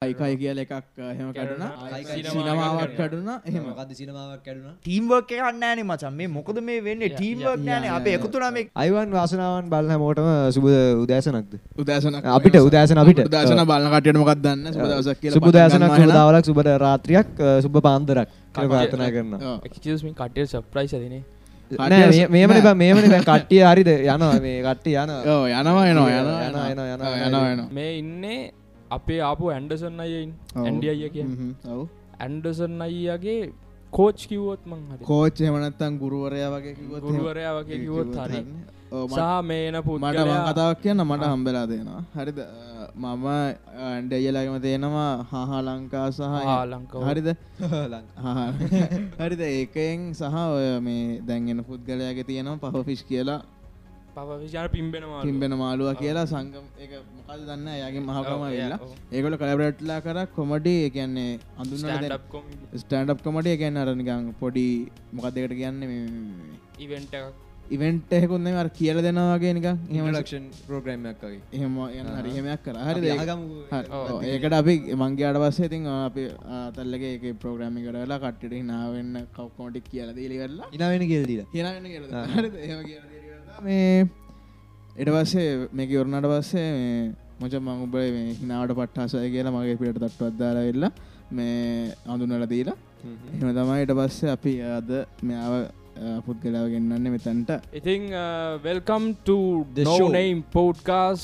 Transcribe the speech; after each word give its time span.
අයිකයි 0.00 0.36
කියල 0.40 0.58
එකක් 0.60 0.70
හෙම 1.16 1.26
කඩුණ 1.30 1.64
සිනමාවක් 2.26 2.92
කඩුණ 2.98 3.26
හමකද 3.46 3.90
සිනමාවක් 3.94 4.44
කඩුණ 4.44 4.76
ටීම්වර්ක 4.78 5.26
කන්නෑනේ 5.30 5.84
මචන් 5.84 6.14
මේ 6.18 6.28
මොකද 6.28 6.60
මේ 6.60 6.76
වෙන්න? 6.80 7.02
ටීම්වර්ක් 7.10 7.60
නෑන 7.60 7.84
අප 7.90 8.06
එකතුනමේ 8.08 8.62
අයිවන් 8.74 9.10
වාසනාවන් 9.12 9.66
බලන්න 9.68 10.00
මෝටම 10.00 10.28
සුබ 10.56 10.68
උදෑසනක්ද? 11.02 11.52
උදෑසන 11.76 12.16
අපිට 12.16 12.56
උදෑසන 12.60 13.00
අපිට. 13.02 13.20
දසන 13.26 13.60
බලන්න 13.70 13.92
කටයන 13.94 14.18
මොකක් 14.22 14.40
දන්න? 14.40 14.62
සුබ 15.34 15.48
දෑසනක් 15.50 16.06
දාවලක් 16.10 16.48
සුබට 16.48 16.70
රාත්‍රියක් 16.84 17.42
සුබ 17.60 17.76
පාන්දරක් 17.88 18.32
පාතනා 18.54 19.10
කරන්න 19.10 19.36
කටය 20.14 20.46
සප්‍රයිස් 20.46 20.96
දනේ 20.96 21.20
මේමන 22.28 22.70
මේමන 22.74 23.18
කට්ටිය 23.20 23.60
හරිද? 23.64 23.92
යන 24.06 24.24
මේ 24.46 24.64
කට්ටි 24.64 24.96
යන 24.96 25.12
යනවා 25.18 25.84
යනවා 25.90 26.08
යන 26.14 26.32
යන 26.46 26.58
යන 26.70 26.82
යන 27.26 27.38
යන 27.50 27.62
මේ 27.70 27.92
ඉන්නේ 27.98 28.40
අපේ 28.90 29.20
ආපු 29.22 29.50
ඇන්ඩසන් 29.50 30.00
අයියින් 30.00 30.30
ඔව්. 30.54 30.64
ඇන්ඩි 30.64 30.88
අයිය 30.88 31.10
කිය 31.10 31.26
ඔව්. 31.68 31.82
ඇන්ඩසන් 32.18 32.80
අයියගේ 32.80 33.52
කෝච් 33.92 34.26
කිව්වොත් 34.26 34.66
මං 34.66 34.82
හරි. 34.90 35.04
කෝච් 35.04 35.40
එමනත්තන් 35.42 35.98
ගුරුවරයා 35.98 36.50
වගේ. 36.54 36.74
ගුරුවරයා 37.00 37.54
වගේ 37.58 37.78
කිව්වොත් 37.78 38.14
හරි. 38.16 38.42
සහ 38.90 39.42
මේන 39.42 39.74
මට 39.74 39.86
මං 39.86 39.86
පුද්ගලයා 39.86 40.42
කතාවක් 40.48 40.82
කියන්න 40.82 41.04
මට 41.04 41.30
හම්බෙලා 41.32 41.66
දෙනවා. 41.66 42.02
හරිද? 42.16 42.40
මම 42.96 43.26
ඇන්ඩයියලාගම 43.28 44.56
තියෙනවා 44.60 45.12
හහා 45.30 45.60
ලංකා 45.62 46.08
සහ 46.10 46.20
හා 46.48 46.64
ලංකාව. 46.66 47.06
හරිද? 47.08 47.28
හා. 48.18 48.46
හරිද? 49.22 49.42
ඒකයෙන් 49.50 50.10
සහ 50.14 50.36
ඔය 50.48 50.68
මේ 50.80 51.06
දැන්ගෙන 51.22 51.64
පුද්ගලයාගේ 51.64 52.24
තියෙනවා 52.24 52.74
පහෆිෂ් 52.74 53.04
කියලා 53.04 53.40
පවවිචාර 54.16 54.66
පිම්බෙනවා 54.76 55.22
පිම්බෙන 55.26 55.54
මාලුව 55.62 55.90
කියලා 56.00 56.26
සංගම් 56.32 56.66
එක 56.84 56.90
මොකද 57.16 57.42
දන්න? 57.48 57.68
ඇයගේ 57.74 58.02
මහකම 58.06 58.42
වෙලා 58.46 58.80
ඒකොල 59.12 59.36
කලබරට්ලා 59.42 60.00
කර 60.06 60.18
කොමඩි 60.38 60.74
කියන්නේ 60.96 61.28
අඳුන්න 61.58 61.80
ස්ටන්ඩ් 62.80 63.22
කොමටිය 63.26 63.56
කියන්න 63.62 63.82
අරනිකං 63.84 64.32
පොඩි 64.40 64.66
මොකක් 65.12 65.30
දෙකට 65.36 65.54
කියන්න 65.60 65.78
ඉවෙන්ට 66.78 67.14
ඉවෙන්ට 67.70 68.12
එකුන්න 68.16 68.46
අර 68.60 68.68
කියල 68.78 68.98
දෙනවාගේ 69.06 69.52
නික 69.56 69.66
හම 69.66 70.06
ලක්ෂන් 70.10 70.46
ප්‍රෝග්‍රම්මක්ගේ 70.68 71.36
එහෙම 71.56 71.76
යන 71.98 72.08
හරිහමයක් 72.16 72.64
කර. 72.64 72.76
හරි 72.86 73.10
ඒකට. 73.12 74.54
අපි 74.60 74.74
මංගේ 75.02 75.26
අඩ 75.28 75.38
පස්සේ 75.42 75.68
ඉතින් 75.70 75.86
අපි 75.92 76.24
අතල්ලගේ 76.56 77.12
එක 77.18 77.24
ප්‍රෝග්‍රමි 77.44 77.84
කරලා 77.86 78.18
කට්ටට 78.24 78.66
නාවන්න 78.72 79.14
කව්කොමටික් 79.36 79.86
කියලද 79.92 80.18
ඉලි 80.18 80.36
කරලා 80.42 80.68
ඉනාවෙන 80.72 81.04
කියල්දී 81.12 81.38
හ 81.46 83.09
මේ 83.64 84.08
එට 84.96 85.10
පස්සේ 85.14 85.48
මේක 85.72 85.90
ඉවරනට 85.90 86.28
පස්සේ 86.32 86.68
මේ 86.76 87.00
මොච 87.40 87.54
මං 87.58 87.82
උබ 87.86 87.94
මේ 87.96 88.36
හිනාවට 88.40 88.76
පට්ටාසය 88.78 89.26
කියලා 89.34 89.54
මගේ 89.54 89.80
පිට 89.80 89.98
තට්ටුවත් 89.98 90.38
දාලා 90.40 90.64
වෙල්ලා 90.68 90.92
මේ 91.32 91.92
අඳුනල 92.06 92.46
දීලා. 92.52 92.76
එහෙම 93.34 93.52
තමයි 93.58 93.82
ඊට 93.82 93.94
පස්සේ 93.98 94.32
අපි 94.36 94.54
අද 94.78 94.90
මෙයාව 95.22 95.54
පුද්ගලාව 96.26 96.66
ගෙන්න්නන්නේ 96.74 97.14
මෙතැන්ට. 97.16 97.50
ඉතිං 97.72 98.08
welcome 98.66 99.04
to 99.24 99.36
The 99.74 99.84
no 99.84 99.96
show. 99.98 100.08
name 100.10 100.42
podcast 100.56 101.22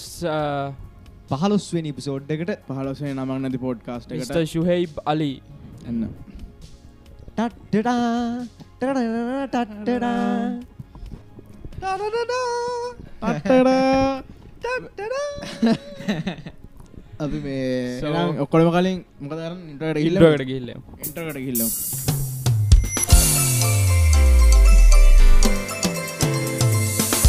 පහලොස්වෙනි 1.32 1.92
episode 1.92 2.30
එකට 2.30 2.54
පහලොසේ 2.68 3.12
නමක් 3.14 3.40
නැති 3.42 3.60
පෝඩ්කාස්ට 3.66 4.14
ස්ට 4.20 4.38
එකට 4.38 4.54
ශුහෙයිබ් 4.54 5.02
අලි 5.06 5.32
එන්න. 5.88 6.06
ටට්ටඩා 7.34 8.00
ටඩඩඩා 8.78 9.46
ටට්ටඩා 9.48 10.75
අපි 17.18 17.38
මේ 17.44 18.00
ඔක්කොම 18.40 18.70
කලින් 18.72 18.98
මොකදරන්න 19.20 19.60
ඉටට 19.72 20.00
ඉල්ලට 20.00 20.44
කිල්ල 20.50 20.68
ඉටට 20.70 21.18
කිල්ලම් 21.36 21.70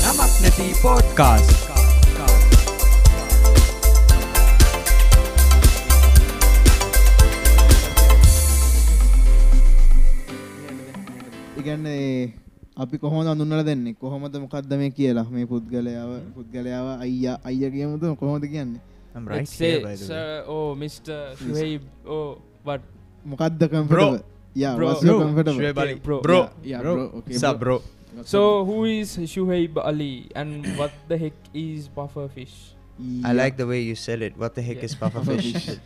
නමක් 0.03 0.33
නැති 0.41 0.67
පෝට්කාස් 0.81 1.47
ඉගැන්නේ 11.59 12.46
අපි 12.76 12.98
කොහොම 12.98 13.26
අඳුන්නල 13.34 13.62
දෙන්නේ 13.70 13.92
කොහොමද 14.02 14.34
මොකක්ද 14.44 14.72
මේ 14.82 14.90
කියලා 14.98 15.24
මේ 15.34 15.44
පුද්ගලයාව 15.52 16.10
පුද්ගලයාව 16.36 16.86
අයිය 17.04 17.28
අයිය 17.50 17.70
කියමුද 17.76 18.04
කොහොමද 18.22 18.44
කියන්නේ 18.54 18.80
I'm 19.14 19.26
right 19.28 19.48
here, 19.48 19.80
by 19.84 19.94
the 19.94 20.06
way. 20.08 20.42
ඕ 20.48 20.74
මිට 20.82 21.08
ශුහෙයිබ් 21.40 21.82
ඕ 22.06 22.20
වට 22.66 22.82
මොකක්ද 23.32 23.62
කම්පරෝ 23.72 24.12
Bro. 24.54 24.94
Shoaib 25.00 25.78
Ali. 25.78 25.94
Bro. 25.96 26.20
Bro. 26.20 26.40
Sup, 27.42 27.58
bro? 27.58 27.76
So 28.24 28.64
who 28.64 28.84
is 28.84 29.16
Shuhaib 29.16 29.78
Ali 29.80 30.28
and 30.36 30.66
what 30.76 30.92
the 31.08 31.16
heck 31.16 31.32
is 31.54 31.88
puffer 31.88 32.28
fish? 32.28 32.56
I 33.24 33.32
like 33.32 33.56
the 33.56 33.66
way 33.66 33.80
you 33.80 33.94
said 33.96 34.20
it. 34.20 34.36
What 34.36 34.54
the 34.54 34.60
heck 34.62 34.76
Yeah. 34.76 34.84
is 34.84 34.94
pufferfish? 34.94 35.78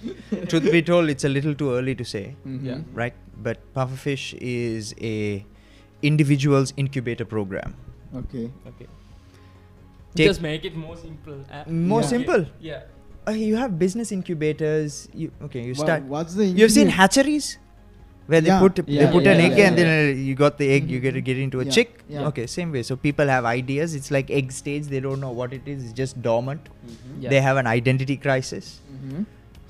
Truth 0.49 0.67
be 0.73 0.83
told, 0.83 1.09
it's 1.09 1.23
a 1.23 1.29
little 1.29 1.55
too 1.55 1.71
early 1.73 1.95
to 1.95 2.05
say, 2.05 2.25
Mm-hmm. 2.45 2.67
Yeah. 2.67 2.81
right? 2.95 3.15
But 3.39 3.63
pufferfish 3.73 4.35
is 4.41 4.93
a 5.01 5.45
individual's 6.02 6.74
incubator 6.78 7.26
program. 7.26 7.76
okay 8.24 8.50
Okay. 8.72 8.88
Take- 10.16 10.28
Just 10.28 10.42
make 10.42 10.66
it 10.66 10.76
more 10.76 10.96
simple. 10.98 11.38
uh, 11.50 11.64
More 11.72 12.02
Yeah. 12.02 12.08
simple. 12.08 12.46
Yeah. 12.60 12.82
Uh, 13.28 13.32
you 13.42 13.56
have 13.56 13.78
business 13.80 14.12
incubators. 14.12 15.08
You 15.14 15.32
okay? 15.48 15.62
You 15.68 15.74
Wha- 15.78 15.84
start. 15.86 16.04
what's 16.14 16.34
the 16.40 16.46
You've 16.62 16.72
seen 16.78 16.90
hatcheries 16.96 17.48
where 18.34 18.42
they 18.42 18.50
Yeah, 18.52 18.60
put 18.64 18.76
they 18.76 19.08
put 19.14 19.24
yeah, 19.28 19.32
an 19.36 19.40
yeah, 19.40 19.46
egg 19.46 19.58
yeah, 19.62 19.68
and 19.70 19.78
then 19.82 19.92
uh, 19.94 20.20
you 20.30 20.34
got 20.42 20.58
the 20.64 20.68
egg. 20.78 20.90
You 20.96 21.00
get 21.06 21.14
to 21.20 21.22
get 21.30 21.38
into 21.46 21.62
a 21.62 21.66
Yeah, 21.70 21.72
chick. 21.78 22.04
yeah. 22.16 22.28
Okay, 22.32 22.46
same 22.56 22.74
way. 22.78 22.84
So 22.90 22.98
people 23.06 23.32
have 23.36 23.46
ideas. 23.54 23.96
It's 24.02 24.12
like 24.18 24.30
egg 24.42 24.52
stage. 24.58 24.90
They 24.96 25.00
don't 25.08 25.22
know 25.28 25.32
what 25.42 25.54
it 25.60 25.70
is. 25.76 25.86
It's 25.86 25.94
just 26.02 26.20
dormant. 26.28 26.68
Yeah. 27.20 27.30
They 27.36 27.42
have 27.48 27.62
an 27.64 27.72
identity 27.76 28.18
crisis. 28.28 28.74
Mhm. 28.98 29.26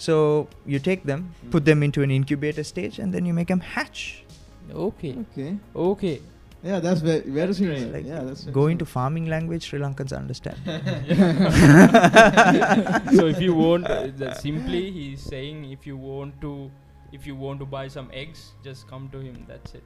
So 0.07 0.17
you 0.65 0.79
take 0.89 1.03
them, 1.13 1.25
put 1.57 1.65
them 1.71 1.83
into 1.89 2.01
an 2.09 2.09
incubator 2.19 2.63
stage, 2.73 2.97
and 3.05 3.13
then 3.13 3.25
you 3.31 3.33
make 3.41 3.49
them 3.55 3.59
hatch. 3.75 4.03
Okay. 4.73 5.15
Okay. 5.31 5.57
Okay. 5.75 6.21
Yeah, 6.63 6.79
that's 6.79 7.01
very, 7.01 7.21
very 7.21 7.53
serious. 7.53 7.91
Like 7.91 8.05
yeah, 8.05 8.23
that's 8.23 8.45
go 8.45 8.67
into 8.67 8.85
farming 8.85 9.25
language, 9.25 9.63
Sri 9.63 9.79
Lankans 9.79 10.15
understand. 10.15 10.57
so 13.17 13.25
if 13.25 13.41
you 13.41 13.55
want, 13.55 13.87
uh, 13.87 14.33
simply 14.35 14.91
he's 14.91 15.21
saying 15.21 15.71
if 15.71 15.87
you 15.87 15.97
want 15.97 16.39
to, 16.41 16.69
if 17.11 17.25
you 17.25 17.35
want 17.35 17.59
to 17.61 17.65
buy 17.65 17.87
some 17.87 18.11
eggs, 18.13 18.51
just 18.63 18.87
come 18.87 19.09
to 19.09 19.19
him. 19.19 19.43
That's 19.47 19.73
it. 19.73 19.83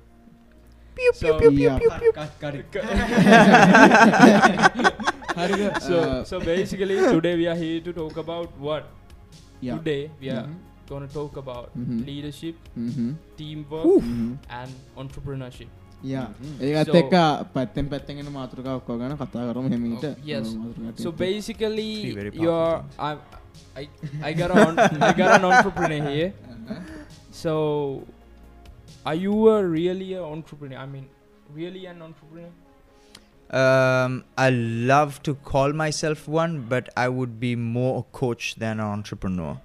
So 5.79 6.23
so 6.25 6.39
basically 6.41 6.97
today 6.97 7.35
we 7.37 7.47
are 7.47 7.55
here 7.55 7.79
to 7.81 7.93
talk 7.93 8.17
about 8.17 8.57
what. 8.57 8.89
Yeah. 9.61 9.77
Today 9.77 10.11
we 10.19 10.29
are. 10.29 10.43
Mm-hmm 10.43 10.74
Mhm. 10.84 10.92
gonna 10.92 11.08
talk 11.08 11.36
about 11.42 11.66
Mhm. 11.78 11.98
leadership, 12.06 12.54
Mhm. 12.78 13.10
teamwork, 13.38 13.84
Mhm. 13.86 14.30
and 14.60 14.70
entrepreneurship. 15.02 15.68
යා 16.04 16.20
Mhm. 16.20 16.62
ඒත් 16.62 16.86
So- 16.86 16.96
එක්ක 16.98 17.12
පැත්තෙන් 17.54 17.88
පැත්තෙන් 17.88 18.30
මාතෘකා 18.32 18.74
ඔක්කෝ 18.74 18.98
ගැන 18.98 19.16
කතා 19.16 19.52
කරම 19.52 19.68
හෙමීට 19.72 20.04
Oh, 20.04 20.30
yes. 20.30 20.46
So 20.96 21.10
Three 21.10 21.26
basically, 21.26 22.14
very 22.14 22.30
you're 22.30 22.72
powerful 22.72 23.04
I'm, 23.08 23.18
I 23.76 23.88
I 24.30 24.32
got 24.40 24.50
an 24.50 24.80
I 25.02 25.12
got 25.20 25.30
an 25.36 25.44
entrepreneur 25.44 26.10
here. 26.10 26.32
So, 27.32 27.52
are 29.06 29.16
you 29.26 29.36
a 29.48 29.62
really 29.76 30.12
an 30.14 30.24
entrepreneur? 30.24 30.78
I 30.78 30.86
mean, 30.86 31.06
really 31.60 31.86
an 31.92 32.02
entrepreneur? 32.02 32.50
Um, 33.50 34.24
I 34.36 34.50
love 34.92 35.12
to 35.22 35.34
call 35.52 35.72
myself 35.72 36.28
one, 36.28 36.60
but 36.68 36.88
I 36.96 37.08
would 37.08 37.40
be 37.40 37.56
more 37.78 37.98
a 37.98 38.04
coach 38.20 38.54
than 38.58 38.78
an 38.80 38.86
entrepreneur. 38.86 39.56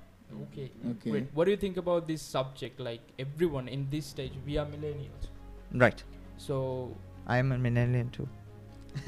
Okay. 0.43 0.69
Okay. 0.91 1.11
Wait, 1.11 1.27
what 1.33 1.45
do 1.45 1.51
you 1.51 1.57
think 1.57 1.77
about 1.77 2.07
this 2.07 2.21
subject? 2.21 2.79
Like 2.79 3.01
everyone 3.19 3.67
in 3.67 3.87
this 3.89 4.05
stage, 4.05 4.33
we 4.45 4.57
are 4.57 4.65
millennials. 4.65 5.29
Right. 5.73 6.03
So, 6.37 6.55
I 7.27 7.37
am 7.37 7.51
a 7.51 7.57
millennial 7.57 8.09
too. 8.17 8.27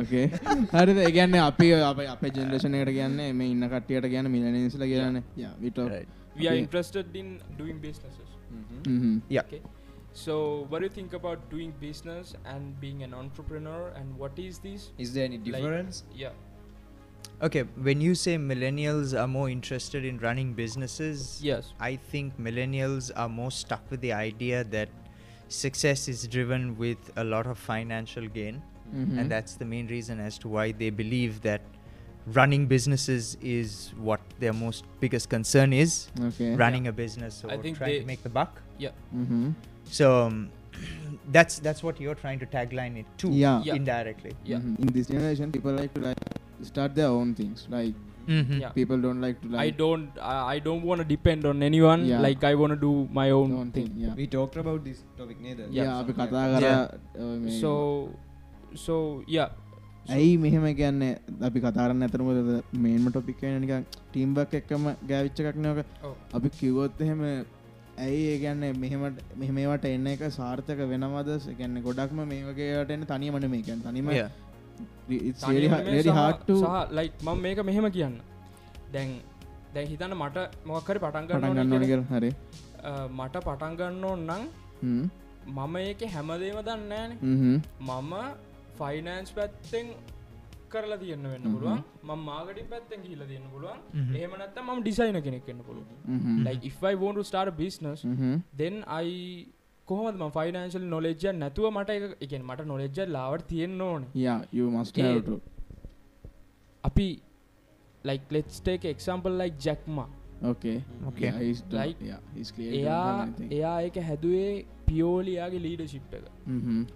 ඕකේ 0.00 0.22
හරිද 0.74 0.98
ඒගන්න 1.06 1.34
අපි 1.48 1.66
අප 1.88 1.98
අප 2.14 2.22
generation 2.36 2.76
එකට 2.78 2.90
කියන්න 2.98 3.18
මේ 3.40 3.46
ඉන්න 3.54 3.64
කටියට 3.74 4.06
කියන්න 4.14 4.30
මිලනිස්ල 4.36 4.84
කියන්න 4.92 5.18
විට 5.64 5.80
Right. 5.94 6.08
we 6.38 6.46
are 6.48 6.54
Okay. 6.54 6.62
interested 6.64 7.06
in 7.22 7.28
doing 7.60 7.78
businesses. 7.86 8.28
Yeah. 9.36 9.44
Okay. 9.46 9.60
So, 10.24 10.34
what 10.70 10.78
do 10.80 10.84
you 10.88 10.94
think 10.98 11.12
about 11.20 11.38
doing 11.54 11.70
business 11.86 12.34
and 12.52 12.62
being 12.84 13.00
an 13.06 13.12
entrepreneur? 13.22 13.82
And 13.98 14.06
what 14.22 14.38
is 14.46 14.58
this? 14.66 14.82
Is 15.04 15.10
there 15.14 15.26
any 15.30 15.38
difference? 15.48 15.96
Yeah. 16.22 16.34
Okay, 17.43 17.63
when 17.87 17.99
you 17.99 18.15
say 18.15 18.37
millennials 18.37 19.13
are 19.19 19.27
more 19.27 19.49
interested 19.49 20.05
in 20.05 20.17
running 20.19 20.53
businesses, 20.53 21.39
Yes. 21.43 21.73
I 21.79 21.97
think 22.11 22.37
millennials 22.39 23.11
are 23.15 23.27
more 23.27 23.51
stuck 23.51 23.81
with 23.91 23.99
the 24.01 24.13
idea 24.13 24.63
that 24.75 24.89
success 25.49 26.07
is 26.07 26.25
driven 26.27 26.77
with 26.77 27.11
a 27.17 27.23
lot 27.23 27.45
of 27.47 27.57
financial 27.57 28.27
gain, 28.27 28.61
Mm-hmm. 28.95 29.17
and 29.19 29.31
that's 29.31 29.55
the 29.55 29.65
main 29.65 29.87
reason 29.87 30.19
as 30.19 30.37
to 30.39 30.47
why 30.47 30.71
they 30.71 30.89
believe 30.89 31.41
that 31.41 31.61
running 32.39 32.67
businesses 32.67 33.35
is 33.41 33.91
what 33.97 34.19
their 34.39 34.53
most 34.53 34.83
biggest 34.99 35.29
concern 35.29 35.73
is 35.73 36.07
Okay. 36.27 36.55
running 36.55 36.87
a 36.87 36.91
business 36.91 37.43
or 37.43 37.51
I 37.51 37.57
think 37.57 37.77
trying 37.77 37.91
they- 37.93 37.99
to 38.01 38.05
make 38.05 38.21
the 38.23 38.29
buck 38.29 38.61
Mm-hmm. 38.79 39.49
so 39.85 40.27
um, 40.27 40.49
that's 41.31 41.59
that's 41.59 41.81
what 41.83 41.99
you're 41.99 42.15
trying 42.23 42.39
to 42.39 42.45
tagline 42.45 42.95
it 43.01 43.05
to 43.23 43.29
Yeah. 43.29 43.61
Yeah. 43.63 43.75
indirectly 43.81 44.33
Yeah. 44.45 44.57
Mhm. 44.59 44.79
In 44.79 44.87
this 44.97 45.07
generation, 45.07 45.51
people 45.51 45.71
like 45.81 45.93
to 45.95 46.01
like 46.01 46.17
start 46.63 46.91
their 46.95 47.11
own 47.11 47.31
things. 47.33 47.61
Like 47.69 47.95
Mhm. 48.27 48.59
Yeah. 48.59 48.73
people 48.75 48.99
don't 49.05 49.21
like 49.21 49.39
to 49.41 49.47
I 49.53 49.57
like 49.59 49.77
don't 49.77 50.19
I, 50.33 50.35
I 50.51 50.59
don't 50.67 50.83
want 50.89 50.99
to 51.03 51.07
depend 51.07 51.41
on 51.45 51.65
anyone 51.69 52.03
Yeah. 52.05 52.21
like 52.21 52.43
I 52.43 52.55
want 52.61 52.73
to 52.75 52.79
do 52.83 52.91
my 53.11 53.25
own, 53.31 53.49
own 53.61 53.71
thing. 53.77 53.87
thing. 53.87 54.03
Yeah. 54.03 54.13
we 54.15 54.27
talked 54.27 54.57
about 54.57 54.79
this 54.83 54.99
topic 55.17 55.39
නේද 55.41 55.59
Yeah. 55.71 55.73
Yeah. 55.79 56.29
Yeah. 56.35 56.63
Yeah. 56.67 57.25
uh, 57.25 57.35
so 57.61 57.73
so 58.85 58.95
yeah 59.37 59.49
ඇයි 60.13 60.31
මෙහෙම 60.43 60.63
කියන්නේ 60.79 61.09
අපි 61.47 61.59
කතාරන්න 61.65 62.05
ඇතරම 62.07 62.29
මේන්ම 62.85 63.05
topic 63.09 63.43
නික 63.63 63.73
ටීම්බක් 64.07 64.55
එක්කම 64.59 64.87
ගෑවිච්ච 65.11 65.39
එකක් 65.43 65.59
නෝක 65.65 65.79
ඔව්. 66.07 66.15
අපි 66.37 66.49
කිවොත් 66.59 67.03
එහෙම 67.05 67.21
ඇයි 68.05 68.23
ඒගැන්න 68.31 68.63
මෙහෙමට 68.83 69.19
මෙහමේවට 69.41 69.85
එන්න 69.91 70.07
එක 70.13 70.23
සාර්ථක 70.39 70.81
වෙනවද 70.93 71.29
ගැන්න 71.59 71.77
ගොඩක්ම 71.87 72.19
මේ 72.31 72.41
වගේට 72.49 72.91
එන්න 72.95 73.05
තනියමන 73.11 73.47
මේ 73.53 73.63
ගැන් 73.69 73.81
තනිම 73.87 74.09
හට 76.19 76.49
ලයි 76.97 77.07
මං 77.25 77.37
මේක 77.45 77.59
මෙහෙම 77.69 77.87
කියන්න. 77.97 78.15
දැන් 78.93 79.09
දැන් 79.73 79.87
හිතන්න 79.91 80.13
මට 80.21 80.37
මොක්කරි 80.71 80.99
පටන්ගන්න 81.03 82.05
හරි. 82.13 82.31
මට 83.19 83.35
පටන්ගන්න 83.47 84.03
ඕන්නම් 84.11 84.43
මම 85.57 85.75
ඒක 85.83 86.01
හැමදේම 86.15 86.59
දන්නෑන 86.67 87.11
මම 87.21 88.11
ෆයිනෑන්ස් 88.79 89.31
පැත්තෙන් 89.37 89.87
කරලා 90.73 90.97
තියන්න 91.01 91.25
වෙන්න 91.31 91.45
පුළුවන්. 91.53 91.81
ම 92.03 92.11
මාගටි 92.27 92.63
පැත්තෙන් 92.71 92.99
කියල 93.05 93.21
තියන්න 93.31 93.49
පුළුවන්. 93.53 93.79
ඒමනත්ත 94.21 94.57
ම 94.61 94.69
ඩිසයින 94.81 95.17
කෙනෙක් 95.25 95.43
කන්න 95.47 95.61
පුළුව 95.67 95.87
ලයි 96.45 96.71
ෆයි 96.79 96.95
ෝන් 97.07 97.15
ස්ටාර් 97.29 97.49
බිස්නස් 97.59 98.01
දෙන් 98.61 98.75
අයි 98.97 99.17
කොහොමද 99.93 100.17
මම 100.17 100.33
ෆයිනෑන්ෂල් 100.37 100.87
නොලෙජ්ජ 100.87 101.29
නැතුව 101.35 101.69
මට 101.71 101.89
එක 102.21 102.39
මට 102.41 102.65
නොලෙජ්ජ 102.65 103.05
ලාවට 103.09 103.47
තියෙන්න 103.47 103.81
ඕන. 103.83 104.09
අපි 106.83 107.07
like 108.03 108.23
let's take 108.31 108.85
example 108.85 109.41
like 109.41 109.57
ජැක්ම 109.59 109.97
එයා 112.73 113.27
එයා 113.49 113.75
ඒක 113.81 113.97
හැදුවේ 114.03 114.65
පියෝලියයාගේ 114.87 115.61
ලීඩ 115.61 115.83
ශිප් 115.87 116.13
එක 116.13 116.25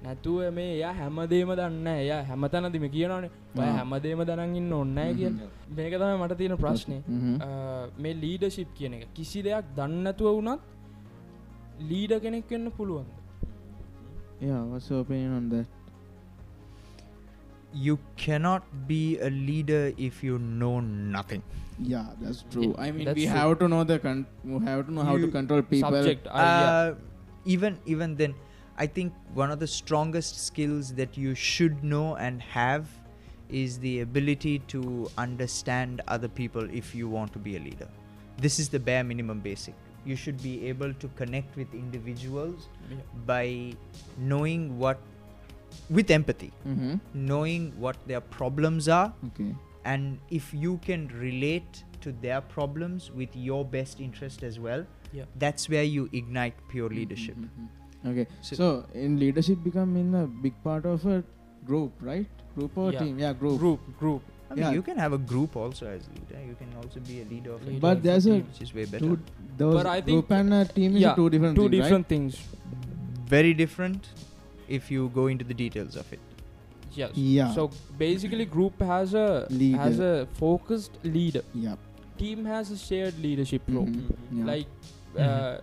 නැතුව 0.04 0.40
මේ 0.52 0.72
එයා 0.72 0.94
හැමදේම 0.94 1.54
දන්න 1.54 1.88
එය 1.94 2.10
හැමතනදිම 2.30 2.88
කියනනේ 2.90 3.32
ඔය 3.58 3.70
හැමදේම 3.70 4.24
දනගන්න 4.30 4.74
ඔන්නෑ 4.74 5.14
කිය 5.14 5.32
මේක 5.78 5.96
තම 5.96 6.18
මට 6.18 6.38
තියෙන 6.38 6.58
ප්‍රශ්නය 6.58 6.98
uh, 6.98 7.84
මේ 7.98 8.16
ලීඩ 8.16 8.50
ශිප් 8.50 8.74
කියන 8.76 8.94
එක. 8.94 9.08
කිසි 9.14 9.44
දෙයක් 9.44 9.72
දන්නතුව 9.78 10.34
වුණත් 10.34 10.62
ලීඩ 11.91 12.12
කෙනෙක් 12.25 12.49
වෙන්න 12.55 12.69
පුළුවන් 12.79 13.09
yeah 14.47 14.61
what's 14.69 14.87
your 14.91 15.00
opinion 15.05 15.33
on 15.39 15.44
that 15.50 15.69
you 17.87 17.94
cannot 18.23 18.62
be 18.89 19.19
a 19.29 19.31
leader 19.49 19.83
if 20.06 20.15
you 20.29 20.37
know 20.62 20.75
nothing 21.17 21.43
yeah 21.93 22.09
that's 22.23 22.41
true 22.53 22.65
Yeah, 22.71 22.83
i 22.87 22.91
mean 22.94 23.05
that's 23.09 23.19
we 23.21 23.27
true. 23.27 23.37
have 23.39 23.53
to 23.62 23.69
know 23.73 23.83
the 23.91 23.99
con- 24.06 24.27
we 24.44 24.59
have 24.71 24.83
to 24.89 24.93
know 24.97 25.05
how 25.11 25.15
to 25.17 25.27
You- 25.27 25.31
control 25.39 25.62
people 25.62 25.94
subject 25.97 26.27
uh, 26.27 26.41
yeah. 26.41 26.73
uh, 26.73 26.89
even 27.55 27.79
even 27.94 28.11
then 28.23 28.35
i 28.77 28.89
think 28.97 29.12
one 29.43 29.50
of 29.55 29.59
the 29.65 29.71
strongest 29.79 30.35
skills 30.49 30.91
that 31.00 31.17
you 31.25 31.33
should 31.53 31.79
know 31.94 32.09
and 32.27 32.43
have 32.59 32.85
is 33.62 33.79
the 33.87 33.94
ability 34.09 34.55
to 34.75 34.83
understand 35.27 36.03
other 36.17 36.31
people 36.41 36.69
if 36.83 36.94
you 37.00 37.09
want 37.17 37.33
to 37.39 37.43
be 37.49 37.55
a 37.61 37.62
leader 37.69 37.89
this 38.47 38.59
is 38.65 38.69
the 38.77 38.83
bare 38.91 39.05
minimum 39.12 39.41
basic 39.50 39.75
you 40.07 40.15
should 40.24 40.42
be 40.44 40.54
able 40.71 40.94
to 41.04 41.07
connect 41.21 41.56
with 41.62 41.74
individuals 41.83 42.68
Yeah. 42.89 42.98
by 43.31 43.45
knowing 44.33 44.68
what 44.83 45.00
with 45.98 46.12
empathy 46.18 46.51
mm-hmm. 46.68 46.94
knowing 47.31 47.65
what 47.86 47.98
their 48.12 48.21
problems 48.36 48.88
are 49.00 49.07
okay 49.30 49.50
and 49.94 50.19
if 50.38 50.54
you 50.54 50.77
can 50.86 51.07
relate 51.24 51.83
to 52.06 52.13
their 52.27 52.39
problems 52.54 53.09
with 53.21 53.36
your 53.50 53.59
best 53.75 54.01
interest 54.07 54.44
as 54.51 54.59
well 54.68 54.86
Yeah. 55.18 55.27
that's 55.44 55.69
where 55.74 55.83
you 55.98 56.09
ignite 56.21 56.63
pure 56.71 56.89
leadership 57.00 57.38
Mhm. 57.44 58.12
okay 58.13 58.25
So- 58.48 58.57
so, 58.62 58.68
in 59.06 59.19
leadership 59.25 59.63
become 59.68 59.95
in 60.04 60.15
a 60.21 60.25
big 60.48 60.57
part 60.69 60.89
of 60.95 61.06
a 61.18 61.19
group 61.71 62.04
right 62.09 62.44
group 62.57 62.77
or 62.86 62.89
Yeah. 62.92 63.00
team 63.04 63.19
yeah 63.25 63.33
group, 63.44 63.59
group 63.63 63.88
group 64.01 64.33
I 64.50 64.56
mean, 64.56 64.64
Yeah. 64.64 64.72
you 64.72 64.82
can 64.82 64.98
have 64.98 65.14
a 65.14 65.18
group 65.32 65.56
also 65.56 65.88
as 65.88 66.04
leader. 66.16 66.42
You 66.50 66.56
can 66.60 66.70
also 66.82 67.00
be 67.08 67.22
a 67.22 67.26
leader 67.26 67.52
of 67.54 67.62
a 67.64 67.66
Leader 67.70 67.80
But 67.86 67.94
team, 67.96 68.04
there's 68.04 68.26
a 68.28 68.36
which 68.36 68.62
is 68.62 68.74
way 68.74 68.86
better. 68.86 69.06
Two, 69.06 69.20
But 69.58 69.86
I 69.86 69.96
think- 70.02 70.06
group 70.16 70.32
and 70.40 70.54
a 70.54 70.64
team 70.66 70.96
is 70.96 71.02
yeah, 71.02 71.16
two 71.16 71.30
different 71.30 71.56
two 71.58 71.68
things, 71.70 71.82
different 71.84 72.08
things 72.08 72.38
Very 73.36 73.54
different 73.54 74.08
if 74.80 74.90
you 74.92 75.10
go 75.14 75.28
into 75.28 75.46
the 75.52 75.54
details 75.66 75.96
of 76.04 76.12
it. 76.18 76.20
yes 77.00 77.12
Yeah. 77.16 77.50
so 77.56 77.64
basically 77.98 78.46
group 78.54 78.80
has 78.92 79.14
a 79.14 79.26
Leader. 79.50 79.78
has 79.82 80.00
a 80.06 80.14
focused 80.38 80.96
leader 81.16 81.42
yeah 81.66 81.76
team 82.22 82.46
has 82.52 82.72
a 82.76 82.78
shared 82.84 83.20
leadership 83.26 83.62
role 83.76 83.90
Mhm. 83.90 84.16
yeah. 84.38 84.46
like 84.52 84.70
Mhm. 84.78 85.26
uh, 85.26 85.62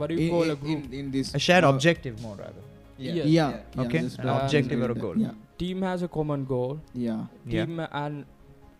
what 0.00 0.08
do 0.10 0.16
you 0.18 0.24
in, 0.26 0.30
call 0.34 0.42
in, 0.48 0.50
a 0.56 0.58
group 0.64 0.82
in, 0.92 0.98
in 1.00 1.10
this 1.14 1.30
A 1.38 1.38
shared 1.46 1.64
uh, 1.64 1.70
objective, 1.74 2.20
more 2.26 2.34
rather. 2.42 2.64
Yeah. 2.98 3.14
yeah, 3.20 3.24
yeah 3.38 3.82
Okay. 3.86 4.00
that's 4.02 4.18
An 4.24 4.28
objective 4.34 4.82
or 4.88 4.90
a 4.96 4.98
goal. 5.06 5.16
yeah 5.26 5.34
team 5.58 5.82
has 5.82 6.02
a 6.02 6.08
common 6.08 6.44
goal. 6.44 6.80
Yeah. 6.94 7.26
Yeah. 7.46 7.64
team 7.66 7.80
and 7.92 8.24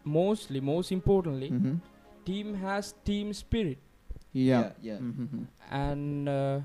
mostly 0.05 0.61
most 0.61 0.93
importantly 0.93 1.51
Mhm. 1.51 1.81
team 2.31 2.55
has 2.67 2.95
team 3.11 3.33
spirit. 3.33 3.79
Yeah, 4.33 4.73
yeah 4.83 4.99
Mhm. 4.99 5.47
and 5.71 6.29
uh, 6.29 6.61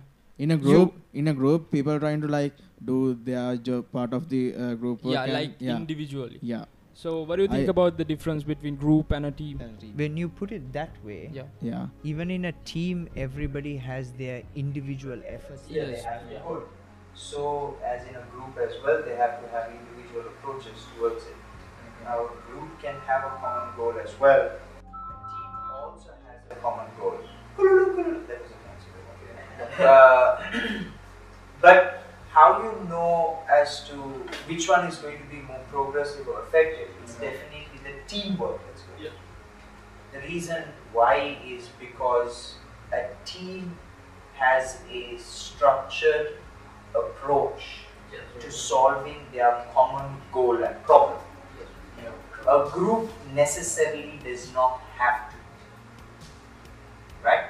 in 0.45 0.51
a 0.51 0.57
group 0.57 0.93
in 1.21 1.27
a 1.31 1.33
group 1.41 1.71
people 1.71 1.99
trying 2.03 2.21
to 2.27 2.29
like 2.35 2.53
do 2.89 2.97
their 3.29 3.47
job 3.69 3.85
part 3.97 4.13
of 4.19 4.27
the 4.33 4.41
uh, 4.65 4.73
group 4.83 4.99
yeah 5.15 5.25
like 5.39 5.55
yeah. 5.59 5.75
individually. 5.77 6.39
Yeah. 6.51 6.65
So 7.01 7.11
what 7.29 7.37
do 7.37 7.43
you 7.43 7.51
think 7.51 7.69
I- 7.69 7.73
about 7.73 7.97
the 8.01 8.05
difference 8.11 8.43
between 8.51 8.75
group 8.81 9.11
and 9.17 9.25
a 9.29 9.31
team? 9.31 9.61
When 10.01 10.17
you 10.21 10.27
put 10.41 10.51
it 10.57 10.65
that 10.73 10.97
way, 11.09 11.19
yeah. 11.39 11.47
Yeah. 11.69 11.87
even 12.13 12.29
in 12.37 12.45
a 12.45 12.51
team, 12.73 13.07
everybody 13.27 13.77
has 13.89 14.11
their 14.23 14.43
individual 14.65 15.21
efforts. 15.37 15.61
that 15.67 15.73
they 15.73 15.91
Yes. 15.93 16.05
Have 17.29 17.33
to 17.33 17.41
put. 17.41 17.75
So, 17.75 17.75
as 17.83 18.07
in 18.07 18.15
a 18.15 18.25
group 18.31 18.57
as 18.57 18.73
well, 18.83 19.01
they 19.05 19.15
have 19.15 19.41
to 19.43 19.49
have 19.51 19.71
individual 19.71 20.27
approaches 20.27 20.85
towards 20.95 21.25
it. 21.25 21.35
Now, 22.03 22.25
a 22.25 22.51
group 22.51 22.81
can 22.81 22.95
have 23.07 23.25
a 23.25 23.37
common 23.39 23.75
goal 23.77 23.93
as 24.03 24.19
well. 24.19 24.41
A 24.41 24.89
team 24.89 25.53
also 25.73 26.09
has 26.27 26.41
a 26.49 26.55
common 26.55 26.87
goal. 26.99 27.19
That 27.57 28.41
was 28.41 28.51
a 28.51 28.57
fancy. 28.65 29.83
Uh, 29.83 30.41
but 31.61 32.03
how 32.31 32.59
do 32.59 32.63
you 32.65 32.89
know 32.89 33.39
as 33.51 33.87
to 33.89 33.93
which 34.47 34.67
one 34.69 34.87
is 34.87 34.97
going 34.97 35.17
to 35.19 35.25
be 35.25 35.41
more 35.41 35.61
progressive 35.69 36.27
or 36.27 36.41
effective? 36.43 36.89
It's 37.03 37.13
definitely 37.13 37.67
the 37.83 37.93
teamwork 38.07 38.59
that's 38.67 38.81
going. 38.83 39.11
to 39.11 39.11
the 40.13 40.19
reason 40.27 40.63
why 40.93 41.37
is 41.45 41.69
because 41.79 42.55
a 42.91 43.05
team 43.25 43.77
has 44.35 44.79
a 44.91 45.17
structured 45.17 46.40
approach 46.95 47.85
to 48.39 48.51
solving 48.51 49.17
their 49.33 49.65
common 49.73 50.17
goal 50.31 50.63
and 50.63 50.83
problem. 50.83 51.19
A 52.47 52.69
group 52.71 53.09
necessarily 53.33 54.19
does 54.23 54.51
not 54.53 54.81
have 54.97 55.31
to. 55.31 55.37
Right? 57.23 57.45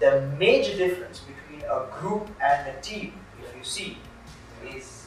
The 0.00 0.22
major 0.38 0.76
difference 0.76 1.20
between 1.20 1.62
a 1.68 1.86
group 2.00 2.28
and 2.42 2.68
a 2.68 2.80
team, 2.80 3.12
if 3.42 3.56
you 3.56 3.62
see, 3.62 3.98
is 4.74 5.06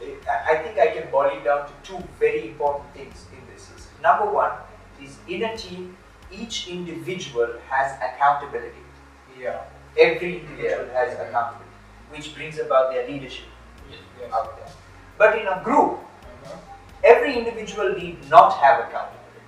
I 0.00 0.56
think 0.56 0.78
I 0.78 0.88
can 0.88 1.10
boil 1.10 1.30
it 1.36 1.44
down 1.44 1.66
to 1.66 1.72
two 1.82 2.02
very 2.18 2.48
important 2.48 2.92
things 2.94 3.26
in 3.32 3.38
this. 3.52 3.70
Is 3.76 3.88
number 4.02 4.30
one 4.30 4.52
is 5.02 5.16
in 5.28 5.44
a 5.44 5.56
team, 5.56 5.96
each 6.30 6.68
individual 6.68 7.54
has 7.68 7.96
accountability. 8.02 8.84
Yeah. 9.38 9.62
Every 9.98 10.40
individual 10.40 10.88
has 10.92 11.14
accountability, 11.14 11.65
which 12.10 12.34
brings 12.34 12.58
about 12.58 12.92
their 12.92 13.06
leadership 13.08 13.46
Yes. 13.90 14.32
out 14.32 14.56
there. 14.58 14.72
But 15.18 15.38
in 15.38 15.46
a 15.46 15.60
group, 15.64 15.98
Uh-huh. 15.98 16.56
every 17.04 17.32
individual 17.40 17.94
need 17.94 18.28
not 18.30 18.52
have 18.62 18.80
accountability. 18.84 19.42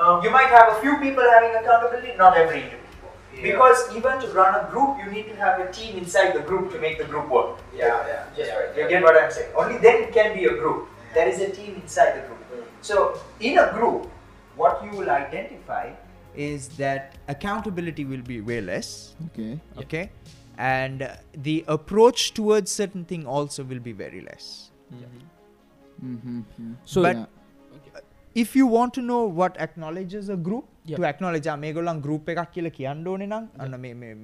Um, 0.00 0.22
You 0.24 0.30
might 0.30 0.48
have 0.56 0.68
a 0.76 0.80
few 0.80 0.96
people 0.98 1.24
having 1.36 1.54
accountability, 1.60 2.14
not 2.16 2.36
every 2.36 2.60
individual. 2.62 2.84
Yeah. 3.34 3.42
Because 3.42 3.94
even 3.96 4.20
to 4.20 4.26
run 4.28 4.54
a 4.54 4.64
group, 4.70 4.98
you 5.04 5.10
need 5.10 5.26
to 5.30 5.36
have 5.36 5.60
a 5.60 5.70
team 5.72 5.96
inside 5.98 6.32
the 6.34 6.40
group 6.50 6.72
to 6.72 6.78
make 6.84 6.98
the 6.98 7.04
group 7.04 7.28
work. 7.28 7.58
yeah, 7.74 7.86
yeah, 8.06 8.24
Just 8.36 8.50
yeah, 8.50 8.58
right. 8.58 8.76
You 8.76 8.88
get 8.88 9.02
what 9.02 9.16
I'm 9.22 9.30
saying? 9.30 9.50
Only 9.54 9.78
then 9.78 10.02
it 10.04 10.12
can 10.12 10.34
be 10.38 10.44
a 10.46 10.54
group. 10.62 10.88
There 11.14 11.28
is 11.28 11.40
a 11.40 11.50
team 11.50 11.74
inside 11.82 12.12
the 12.16 12.22
group. 12.28 12.40
Mm. 12.52 12.64
So, 12.80 13.20
in 13.40 13.58
a 13.58 13.66
group, 13.72 14.08
what 14.56 14.82
you 14.84 14.90
will 14.98 15.10
identify 15.10 15.90
is 16.34 16.68
that 16.82 17.14
accountability 17.28 18.04
will 18.04 18.22
be 18.22 18.40
way 18.40 18.60
less, 18.60 19.14
okay 19.28 19.58
okay? 19.84 20.10
and 20.58 21.08
the 21.34 21.64
approach 21.68 22.34
towards 22.34 22.70
certain 22.70 23.04
thing 23.04 23.26
also 23.26 23.64
will 23.64 23.80
be 23.80 23.92
very 23.92 24.20
less 24.20 24.70
mm-hmm. 24.92 26.14
Mm-hmm. 26.14 26.72
so 26.84 27.02
but 27.02 27.16
yeah. 27.16 27.26
okay. 27.76 28.02
if 28.34 28.56
you 28.56 28.66
want 28.66 28.92
to 28.94 29.02
know 29.02 29.24
what 29.24 29.56
acknowledges 29.66 30.28
a 30.28 30.36
group 30.36 30.66
to 30.96 31.04
acknowledge 31.04 31.46
ah, 31.52 31.56
මේගොලන් 31.64 32.00
group 32.06 32.28
එකක් 32.32 32.50
කියල 32.54 32.68
කියන්න 32.78 33.06
ඕන 33.12 33.22
නම් 33.28 33.44
අන්න 33.64 33.76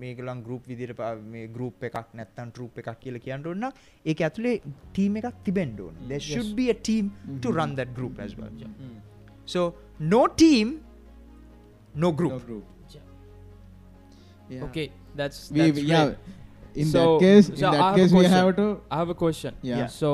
මේගලන් 0.02 0.40
group 0.46 0.64
විදිර 0.72 0.92
මේ 1.34 1.44
group 1.56 1.86
එකක් 1.88 2.10
නැත්තන් 2.20 2.50
ටරුප් 2.56 2.82
එකක් 2.82 2.90
කියල 3.04 3.18
කියන්න 3.26 3.46
ඕන්න 3.52 3.66
ඒ 3.68 4.14
ඇතුළේ 4.28 4.54
ටීම 4.92 5.20
එකක් 5.20 5.38
තිබෙන්ඩෝන 5.48 5.94
mm. 6.00 6.18
should 6.30 6.50
mm-hmm. 6.58 7.54
run 7.60 7.76
that 7.80 7.94
group 8.00 8.18
as 8.26 8.34
well 8.40 8.52
yeah. 8.64 8.74
mm. 8.88 8.98
so 9.54 9.62
no 10.14 10.22
team 10.42 10.74
no 11.94 12.10
group, 12.12 12.32
no 12.32 12.38
group. 12.38 12.64
Yeah. 14.48 14.64
okay 14.66 14.86
that's, 15.15 15.51
We, 15.51 15.59
that's 15.59 15.75
we- 15.79 15.87
yeah. 15.91 16.05
great. 16.05 16.17
In 16.75 16.85
So- 16.85 17.03
that 17.17 17.19
case, 17.25 17.49
in 17.49 17.57
so 17.57 17.67
I 17.67 17.71
that 17.71 17.81
have 17.83 17.93
a 17.93 17.97
case, 17.99 18.11
we 18.11 18.19
question. 18.19 18.33
have 18.39 18.55
to. 18.57 18.67
I 18.91 18.97
have 19.01 19.09
a 19.09 19.17
question. 19.21 19.53
Yeah. 19.61 19.77
Yeah. 19.79 19.87
So 19.87 20.09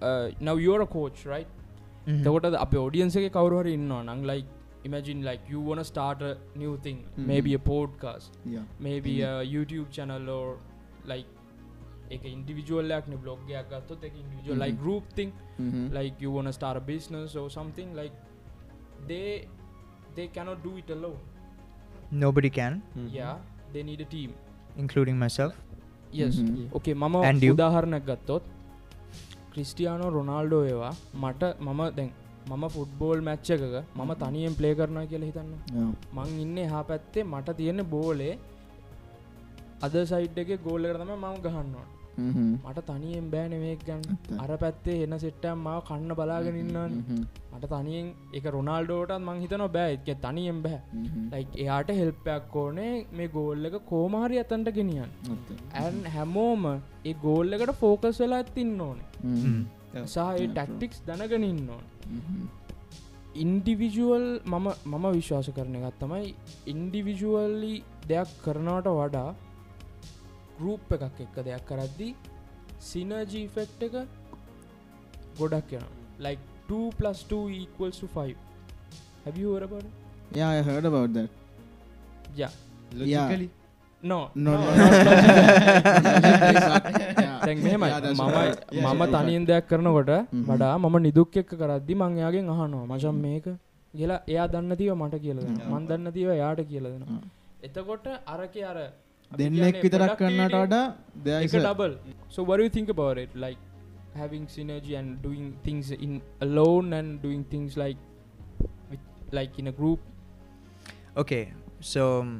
uh, 0.00 0.30
now 0.40 0.54
you're 0.64 0.82
a 0.82 0.90
coach, 0.98 1.24
right? 1.34 1.48
Mhm. 2.06 2.18
එතකොට 2.22 2.44
අප 2.64 2.74
ඔඩියන්ස 2.86 3.14
එක 3.20 3.24
කවරු 3.36 3.56
හරි 3.60 3.70
ඉන්නවා 3.78 3.96
නං 4.10 4.20
like 4.30 4.48
imagine 4.88 5.20
like 5.28 5.42
you 5.52 5.60
wanna 5.68 5.84
start 5.88 6.18
a 6.28 6.32
new 6.62 6.74
thing 6.84 6.98
Mhm. 7.06 7.24
maybe 7.30 7.52
a 7.58 7.62
podcast 7.70 8.30
Yeah. 8.54 8.66
maybe 8.86 9.14
a 9.30 9.32
YouTube 9.54 9.88
channel 9.96 10.28
or 10.36 10.44
like 11.12 11.26
එක 12.16 12.22
ඉන්ඩිවිජුවල්ලයක්න 12.34 13.16
බ්ලොග්ගයක් 13.24 13.64
ගත්තොත් 13.72 14.04
එක 14.08 14.14
individual 14.22 14.60
like 14.64 14.76
Mhm. 14.76 14.82
group 14.84 15.04
thing 15.18 15.32
Mm-hmm. 15.64 15.84
like 15.98 16.14
you 16.24 16.30
wanna 16.36 16.52
start 16.60 16.76
a 16.82 16.84
business 16.92 17.34
or 17.42 17.46
something 17.58 17.90
like 18.00 18.14
they 19.10 19.26
they 20.18 20.28
cannot 20.36 20.58
do 20.68 20.74
it 20.82 20.88
alone 20.98 21.18
nobody 22.24 22.50
can 22.60 22.74
yeah 23.18 23.34
they 23.73 23.83
need 23.83 24.01
a 24.01 24.09
team 24.13 24.31
including 24.77 25.17
myself 25.17 25.53
yes 26.13 26.35
Mhm. 26.39 26.65
okay 26.73 26.93
මම 26.95 27.15
And 27.29 27.43
you? 27.43 27.53
උදාහරණයක් 27.55 28.03
ගත්තොත් 28.09 28.43
Cristiano 29.53 30.09
රොනාල්ඩෝ 30.17 30.61
ඒවා 30.65 30.91
මට 31.21 31.43
මම 31.61 31.81
දැන් 31.97 32.09
මම 32.49 32.63
football 32.75 33.19
match 33.21 33.49
එකක 33.55 33.63
මම 33.97 34.11
තනියෙන් 34.21 34.53
ප්ලේ 34.55 34.73
කරනා 34.75 35.05
කියලා 35.05 35.29
හිතන්න. 35.29 35.51
මං 36.15 36.29
ඉන්න 36.43 36.57
හා 36.73 36.83
පැත්තේ 36.83 37.23
මට 37.25 37.49
තියෙන 37.57 37.81
බෝලේ 37.85 38.33
අද 39.81 39.93
සයිට් 40.11 40.37
එක 40.37 40.51
ගෝල්ල 40.63 40.85
කරතම 40.89 41.11
මම 41.15 41.35
ගහන්නවා 41.45 41.85
Mm-hmm. 41.85 42.00
මට 42.17 42.79
තනියෙන් 42.87 43.29
බෑන 43.31 43.53
මේක් 43.59 43.83
ගන්න. 43.85 44.39
අර 44.39 44.57
පැත්තේ 44.57 44.97
එන්න 45.03 45.17
සෙට්ටම් 45.19 45.57
මාව 45.59 45.81
කන්න 45.83 46.15
බලාගෙන 46.15 46.55
ඉන්නන්න 46.55 46.95
Mhm. 46.97 47.25
මට 47.53 47.69
තනියෙන් 47.73 48.13
එක 48.33 48.45
රොනාල්ඩෝටත් 48.47 49.17
මං 49.19 49.41
හිතන 49.43 49.65
බෑ 49.75 49.93
එක 49.97 50.21
තනියෙන් 50.21 50.61
බෑ 50.63 50.79
Mhm. 50.93 51.27
ලයි 51.31 51.47
එයාට 51.57 51.89
හෙල්පයක් 51.99 52.55
ඕනේ 52.55 52.93
මේ 53.11 53.27
ගෝල්ල 53.29 53.65
එක 53.65 53.77
කෝමාරි 53.85 54.39
අතන්ට 54.39 54.71
ගෙනියන්. 54.71 55.09
ඇන් 55.73 56.03
හැමෝම 56.15 56.65
ඒ 57.05 57.13
ගෝල්ල 57.21 57.53
එකට 57.53 57.75
ෆෝකස් 57.75 58.19
වෙලා 58.19 58.39
ඇත්තින්න 58.39 58.81
ඕනේ. 58.81 59.07
සහ 60.05 60.17
ටක්ටික්ස් 60.47 61.05
දැනගෙන 61.07 61.43
ඉන්න 61.43 61.69
ඕන. 61.69 61.85
ඉන්ඩිවිජුවල් 63.35 64.25
මම 64.45 64.67
මම 64.85 65.05
විශ්වාස 65.13 65.47
කරන 65.55 65.75
එකත් 65.79 65.99
තමයි 65.99 66.33
ඉන්ඩිවිජුවල්ලි 66.65 67.73
දෙයක් 68.09 68.29
කරනවට 68.43 68.87
වඩා 68.97 69.29
ගරුප් 70.61 70.95
එකක් 70.97 71.19
එක්ක 71.25 71.35
දෙයක් 71.47 71.63
කරද්දී 71.69 72.13
සිනජීෆෙක්් 72.87 73.83
එක 73.87 73.95
ගොඩක් 75.39 75.71
යන 75.77 75.85
ලයික් 76.25 76.41
2+2 76.69 78.35
හැබිහෝරබට 79.23 79.87
යා 80.39 80.51
හට 80.67 80.91
බවද 80.93 81.17
යාලි 83.07 83.47
නෝ 84.03 84.23
මම 84.35 84.51
මම 88.83 89.03
තනියෙන් 89.15 89.43
දෙයක් 89.49 89.65
කරනකොට 89.69 90.11
වඩා 90.47 90.73
මම 90.77 90.95
නිදුක් 91.07 91.37
එක්ක 91.41 91.51
කරද්දි 91.61 91.93
මං 91.99 92.17
එයාගෙන් 92.21 92.49
අහනවා 92.53 92.85
මචන් 92.87 93.17
මේක 93.25 93.45
කියලා 93.93 94.21
එයා 94.27 94.47
දන්න 94.47 94.73
තිව 94.81 94.91
මට 94.95 95.15
කියලද 95.25 95.45
මන් 95.69 95.83
දන්න 95.89 96.07
තිව 96.17 96.29
යාට 96.41 96.61
කියලදෙනවා 96.71 97.21
එතකොට 97.63 98.05
අරක 98.33 98.55
අර 98.71 98.77
දෙන්නෙක් 99.40 99.60
කියන්නේ 99.60 99.80
විතරක් 99.84 100.12
කරන්නට 100.20 100.40
productivity 100.40 100.62
වඩා 100.64 100.80
there 101.26 101.40
එක 101.44 101.48
is 101.50 101.54
a- 101.60 101.62
double 101.66 101.92
so 102.34 102.40
what 102.48 102.56
do 102.60 102.64
you 102.68 102.72
think 102.76 102.88
about 102.96 103.16
it 103.24 103.30
like 103.44 103.60
having 104.22 104.44
synergy 104.56 104.94
and 105.00 105.08
doing 105.26 105.46
things 105.66 105.86
in 106.06 106.12
alone 106.46 106.86
and 106.98 107.08
doing 107.24 107.42
things 107.54 107.72
like 107.82 107.98
with, 108.90 109.02
like 109.38 109.54
in 109.62 109.66
a 109.72 109.76
group 109.80 110.00
Okay, 111.22 111.42
so 111.80 112.02
um, 112.20 112.30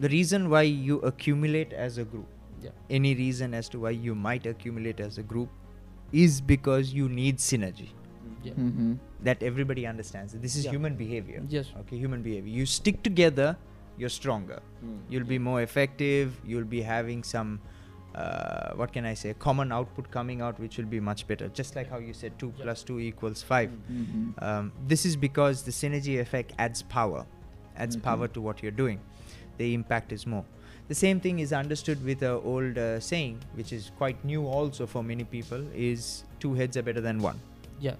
the 0.00 0.08
reason 0.08 0.48
why 0.52 0.62
you 0.88 0.96
accumulate 1.10 1.72
as 1.86 1.98
a 1.98 2.06
group, 2.12 2.26
Yeah. 2.64 2.72
any 2.90 3.12
reason 3.14 3.54
as 3.54 3.68
to 3.74 3.78
why 3.84 3.92
you 4.06 4.14
might 4.26 4.46
accumulate 4.52 5.00
as 5.00 5.18
a 5.18 5.24
group, 5.32 5.50
is 6.24 6.40
because 6.48 6.92
you 6.92 7.06
need 7.20 7.36
synergy. 7.44 7.88
yeah 8.46 8.56
Mhm. 8.64 8.88
That 9.26 9.40
everybody 9.42 9.84
understands. 9.92 10.34
This 10.42 10.56
is 10.58 10.64
Yeah. 10.64 10.74
human 10.74 10.96
behavior. 10.98 11.40
yes 11.54 11.70
Okay, 11.82 11.96
human 11.98 12.20
behavior. 12.26 12.52
You 12.60 12.66
stick 12.74 12.98
together, 13.08 13.48
you're 13.97 14.09
stronger. 14.09 14.59
You'll 15.09 15.25
be 15.25 15.39
more 15.39 15.61
effective. 15.61 16.35
You'll 16.45 16.65
be 16.65 16.81
having 16.81 17.23
some, 17.23 17.59
uh, 18.15 18.71
what 18.75 18.91
can 18.93 19.05
I 19.05 19.13
say, 19.13 19.33
common 19.33 19.71
output 19.71 20.09
coming 20.11 20.41
out, 20.41 20.59
which 20.59 20.77
will 20.77 20.85
be 20.85 20.99
much 20.99 21.27
better. 21.27 21.47
Just 21.49 21.75
like 21.75 21.89
how 21.89 21.97
you 21.99 22.13
said 22.13 22.37
2 22.39 22.53
Yeah. 22.57 22.63
plus 22.63 22.83
2 22.83 22.99
equals 22.99 23.41
5. 23.43 23.69
Mhm. 23.91 24.41
Um, 24.41 24.71
this 24.87 25.05
is 25.05 25.15
because 25.15 25.63
the 25.63 25.71
synergy 25.71 26.19
effect 26.19 26.53
adds 26.57 26.81
power, 26.83 27.25
adds 27.77 27.95
Mhm. 27.97 28.03
power 28.03 28.27
to 28.27 28.41
what 28.41 28.61
you're 28.63 28.71
doing. 28.83 28.99
The 29.57 29.73
impact 29.73 30.11
is 30.11 30.25
more. 30.27 30.45
The 30.89 30.95
same 30.95 31.19
thing 31.21 31.39
is 31.39 31.53
understood 31.53 32.03
with 32.03 32.23
a 32.23 32.31
old 32.53 32.77
uh, 32.77 32.99
saying, 32.99 33.39
which 33.53 33.71
is 33.71 33.91
quite 33.97 34.23
new 34.25 34.45
also 34.45 34.85
for 34.85 35.01
many 35.03 35.23
people, 35.23 35.65
is 35.73 36.23
two 36.39 36.53
heads 36.55 36.75
are 36.77 36.81
better 36.83 36.99
than 37.01 37.19
one 37.21 37.39
yeah 37.79 37.95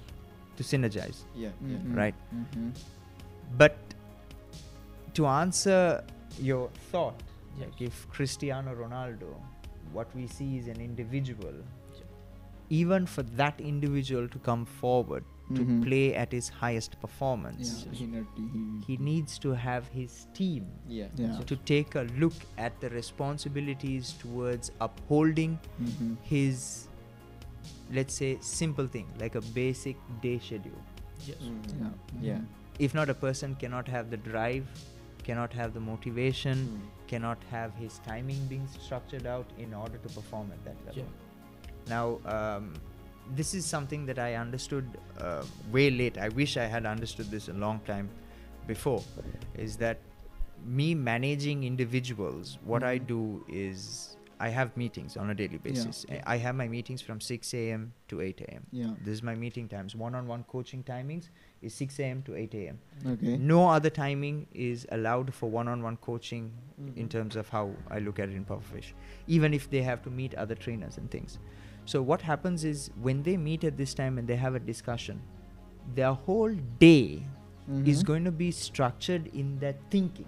to 0.57 0.63
synergize, 0.63 1.21
Yeah. 1.35 1.49
Mhm. 1.63 1.95
right? 1.95 2.15
Mhm. 2.35 2.71
But 3.57 3.77
to 5.13 5.27
answer 5.27 6.03
your 6.39 6.69
thought, 6.91 7.21
Yes. 7.59 7.67
like 7.69 7.81
if 7.81 8.07
Cristiano 8.09 8.73
Ronaldo, 8.75 9.35
what 9.91 10.13
we 10.15 10.27
see 10.27 10.57
is 10.57 10.67
an 10.67 10.81
individual, 10.81 11.53
Yeah. 11.53 12.01
even 12.69 13.05
for 13.05 13.23
that 13.41 13.59
individual 13.61 14.27
to 14.27 14.39
come 14.39 14.65
forward 14.65 15.23
to 15.55 15.61
Mhm. 15.65 15.83
play 15.83 16.15
at 16.15 16.31
his 16.31 16.47
highest 16.49 16.99
performance, 17.01 17.71
Yeah, 17.85 17.91
he 17.99 18.05
not- 18.07 18.37
he- 18.37 18.93
he 18.93 18.97
needs 18.97 19.37
to 19.45 19.51
have 19.65 19.87
his 19.89 20.25
team 20.33 20.65
Yeah. 20.87 21.09
Yeah. 21.15 21.37
to 21.51 21.55
take 21.71 21.95
a 21.95 22.03
look 22.23 22.33
at 22.57 22.79
the 22.79 22.89
responsibilities 22.89 24.13
towards 24.23 24.71
upholding 24.79 25.59
Mhm. 25.79 26.17
his 26.23 26.87
let's 27.91 28.13
say 28.15 28.37
simple 28.41 28.87
thing 28.87 29.07
like 29.19 29.35
a 29.35 29.41
basic 29.55 29.97
day 30.21 30.39
schedule 30.39 30.81
yes 31.27 31.37
Yeah. 31.79 31.89
Yeah. 32.21 32.41
If 32.79 32.93
not 32.95 33.09
a 33.09 33.13
person 33.13 33.55
cannot 33.63 33.87
have 33.95 34.09
the 34.09 34.17
drive 34.17 34.65
cannot 35.23 35.53
have 35.61 35.73
the 35.73 35.79
motivation 35.79 36.57
Mm. 36.67 36.89
cannot 37.11 37.43
have 37.51 37.73
his 37.83 37.99
timing 38.05 38.41
being 38.51 38.67
structured 38.79 39.25
out 39.35 39.49
in 39.65 39.73
order 39.73 39.97
to 40.05 40.09
perform 40.17 40.51
at 40.55 40.63
that 40.67 40.77
level 40.87 41.03
Yeah. 41.03 41.89
now 41.95 42.05
um, 42.35 42.73
this 43.39 43.53
is 43.57 43.65
something 43.73 44.05
that 44.09 44.19
i 44.19 44.29
understood 44.35 44.85
uh, 45.25 45.43
way 45.75 45.89
late 45.99 46.17
i 46.17 46.29
wish 46.39 46.55
i 46.63 46.65
had 46.75 46.85
understood 46.95 47.29
this 47.35 47.47
a 47.49 47.53
long 47.65 47.79
time 47.91 48.09
before 48.67 49.01
is 49.67 49.77
that 49.77 49.97
me 50.79 50.89
managing 50.95 51.63
individuals 51.69 52.57
what 52.73 52.83
i 52.83 52.97
Mhm. 52.97 53.07
do 53.13 53.21
is 53.65 54.17
i 54.39 54.49
have 54.49 54.75
meetings 54.75 55.15
on 55.17 55.29
a 55.29 55.35
daily 55.35 55.57
basis 55.57 56.05
Yeah. 56.09 56.21
i 56.25 56.37
have 56.37 56.55
my 56.55 56.67
meetings 56.67 57.01
from 57.01 57.19
6 57.21 57.53
a.m 57.53 57.93
to 58.07 58.21
8 58.21 58.41
a.m 58.41 58.63
Yeah. 58.71 58.93
this 59.03 59.13
is 59.13 59.23
my 59.23 59.35
meeting 59.35 59.67
times 59.67 59.95
one-on-one 59.95 60.43
coaching 60.47 60.83
timings 60.83 61.29
is 61.61 61.73
6 61.73 61.99
a.m 61.99 62.21
to 62.23 62.35
8 62.35 62.53
a.m 62.55 62.79
Okay. 63.13 63.37
no 63.37 63.69
other 63.69 63.89
timing 63.89 64.47
is 64.53 64.85
allowed 64.91 65.33
for 65.33 65.49
one-on-one 65.49 65.97
coaching 65.97 66.51
in 66.95 67.05
Mhm. 67.05 67.09
terms 67.09 67.35
of 67.35 67.49
how 67.49 67.65
I 67.89 67.99
look 67.99 68.19
at 68.19 68.29
it 68.29 68.35
in 68.35 68.45
Pufferfish, 68.45 68.93
even 69.27 69.53
if 69.53 69.69
they 69.69 69.81
have 69.83 70.01
to 70.03 70.09
meet 70.09 70.33
other 70.35 70.55
trainers 70.55 70.97
and 70.97 71.09
things. 71.09 71.37
So 71.85 72.01
what 72.01 72.21
happens 72.21 72.63
is 72.65 72.89
when 73.01 73.23
they 73.23 73.37
meet 73.37 73.63
at 73.63 73.77
this 73.77 73.93
time 73.93 74.17
and 74.17 74.27
they 74.27 74.35
have 74.35 74.55
a 74.55 74.59
discussion, 74.59 75.21
their 75.95 76.13
whole 76.13 76.53
day 76.79 77.23
is 77.85 78.03
Mhm. 78.03 78.05
going 78.05 78.23
to 78.25 78.31
be 78.31 78.51
structured 78.51 79.27
in 79.27 79.57
their 79.59 79.75
thinking 79.89 80.25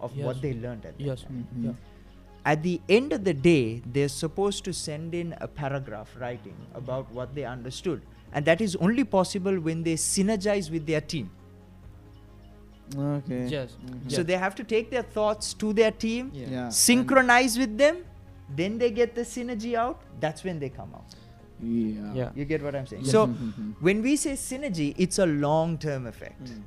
of 0.00 0.14
Yes. 0.14 0.26
what 0.26 0.40
they 0.42 0.52
learned 0.54 0.84
at 0.90 0.96
that 0.98 1.04
yes 1.10 1.22
time. 1.22 1.46
Mhm. 1.56 1.64
yeah 1.64 1.72
At 2.50 2.62
the 2.62 2.80
end 2.88 3.12
of 3.12 3.24
the 3.24 3.34
day, 3.34 3.82
they're 3.94 4.08
supposed 4.08 4.64
to 4.66 4.72
send 4.72 5.14
in 5.14 5.34
a 5.46 5.48
paragraph 5.48 6.14
writing 6.20 6.54
about 6.74 7.10
what 7.12 7.34
they 7.38 7.44
understood. 7.44 8.00
And 8.32 8.46
that 8.50 8.62
is 8.66 8.76
only 8.76 9.04
possible 9.04 9.58
when 9.66 9.82
they 9.88 9.96
synergize 10.04 10.70
with 10.76 10.86
their 10.86 11.02
team. 11.14 11.30
Okay. 12.96 13.40
yes 13.54 13.72
Mhm. 13.86 14.12
So 14.16 14.22
they 14.22 14.38
have 14.44 14.54
to 14.60 14.64
take 14.64 14.90
their 14.92 15.02
thoughts 15.16 15.52
to 15.62 15.72
their 15.80 15.90
team, 16.04 16.30
Yeah. 16.32 16.46
Yeah. 16.52 16.68
synchronize 16.70 17.58
with 17.62 17.76
them, 17.82 17.98
then 18.60 18.78
they 18.82 18.90
get 19.00 19.14
the 19.20 19.26
synergy 19.34 19.74
out. 19.84 20.06
That's 20.26 20.44
when 20.50 20.58
they 20.64 20.70
come 20.78 20.94
out. 21.00 21.18
Yeah. 21.60 22.14
yeah 22.20 22.30
You 22.40 22.46
get 22.54 22.62
what 22.68 22.80
I'm 22.80 22.86
saying? 22.86 23.04
Yes. 23.04 23.12
So 23.18 23.26
Mhm. 23.26 23.74
when 23.88 24.02
we 24.08 24.16
say 24.24 24.34
synergy, 24.46 24.88
it's 25.06 25.18
a 25.18 25.26
long 25.26 25.76
term 25.86 26.06
effect. 26.06 26.44
Mm. 26.54 26.62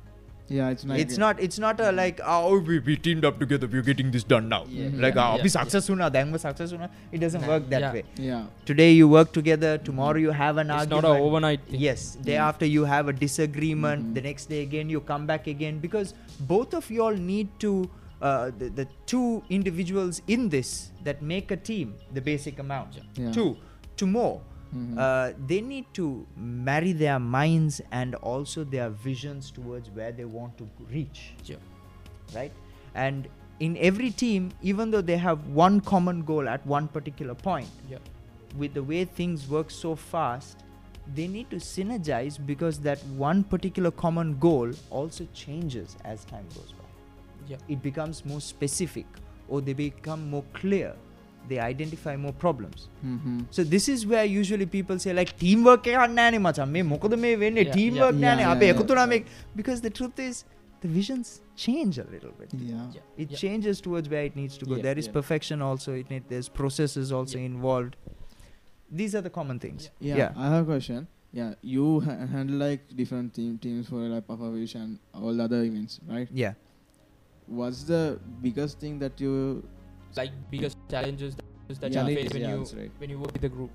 Yeah, 0.48 0.70
it's 0.70 0.84
not. 0.84 0.98
It's 0.98 1.18
not. 1.18 1.40
It's 1.40 1.58
not 1.58 1.80
a 1.80 1.84
mm-hmm. 1.84 1.96
like. 1.96 2.20
Oh, 2.24 2.58
we, 2.58 2.78
we 2.78 2.96
teamed 2.96 3.24
up 3.24 3.38
together. 3.38 3.66
We're 3.66 3.82
getting 3.82 4.10
this 4.10 4.24
done 4.24 4.48
now. 4.48 4.64
Yeah. 4.68 4.86
Mm-hmm. 4.86 5.00
Like, 5.00 5.16
ah, 5.16 5.36
yeah. 5.36 5.40
oh, 5.40 5.44
yeah. 5.44 5.48
success 5.48 5.86
sooner. 5.86 6.10
Then 6.10 6.32
we 6.32 6.38
success 6.38 6.70
sooner. 6.70 6.90
It 7.10 7.18
doesn't 7.18 7.46
work 7.46 7.68
that 7.70 7.80
yeah. 7.80 7.92
way. 7.92 8.04
Yeah. 8.16 8.46
Today 8.66 8.92
you 8.92 9.08
work 9.08 9.32
together. 9.32 9.78
Tomorrow 9.78 10.18
you 10.18 10.30
have 10.30 10.58
an 10.58 10.70
it's 10.70 10.80
argument. 10.80 11.02
Not 11.04 11.16
an 11.16 11.22
overnight. 11.22 11.64
Thing. 11.66 11.80
Yes. 11.80 12.16
Day 12.16 12.34
mm. 12.34 12.40
after 12.40 12.66
you 12.66 12.84
have 12.84 13.08
a 13.08 13.12
disagreement. 13.12 14.06
mm. 14.06 14.14
The 14.14 14.20
next 14.20 14.46
day 14.46 14.62
again 14.62 14.90
you 14.90 15.00
come 15.00 15.26
back 15.26 15.46
again 15.46 15.78
because 15.78 16.14
both 16.40 16.74
of 16.74 16.90
y'all 16.90 17.16
need 17.16 17.48
to. 17.60 17.88
Uh, 18.22 18.52
the, 18.56 18.68
the 18.68 18.86
two 19.04 19.42
individuals 19.50 20.22
in 20.28 20.48
this 20.48 20.92
that 21.02 21.20
make 21.22 21.50
a 21.50 21.56
team 21.56 21.96
the 22.12 22.20
basic 22.20 22.60
amount 22.60 23.00
two 23.32 23.56
two 23.96 24.06
more 24.06 24.40
Mhm. 24.74 24.98
uh, 24.98 25.32
they 25.46 25.60
need 25.60 25.84
to 25.94 26.26
marry 26.36 26.92
their 26.92 27.18
minds 27.18 27.80
and 27.90 28.14
also 28.16 28.64
their 28.64 28.88
visions 28.88 29.50
towards 29.50 29.90
where 29.90 30.12
they 30.12 30.24
want 30.24 30.56
to 30.58 30.68
reach. 30.90 31.34
Yeah. 31.44 31.56
right? 32.34 32.52
And 32.94 33.28
in 33.60 33.76
every 33.76 34.10
team 34.10 34.50
even 34.62 34.90
though 34.90 35.02
they 35.02 35.16
have 35.16 35.46
one 35.48 35.80
common 35.80 36.22
goal 36.22 36.48
at 36.48 36.66
one 36.66 36.88
particular 36.88 37.34
point 37.34 37.68
yeah. 37.88 37.98
with 38.56 38.72
the 38.74 38.82
way 38.82 39.04
things 39.04 39.46
work 39.48 39.70
so 39.70 39.94
fast 39.94 40.64
they 41.14 41.26
need 41.26 41.50
to 41.50 41.56
synergize 41.56 42.38
because 42.46 42.78
that 42.78 42.98
one 43.26 43.44
particular 43.44 43.90
common 43.90 44.38
goal 44.38 44.70
also 44.90 45.26
changes 45.34 45.96
as 46.04 46.24
time 46.24 46.46
goes 46.54 46.72
by. 46.72 46.84
Yeah. 47.48 47.56
It 47.68 47.82
becomes 47.82 48.24
more 48.24 48.40
specific 48.40 49.06
or 49.48 49.60
they 49.60 49.72
become 49.72 50.30
more 50.30 50.44
clear 50.52 50.94
they 51.48 51.58
identify 51.58 52.16
more 52.16 52.32
problems. 52.32 52.88
Mm-hmm. 53.04 53.40
So 53.50 53.64
this 53.64 53.88
is 53.88 54.06
where 54.06 54.24
usually 54.24 54.66
people 54.66 54.98
say 54.98 55.12
like 55.12 55.36
teamwork 55.38 55.86
nane 55.86 56.40
macham 56.40 56.72
me 56.72 56.82
teamwork 56.82 58.14
nane 58.14 58.40
abe 58.40 59.26
because 59.56 59.80
the 59.80 59.90
truth 59.90 60.18
is 60.18 60.44
the 60.82 60.88
visions 60.88 61.40
change 61.56 61.98
a 61.98 62.04
little 62.04 62.32
bit. 62.32 62.50
Yeah. 62.52 62.74
yeah. 62.92 63.00
It 63.16 63.30
yeah. 63.30 63.36
changes 63.36 63.80
towards 63.80 64.08
where 64.08 64.24
it 64.24 64.34
needs 64.36 64.58
to 64.58 64.66
go. 64.66 64.76
Yeah. 64.76 64.82
There 64.82 64.98
is 64.98 65.08
perfection 65.08 65.62
also. 65.62 65.94
It 65.94 66.10
need, 66.10 66.24
there's 66.28 66.48
processes 66.48 67.12
also 67.12 67.38
involved. 67.38 67.96
These 68.90 69.14
are 69.14 69.20
the 69.20 69.30
common 69.30 69.60
things. 69.60 69.90
Yeah. 70.00 70.32
I 70.36 70.48
have 70.48 70.64
a 70.64 70.66
question. 70.66 71.06
Yeah. 71.32 71.54
You 71.62 72.00
ha- 72.00 72.26
handle 72.26 72.56
like 72.56 72.96
different 72.96 73.32
team 73.32 73.58
teams 73.58 73.88
for 73.88 74.00
like 74.00 74.26
Papa 74.26 74.44
and 74.44 74.98
all 75.14 75.32
the 75.32 75.44
other 75.44 75.62
events, 75.62 76.00
right? 76.08 76.28
Yeah. 76.32 76.54
What's 77.46 77.84
the 77.84 78.18
biggest 78.42 78.80
thing 78.80 78.98
that 78.98 79.20
you 79.20 79.62
like 80.16 80.32
biggest 80.50 80.78
challenges 80.90 81.36
that 81.36 81.80
that 81.80 81.94
you 81.94 82.16
face 82.16 82.32
when 82.32 82.42
yeah, 82.42 82.54
you 82.54 82.64
right. 82.80 82.90
when 82.98 83.10
you 83.10 83.18
work 83.18 83.32
with 83.32 83.44
a 83.44 83.48
group 83.48 83.70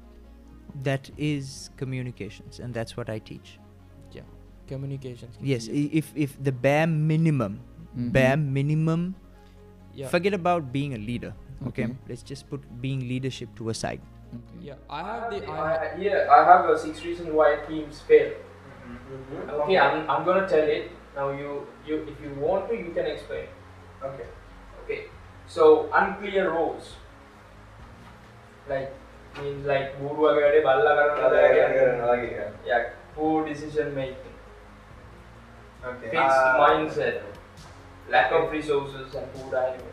that 0.83 1.09
is 1.17 1.69
communications 1.77 2.59
and 2.59 2.73
that's 2.73 2.95
what 2.97 3.09
i 3.09 3.17
teach 3.19 3.57
Yeah, 4.17 4.27
communications 4.67 5.37
yes 5.41 5.67
i- 5.69 5.89
if 6.01 6.11
if 6.25 6.35
the 6.49 6.51
bare 6.51 6.87
minimum 6.87 7.59
Mhm. 7.95 8.11
bare 8.17 8.37
minimum 8.59 9.07
yeah 10.01 10.07
forget 10.13 10.33
about 10.37 10.71
being 10.75 10.93
a 10.93 11.01
leader 11.09 11.33
okay, 11.67 11.85
Okay. 11.85 11.95
let's 12.11 12.21
just 12.31 12.49
put 12.49 12.67
being 12.85 13.01
leadership 13.13 13.55
to 13.61 13.69
a 13.73 13.75
side 13.81 14.01
okay. 14.39 14.59
yeah 14.69 14.97
i 14.99 15.01
have 15.09 15.23
the 15.33 15.39
i 15.55 15.63
I, 15.77 15.89
here 16.03 16.19
I 16.37 16.43
have 16.51 16.69
uh, 16.73 16.77
six 16.77 17.03
reasons 17.05 17.31
why 17.39 17.47
teams 17.69 18.01
fail. 18.11 18.31
Okay, 19.63 19.77
I'm, 19.77 20.09
I'm 20.09 20.23
gonna 20.25 20.47
tell 20.47 20.67
it. 20.75 20.91
Now 21.15 21.29
you 21.31 21.67
you 21.85 21.95
if 22.11 22.19
you 22.23 22.31
want 22.39 22.69
to 22.69 22.75
you 22.75 22.91
can 22.97 23.05
explain. 23.13 23.47
Okay. 24.09 24.27
Okay. 24.83 24.99
So 25.47 25.89
unclear 25.93 26.51
roles, 26.51 26.93
like 28.69 28.93
means 29.41 29.65
like 29.65 29.99
yeah, 32.65 32.89
poor 33.15 33.47
decision 33.47 33.95
making, 33.95 34.33
okay. 35.85 36.09
fixed 36.09 36.17
uh, 36.17 36.59
mindset, 36.59 37.21
lack 38.09 38.31
of 38.31 38.51
resources 38.51 39.15
and 39.15 39.33
poor 39.33 39.51
dynamics. 39.51 39.83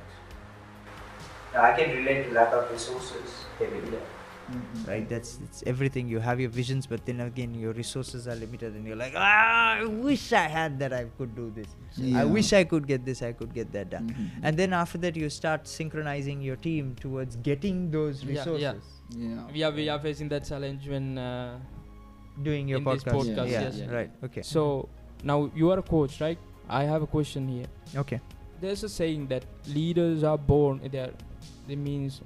I 1.56 1.72
can 1.72 1.96
relate 1.96 2.24
to 2.24 2.32
lack 2.32 2.52
of 2.52 2.70
resources 2.70 3.44
heavily. 3.58 3.92
Yeah 3.92 4.13
right? 4.86 5.08
That's 5.08 5.38
it's 5.44 5.62
everything. 5.66 6.08
You 6.08 6.18
have 6.20 6.40
your 6.40 6.50
visions 6.50 6.86
but 6.86 7.04
then 7.06 7.20
again 7.20 7.54
your 7.54 7.72
resources 7.72 8.26
are 8.28 8.34
limited 8.34 8.74
and 8.74 8.86
you're 8.86 8.96
like 8.96 9.14
ah 9.16 9.74
i 9.80 9.84
wish 9.84 10.32
i 10.32 10.46
had 10.56 10.78
that 10.78 10.92
i 10.92 11.04
could 11.18 11.34
do 11.34 11.50
this. 11.54 11.68
I 12.14 12.24
wish 12.24 12.52
i 12.52 12.64
could 12.64 12.86
get 12.86 13.04
this 13.04 13.22
i 13.22 13.32
could 13.32 13.54
get 13.54 13.72
that 13.72 13.90
done. 13.90 14.08
Mhm. 14.10 14.30
and 14.42 14.56
then 14.56 14.72
after 14.72 14.98
that 14.98 15.16
you 15.16 15.30
start 15.30 15.66
synchronizing 15.66 16.42
your 16.42 16.56
team 16.56 16.94
towards 17.00 17.36
getting 17.36 17.90
those 17.90 18.24
resources 18.24 18.62
Yeah, 18.62 18.72
yeah. 18.72 18.72
resources. 18.72 19.00
Yeah. 19.16 19.52
We 19.54 19.62
are 19.62 19.72
we 19.72 19.88
are 19.88 19.98
facing 19.98 20.28
that 20.34 20.44
challenge 20.44 20.88
when 20.88 21.18
uh, 21.18 21.58
doing 22.42 22.68
your 22.68 22.80
podcast, 22.80 23.14
podcast, 23.18 23.50
yeah, 23.50 23.70
yes. 23.70 23.80
right. 23.90 24.10
Okay. 24.24 24.42
So 24.42 24.88
now 25.22 25.50
you 25.54 25.70
are 25.70 25.78
a 25.78 25.82
coach 25.82 26.20
right? 26.20 26.38
I 26.68 26.84
have 26.84 27.02
a 27.02 27.06
question 27.06 27.46
here. 27.48 27.66
Okay. 28.04 28.20
There's 28.60 28.82
a 28.82 28.88
saying 28.88 29.26
that 29.28 29.44
leaders 29.68 30.22
are 30.24 30.38
born 30.38 30.80
there 30.90 31.12
it 31.68 31.78
means 31.78 32.20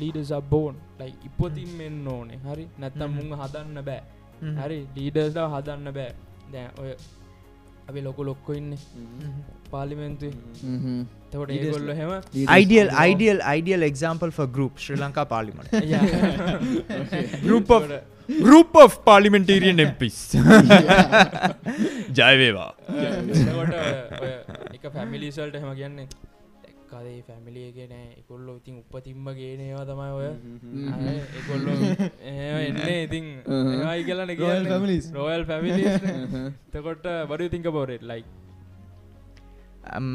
leader 0.00 0.18
සබෝන් 0.30 0.74
ලයි 1.00 1.14
ඉපතින් 1.28 1.72
මෙන්න 1.80 2.06
ඕනේ 2.16 2.40
හරි 2.44 2.68
නැත්තම් 2.80 3.10
මුං 3.18 3.32
හදන්න 3.40 3.78
බෑ. 3.88 4.02
හරි 4.60 4.78
ලීඩර්ට 4.96 5.42
හදන්න 5.54 5.88
බෑ. 5.98 6.12
දැ 6.52 6.68
ඔය 6.82 6.92
අපි 7.88 8.00
ලොකු 8.06 8.22
ලොක්කො 8.30 8.50
ඉන්න. 8.60 8.72
පාලිමෙන්තු 9.72 10.28
තවට 11.32 11.50
ඒගොල්ල 11.56 11.92
හෙම 11.98 12.10
ideal 12.54 12.88
ideal 13.02 13.38
ideal 13.52 13.82
example 13.88 14.32
group 14.56 14.74
Sri 14.84 14.98
Lanka 15.02 15.26
පාලිමට 15.30 15.70
group 17.46 17.72
group 18.40 18.76
of 18.82 18.98
parliamentarian 19.06 19.80
MPs 19.86 20.18
ජයවේවා 22.18 22.70
එක 24.76 24.84
පැමිලිසල්ට 24.96 25.56
හෙම 25.62 25.72
කියන්නේ 25.80 26.06
දැක්කාදේ 26.91 27.13
පැමිලිය 27.27 27.69
ගෙන 27.77 27.91
එකොල්ලෝ 28.21 28.55
ඉතින් 28.59 28.75
උපතිම්ම 28.83 29.27
ගේනවා 29.39 29.83
තමයි 29.89 30.09
ඔය 30.19 30.29
Mhm. 30.29 31.05
එකොල්ලෝ 31.39 31.75
එන්නේ 32.31 32.95
ඉතින් 33.07 33.25
Uh-huh. 33.57 33.91
ඒයි 33.91 34.03
කියලන 34.09 34.31
Royal 34.45 34.65
families. 34.73 35.05
Royal 35.19 35.43
family 35.51 35.83
Uh-huh. 35.91 36.47
තකොට 36.75 37.05
බඩ 37.31 37.49
think 37.55 37.67
බෝරෙත් 37.77 38.03
live 38.11 38.23
um 39.97 40.07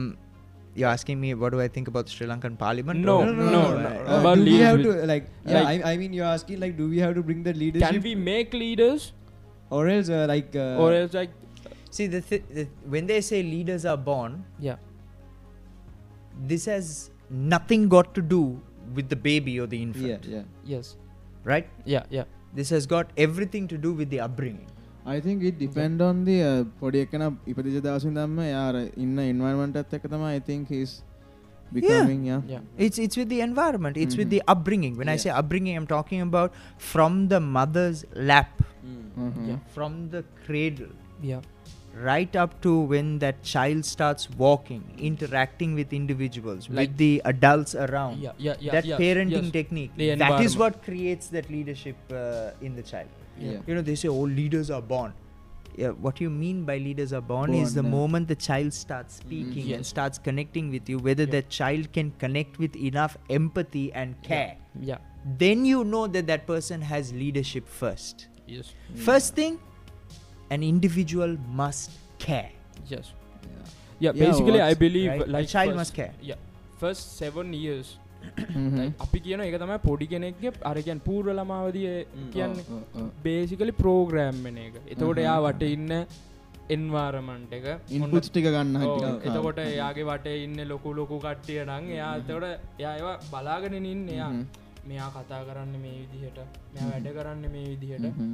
you're 0.78 0.92
asking 0.96 1.18
me 1.24 1.30
what 1.42 1.52
do 1.54 1.60
i 1.64 1.68
think 1.76 1.88
about 1.92 2.06
sri 2.14 2.26
lankan 2.32 2.54
parliament 2.64 3.00
No, 3.10 3.16
or- 3.22 3.32
no, 3.38 3.44
Uh, 3.46 3.82
no. 3.84 3.90
uh, 3.90 4.18
About 4.20 4.38
do 4.38 4.44
we 4.50 4.56
have 4.66 4.78
leadership. 4.78 5.02
to 5.02 5.10
like 5.12 5.26
yeah 5.52 5.56
Like- 5.56 5.84
I, 5.88 5.92
I 5.92 6.00
mean 6.02 6.12
you're 6.18 6.30
asking 6.36 6.60
like 6.64 6.74
do 6.80 6.86
we 6.94 6.98
have 7.04 7.14
to 7.18 7.24
bring 7.28 7.42
the 7.48 7.54
leadership 7.62 7.88
can 7.88 8.00
we 8.08 8.14
make 8.30 8.52
leaders 8.64 9.04
or 9.70 9.82
else 9.94 10.10
uh, 10.10 10.24
like 10.32 10.56
uh, 10.56 10.82
or 10.84 10.88
else 11.00 11.14
like 11.20 11.32
see 11.96 12.06
the, 12.06 12.20
th- 12.22 12.44
the 12.56 12.64
when 12.94 13.06
they 13.10 13.20
say 13.30 13.40
leaders 13.44 13.84
are 13.92 13.98
born 14.10 14.32
yeah 14.68 14.78
this 16.52 16.64
has 16.72 17.10
nothing 17.54 17.82
got 17.96 18.08
to 18.18 18.22
do 18.34 18.42
with 18.96 19.08
the 19.14 19.18
baby 19.28 19.54
or 19.62 19.66
the 19.74 19.80
infant 19.86 20.24
yeah 20.30 20.36
yeah 20.36 20.44
yes 20.74 20.86
right 21.52 21.68
yeah 21.94 22.04
yeah 22.18 22.26
this 22.58 22.70
has 22.76 22.86
got 22.94 23.06
everything 23.26 23.66
to 23.72 23.78
do 23.86 23.92
with 24.00 24.10
the 24.14 24.20
upbringing 24.28 24.68
I 25.12 25.18
think 25.24 25.38
it 25.48 25.54
depend 25.62 26.02
on 26.08 26.16
the 26.26 26.34
uh, 26.48 26.58
පොඩි 26.80 26.98
එකන 27.04 27.22
ඉපදිච 27.52 27.76
දවසින් 27.86 28.12
දම්ම 28.18 28.36
යාර 28.56 28.76
ඉන්න 29.04 29.16
environment 29.32 29.74
එකත් 29.80 29.94
එක්ක 29.98 30.04
තමයි 30.12 30.28
I 30.36 30.42
think 30.48 30.68
he's 30.74 30.92
becoming 31.76 32.20
yeah, 32.30 32.40
yeah 32.52 32.62
it's 32.86 32.98
it's 33.04 33.16
with 33.20 33.28
the 33.34 33.40
environment 33.48 33.96
it's 34.02 34.16
with 34.20 34.28
Mhm. 34.28 34.34
the 34.36 34.40
upbringing 34.54 34.94
when 35.00 35.08
i 35.12 35.16
Yeah. 35.16 35.22
say 35.24 35.30
upbringing 35.40 35.74
i'm 35.78 35.88
talking 35.94 36.20
about 36.28 36.50
from 36.92 37.14
the 37.32 37.40
mother's 37.56 38.00
lap 38.30 38.52
Mhm. 38.90 39.46
Yeah. 39.50 39.60
from 39.76 39.92
the 40.14 40.22
cradle 40.44 40.92
yeah 41.30 41.42
right 42.03 42.35
up 42.35 42.59
to 42.61 42.79
when 42.79 43.19
that 43.19 43.41
child 43.43 43.83
starts 43.85 44.29
walking 44.29 44.83
interacting 44.97 45.73
with 45.73 45.93
individuals 45.93 46.69
Like- 46.69 46.89
with 46.89 46.97
the 46.97 47.21
adults 47.25 47.75
around. 47.75 48.19
Yeah 48.19 48.31
yeah 48.37 48.55
yeah 48.59 48.71
that 48.73 48.85
yes, 48.85 48.99
parenting 48.99 49.43
yes. 49.43 49.51
technique 49.51 49.91
that 50.23 50.41
is 50.41 50.57
what 50.57 50.83
creates 50.83 51.27
that 51.27 51.49
leadership 51.49 51.95
uh, 52.11 52.51
in 52.61 52.75
the 52.75 52.83
child. 52.83 53.07
Yeah. 53.39 53.59
you 53.67 53.75
know 53.75 53.81
they 53.81 53.95
say 53.95 54.07
oh 54.07 54.21
leaders 54.41 54.69
are 54.69 54.81
born. 54.81 55.13
Yeah, 55.77 55.89
what 55.89 56.19
you 56.19 56.31
mean 56.31 56.63
by 56.65 56.79
leaders 56.79 57.13
are 57.13 57.21
born, 57.21 57.53
is 57.53 57.75
the 57.75 57.83
yeah. 57.83 57.89
moment 57.89 58.27
the 58.27 58.35
child 58.35 58.73
starts 58.73 59.17
speaking 59.17 59.61
and 59.73 59.83
Yes. 59.85 59.87
starts 59.87 60.17
connecting 60.17 60.71
with 60.71 60.89
you 60.89 60.97
whether 60.97 61.23
Yeah. 61.25 61.33
that 61.35 61.49
child 61.49 61.91
can 61.93 62.09
connect 62.23 62.57
with 62.57 62.75
enough 62.75 63.15
empathy 63.29 63.93
and 63.93 64.15
care. 64.23 64.57
Yeah. 64.79 64.97
Then 65.37 65.65
you 65.65 65.83
know 65.83 66.07
that 66.07 66.25
that 66.27 66.47
person 66.47 66.81
has 66.81 67.13
leadership 67.13 67.67
first. 67.67 68.27
Yes. 68.47 68.73
First 68.95 69.35
thing 69.35 69.59
an 70.51 70.63
individual 70.63 71.31
must 71.61 71.91
care 72.19 72.51
yes 72.87 73.07
Yeah. 73.47 73.63
yeah 74.01 74.11
Yeah, 74.11 74.13
basically 74.23 74.59
i 74.61 74.67
what's- 74.67 74.79
believe 74.79 75.09
right? 75.11 75.29
like 75.29 75.47
a 75.47 75.53
child 75.53 75.71
first, 75.71 75.79
must 75.81 75.93
care 75.95 76.13
yeah 76.23 76.39
first 76.79 77.03
seven 77.21 77.47
years 77.55 77.87
Mhm. 78.27 78.77
like 78.79 79.03
අපි 79.05 79.19
කියන 79.25 79.41
එක 79.43 79.55
තමයි 79.63 79.77
පොඩි 79.83 80.05
කෙනෙක්ගේ 80.13 80.51
අරගැන් 80.71 80.99
පූර්ව 81.07 81.27
ළමාවදිය 81.39 81.91
කියන්නේ. 82.33 82.63
Basically 83.25 83.73
programme 83.81 84.39
වෙන 84.47 84.57
එක 84.65 84.75
එතකොට 84.93 85.19
එයා 85.23 85.35
Mhm. 85.37 85.45
වට 85.47 85.63
ඉන්න 85.75 85.93
එන්වාරමන්ට 86.75 87.51
එක 87.57 87.65
inputs 87.97 88.29
ටික 88.29 88.47
ගන්න. 88.47 88.75
එතකොට 89.27 89.59
එයාගේ 89.65 90.05
වට 90.09 90.27
ඉන්න 90.45 90.57
ලොකු 90.71 90.93
ලොකු 90.93 91.19
කට්ටිය 91.19 91.59
නං 91.65 91.85
එයා 91.97 92.11
එතකොට 92.21 92.47
එයා 92.79 92.93
ඒවා 92.99 93.15
බලාගෙන 93.33 93.75
ඉන්න 93.93 94.03
එයා 94.09 94.31
Mhm. 94.31 94.43
මෙයා 94.89 95.09
කතා 95.15 95.41
කරන්න 95.47 95.73
මේ 95.85 95.95
විදිහට 96.01 96.39
මෙයා 96.73 96.89
වැඩ 96.91 97.07
කරන්න 97.17 97.45
මේ 97.55 97.65
විදිහට 97.71 98.05
Mhm. 98.11 98.33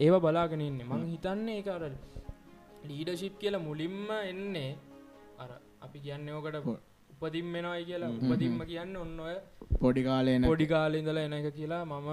ඒව 0.00 0.14
බලාගෙන 0.24 0.60
ඉන්න. 0.60 0.80
මං 0.90 1.04
හිතන්නේ 1.12 1.62
අර 1.76 1.84
ලීඩශිප් 2.90 3.34
කියලා 3.42 3.64
මුලින්ම 3.68 4.10
එන්නේ 4.22 4.70
අර 5.44 5.50
අපි 5.86 5.98
කියන්න 6.06 6.28
ඕකට 6.36 6.56
උපදිම් 7.14 7.48
වෙනයි 7.56 7.84
කියලා. 7.90 8.10
උපදිම්ම 8.30 8.60
කියන්න 8.72 8.96
ඔන්න 9.04 9.14
ඔය 9.28 9.36
පොඩි 9.84 10.04
කාලේන 10.08 10.48
පොඩි 10.50 10.66
කාල 10.74 10.98
ඉඳලා 11.00 11.24
එන 11.28 11.36
එක 11.38 11.48
කියලා 11.60 11.84
මම 11.84 12.08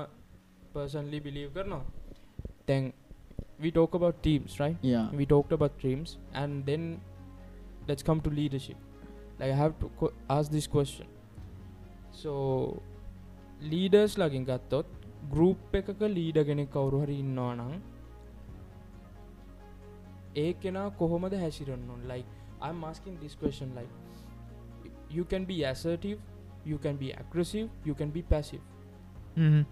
පර්සන්ලි 0.73 1.19
බිලිව් 1.27 1.49
කරනවා. 1.57 1.83
තැන් 2.67 2.93
talk 3.79 3.93
about 3.99 4.23
teams 4.23 4.59
right? 4.59 4.77
Yeah. 4.81 5.07
we 5.19 5.25
talked 5.25 5.53
about 5.59 5.79
teams 5.79 6.17
and 6.33 6.65
then 6.65 6.99
let's 7.87 8.03
come 8.03 8.21
to 8.21 8.29
leadership. 8.29 8.77
Like 9.39 9.51
i 9.51 9.57
have 9.63 9.73
to 9.79 10.11
ask 10.29 10.51
this 10.51 10.67
question. 10.67 11.07
So 12.23 12.33
leaders 13.73 14.17
ලගින් 14.17 14.45
ගත්තොත් 14.51 14.94
ගරුප් 15.31 15.75
එකක 15.75 16.01
ලීඩ 16.01 16.37
කෙනෙක් 16.39 16.71
කවුරු 16.71 17.01
හරි 17.01 17.19
ඉන්නවා 17.19 17.55
නම් 17.55 17.73
ඒ 20.35 20.53
කෙනා 20.53 20.89
කොහොමද 20.89 21.33
හැසිරන්න 21.33 21.89
ඕන 21.89 22.01
like 22.07 22.29
i'm 22.61 22.83
asking 22.91 23.15
this 23.21 23.35
question 23.35 23.69
like 23.75 23.93
you 25.17 25.23
can 25.23 25.43
be 25.45 25.57
assertive 25.63 26.19
you 26.65 26.77
can 26.77 26.95
be 26.95 27.09
aggressive 27.13 27.69
you 27.85 27.95
can 27.95 28.09
be 28.09 28.21
passive 28.21 28.63
Mhm. 29.37 29.65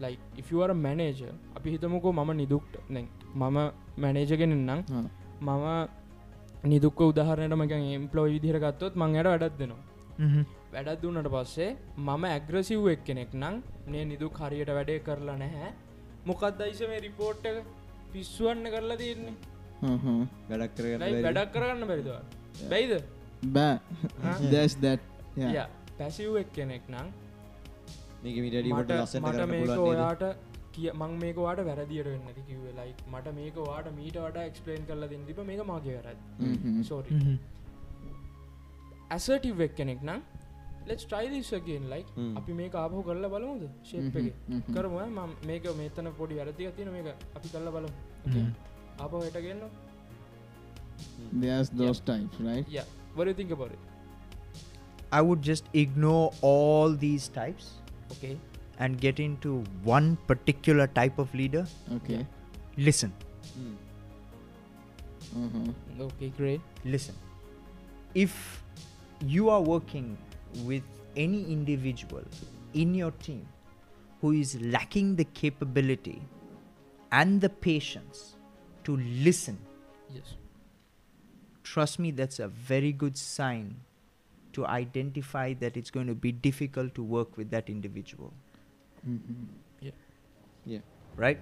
like 0.00 0.18
if 0.38 0.52
you 0.52 0.62
are 0.62 0.70
a 0.70 0.74
manager 0.74 1.32
අපි 1.56 1.70
හිතමුකෝ 1.70 2.12
මම 2.12 2.32
නිදුක්ට 2.32 2.78
නැ 2.90 3.04
මම 3.34 3.58
මැනේජගෙනෙන් 3.98 4.58
නම් 4.58 4.80
ආ. 4.92 5.04
මම 5.42 5.88
නිදුක්ක 6.64 7.00
උදාහරණයට 7.00 7.52
මක 7.52 7.70
එම්පලෝයි 7.70 8.32
විදිහර 8.32 8.58
ගත්තොත් 8.58 8.96
මං 8.96 9.16
යට 9.16 9.26
වැඩත් 9.26 9.58
දෙනවා. 9.58 9.82
වැඩත් 10.72 11.02
දුන්නට 11.02 11.28
පස්සේ 11.28 11.76
මම 11.98 12.24
ඇග්‍රසිව් 12.24 12.88
එක් 12.88 13.04
කෙනෙක් 13.04 13.34
නම් 13.34 13.62
මේ 13.86 14.04
නිදු 14.04 14.28
හරියට 14.38 14.70
වැඩේ 14.78 15.00
කරලා 15.08 15.38
නැහැ. 15.38 15.72
මොකක් 16.26 16.44
දයිස 16.60 16.80
මේ 16.92 17.00
රිපෝට් 17.00 17.46
එක? 17.46 17.58
පිස්ුවන්න 18.12 18.66
කරලා 18.74 19.00
තියන්නේ. 19.02 19.34
වැඩක් 20.50 20.74
කර 20.76 20.84
වැඩක් 21.26 21.52
කරගන්න 21.54 21.86
බැරිදව 21.90 22.12
බැයිද? 22.70 22.92
බෑ. 23.50 23.78
දැස් 24.50 24.74
දැට් 24.80 25.02
පැසිව්ක් 25.98 26.52
කෙනෙක් 26.52 26.84
නම් 26.88 27.08
මට 29.22 29.48
මේක 29.52 29.72
ඔයාට 29.86 30.22
කිය 30.74 30.90
මං 30.92 31.18
මේක 31.22 31.36
වාට 31.38 31.60
වැරදිට 31.68 32.06
වෙන්න 32.06 32.46
කිවේ 32.48 32.72
ලයි 32.78 32.92
මට 33.12 33.34
මේක 33.38 33.58
වාට 33.62 33.90
මීට 33.98 34.16
වට 34.18 34.46
එක්ස්පලේන් 34.50 34.86
කරලා 34.88 35.10
දෙන්න 35.12 35.26
තිබ 35.28 35.42
මේක 35.50 35.64
මගේ 35.70 35.98
වැරත් 35.98 36.86
සෝරි 36.88 37.18
ඇසටිව්ක් 39.10 39.76
කෙනෙක් 39.80 40.02
නම් 40.02 40.20
ලෙස් 40.87 41.03
ට්‍රයිදිස්සගෙන් 41.05 41.83
ලයි 41.89 42.01
හ්ම්. 42.15 42.31
අපි 42.37 42.53
මේ 42.53 42.69
ආපහු 42.75 43.01
කරලා 43.01 43.29
බලමුද 43.29 43.63
ශේප් 43.83 44.15
එක 44.15 44.23
Mhm, 44.23 44.31
mhm. 44.55 44.73
කරම 44.73 44.95
ම 45.17 45.35
මේක 45.47 45.67
මෙතන 45.77 46.07
පොඩි 46.19 46.35
වැරදි 46.35 46.71
තින 46.79 46.89
මේක 46.91 47.07
අපි 47.35 47.47
කල්ල 47.49 47.69
බලමු 47.69 47.91
Mhm. 48.25 48.47
අප 48.99 49.11
හටගන්න 49.13 49.61
there's 51.43 51.69
those 51.81 51.99
types 52.01 52.39
right 52.41 52.67
ය 52.69 52.83
වරතිංක 53.17 53.53
බොර 53.55 53.69
I 55.11 55.21
would 55.21 55.41
just 55.41 55.65
ignore 55.73 56.25
all 56.43 56.89
these 57.05 57.27
types 57.37 57.67
okay 58.11 58.33
and 58.79 58.99
get 59.05 59.17
into 59.19 59.53
one 59.85 60.09
particular 60.27 60.85
type 60.99 61.17
of 61.19 61.33
leader. 61.33 61.63
okay 61.95 62.19
Listen, 62.87 63.11
hmm. 63.55 63.71
Mhm. 65.37 65.65
Okay 66.01 66.29
Grey 66.37 66.53
listen. 66.85 67.15
If 68.15 68.35
you 69.33 69.49
are 69.49 69.61
working 69.63 70.07
with 70.62 70.82
any 71.16 71.42
individual 71.52 72.22
in 72.74 72.94
your 72.94 73.10
team 73.12 73.46
who 74.20 74.32
is 74.32 74.60
lacking 74.60 75.16
the 75.16 75.24
capability 75.24 76.22
and 77.12 77.40
the 77.40 77.48
patience 77.48 78.36
to 78.84 78.96
listen, 78.96 79.58
use 80.14 80.34
trust 81.64 81.98
me, 81.98 82.10
that's 82.10 82.38
a 82.38 82.48
very 82.48 82.92
good 82.92 83.16
sign 83.16 83.76
to 84.52 84.66
identify 84.66 85.52
that 85.54 85.76
it's 85.76 85.90
going 85.90 86.06
to 86.06 86.14
be 86.14 86.30
difficult 86.30 86.94
to 86.94 87.02
work 87.02 87.36
with 87.36 87.50
that 87.50 87.68
individual. 87.68 88.32
Mhm. 89.06 89.46
Yeah. 89.80 90.80
right? 91.16 91.38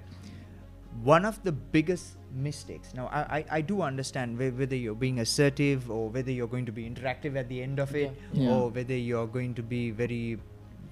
One 1.03 1.25
of 1.25 1.43
the 1.43 1.53
biggest 1.53 2.19
mistakes. 2.35 2.93
Now, 2.95 3.07
I, 3.09 3.39
I, 3.39 3.45
I 3.51 3.61
do 3.61 3.81
understand 3.83 4.37
whe- 4.39 4.53
whether 4.57 4.77
you're 4.77 4.95
being 4.95 5.21
assertive 5.21 5.91
or 5.91 6.09
whether 6.11 6.31
you're 6.31 6.47
going 6.47 6.67
to 6.67 6.73
be 6.73 6.85
interactive 6.89 7.35
at 7.37 7.49
the 7.49 7.63
end 7.63 7.79
of 7.81 7.95
it, 7.97 8.13
Yeah. 8.33 8.51
or 8.53 8.69
whether 8.69 8.95
you're 8.97 9.27
going 9.27 9.55
to 9.55 9.63
be 9.63 9.91
very 9.91 10.39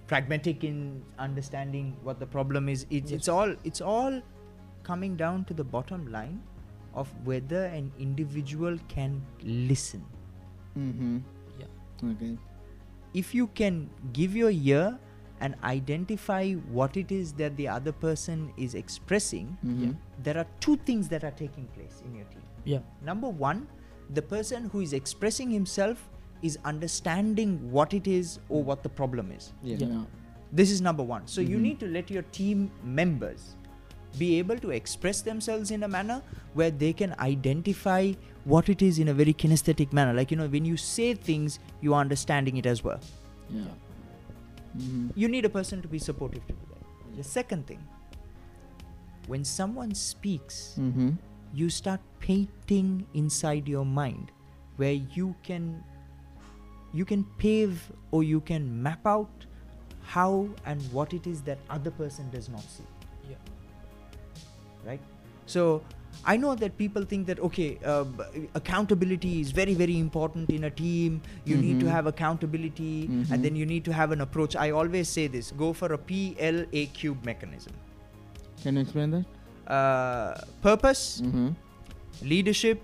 pragmatic 0.07 0.65
in 0.65 1.03
understanding 1.19 1.97
what 2.03 2.19
the 2.19 2.27
problem 2.27 2.69
is. 2.69 2.87
It's, 2.91 3.13
it's 3.13 3.29
all 3.29 3.55
it's 3.63 3.81
all 3.81 4.21
coming 4.83 5.17
down 5.17 5.45
to 5.45 5.55
the 5.55 5.63
bottom 5.65 6.11
line 6.11 6.41
of 6.95 7.09
whether 7.25 7.65
an 7.67 7.93
individual 7.99 8.77
can 8.89 9.23
listen. 9.45 10.05
Mhm. 10.79 11.23
Yeah. 11.59 11.67
okay 12.11 12.37
if 13.13 13.35
you 13.35 13.47
can 13.49 13.91
give 14.13 14.35
your 14.37 14.51
ear 14.51 14.99
and 15.41 15.55
identify 15.65 16.53
what 16.79 16.97
it 16.97 17.11
is 17.11 17.33
that 17.35 17.57
the 17.57 17.67
other 17.69 17.93
person 17.93 18.53
is 18.57 18.75
expressing, 18.75 19.57
Mhm. 19.65 19.97
there 20.23 20.39
are 20.39 20.47
two 20.61 20.77
things 20.77 21.09
that 21.09 21.25
are 21.25 21.37
taking 21.43 21.67
place 21.77 22.03
in 22.07 22.15
your 22.15 22.25
team. 22.27 22.43
Yeah. 22.65 22.81
Number 23.03 23.29
one, 23.29 23.67
the 24.19 24.23
person 24.23 24.69
who 24.73 24.81
is 24.81 24.93
expressing 24.93 25.51
himself 25.51 26.09
is 26.43 26.59
understanding 26.65 27.71
what 27.71 27.95
it 27.95 28.07
is 28.07 28.39
or 28.49 28.63
what 28.63 28.83
the 28.83 28.89
problem 28.89 29.31
is. 29.39 29.53
Yeah. 29.63 29.77
yeah 29.79 30.03
This 30.53 30.71
is 30.75 30.81
number 30.81 31.05
one. 31.09 31.27
So 31.33 31.41
you 31.41 31.59
Mhm. 31.59 31.63
need 31.63 31.81
to 31.81 31.87
let 31.87 32.11
your 32.11 32.23
team 32.37 32.71
members 32.85 33.43
be 34.19 34.29
able 34.39 34.59
to 34.63 34.71
express 34.77 35.21
themselves 35.23 35.71
in 35.71 35.85
a 35.85 35.89
manner 35.89 36.23
where 36.55 36.73
they 36.73 36.93
can 36.93 37.15
identify 37.27 38.13
what 38.45 38.69
it 38.69 38.83
is 38.83 38.99
in 38.99 39.07
a 39.13 39.15
very 39.15 39.33
kinesthetic 39.33 39.93
manner. 39.93 40.13
Like, 40.13 40.33
you 40.33 40.37
know, 40.41 40.49
when 40.49 40.65
you 40.65 40.77
say 40.77 41.15
things, 41.15 41.61
you 41.81 41.95
are 41.95 42.01
understanding 42.01 42.57
it 42.57 42.67
as 42.67 42.83
well. 42.83 43.01
yeah 43.59 43.71
You 45.17 45.29
need 45.29 45.45
a 45.45 45.49
person 45.49 45.83
to 45.83 45.89
be 45.89 45.99
supportive 45.99 46.47
to 46.47 46.53
do 46.53 46.67
that. 46.71 47.17
The 47.17 47.25
second 47.25 47.67
thing, 47.67 47.81
when 49.27 49.45
someone 49.45 49.95
speaks, 49.95 50.77
Mhm. 50.79 51.17
you 51.53 51.69
start 51.69 52.01
painting 52.21 53.07
inside 53.15 53.69
your 53.69 53.85
mind 53.85 54.31
where 54.77 54.93
you 54.93 55.35
can 55.43 55.83
you 56.93 57.05
can 57.05 57.23
pave 57.39 57.91
or 58.11 58.25
you 58.25 58.41
can 58.41 58.83
map 58.83 59.07
out 59.07 59.47
how 60.03 60.49
and 60.67 60.83
what 60.93 61.13
it 61.15 61.27
is 61.27 61.41
that 61.43 61.59
other 61.69 61.91
person 61.91 62.29
does 62.31 62.49
not 62.49 62.63
see 62.63 62.87
Yeah. 63.29 63.37
right 64.85 65.01
so 65.47 65.83
i 66.25 66.37
know 66.37 66.55
that 66.55 66.77
people 66.79 67.05
think 67.13 67.27
that 67.27 67.39
okay 67.49 67.79
uh, 67.85 68.05
accountability 68.61 69.41
is 69.41 69.51
very 69.53 69.75
very 69.75 69.99
important 69.99 70.51
in 70.51 70.65
a 70.65 70.71
team 70.71 71.21
you 71.45 71.57
need 71.57 71.79
to 71.81 71.87
Mhm. 71.87 71.95
have 71.97 72.07
accountability 72.13 72.95
Mhm. 73.09 73.31
and 73.33 73.45
then 73.49 73.57
you 73.61 73.67
need 73.73 73.85
to 73.91 73.93
have 74.01 74.11
an 74.17 74.21
approach 74.27 74.57
i 74.67 74.71
always 74.83 75.09
say 75.19 75.27
this 75.37 75.51
go 75.65 75.73
for 75.73 75.93
a 75.99 76.01
pla 76.11 76.85
cube 77.01 77.25
mechanism 77.33 77.75
can 78.63 78.75
you 78.77 78.83
explain 78.83 79.11
that 79.17 79.27
uh, 79.79 80.35
purpose 80.63 81.03
Mhm. 81.25 81.55
leadership, 82.31 82.81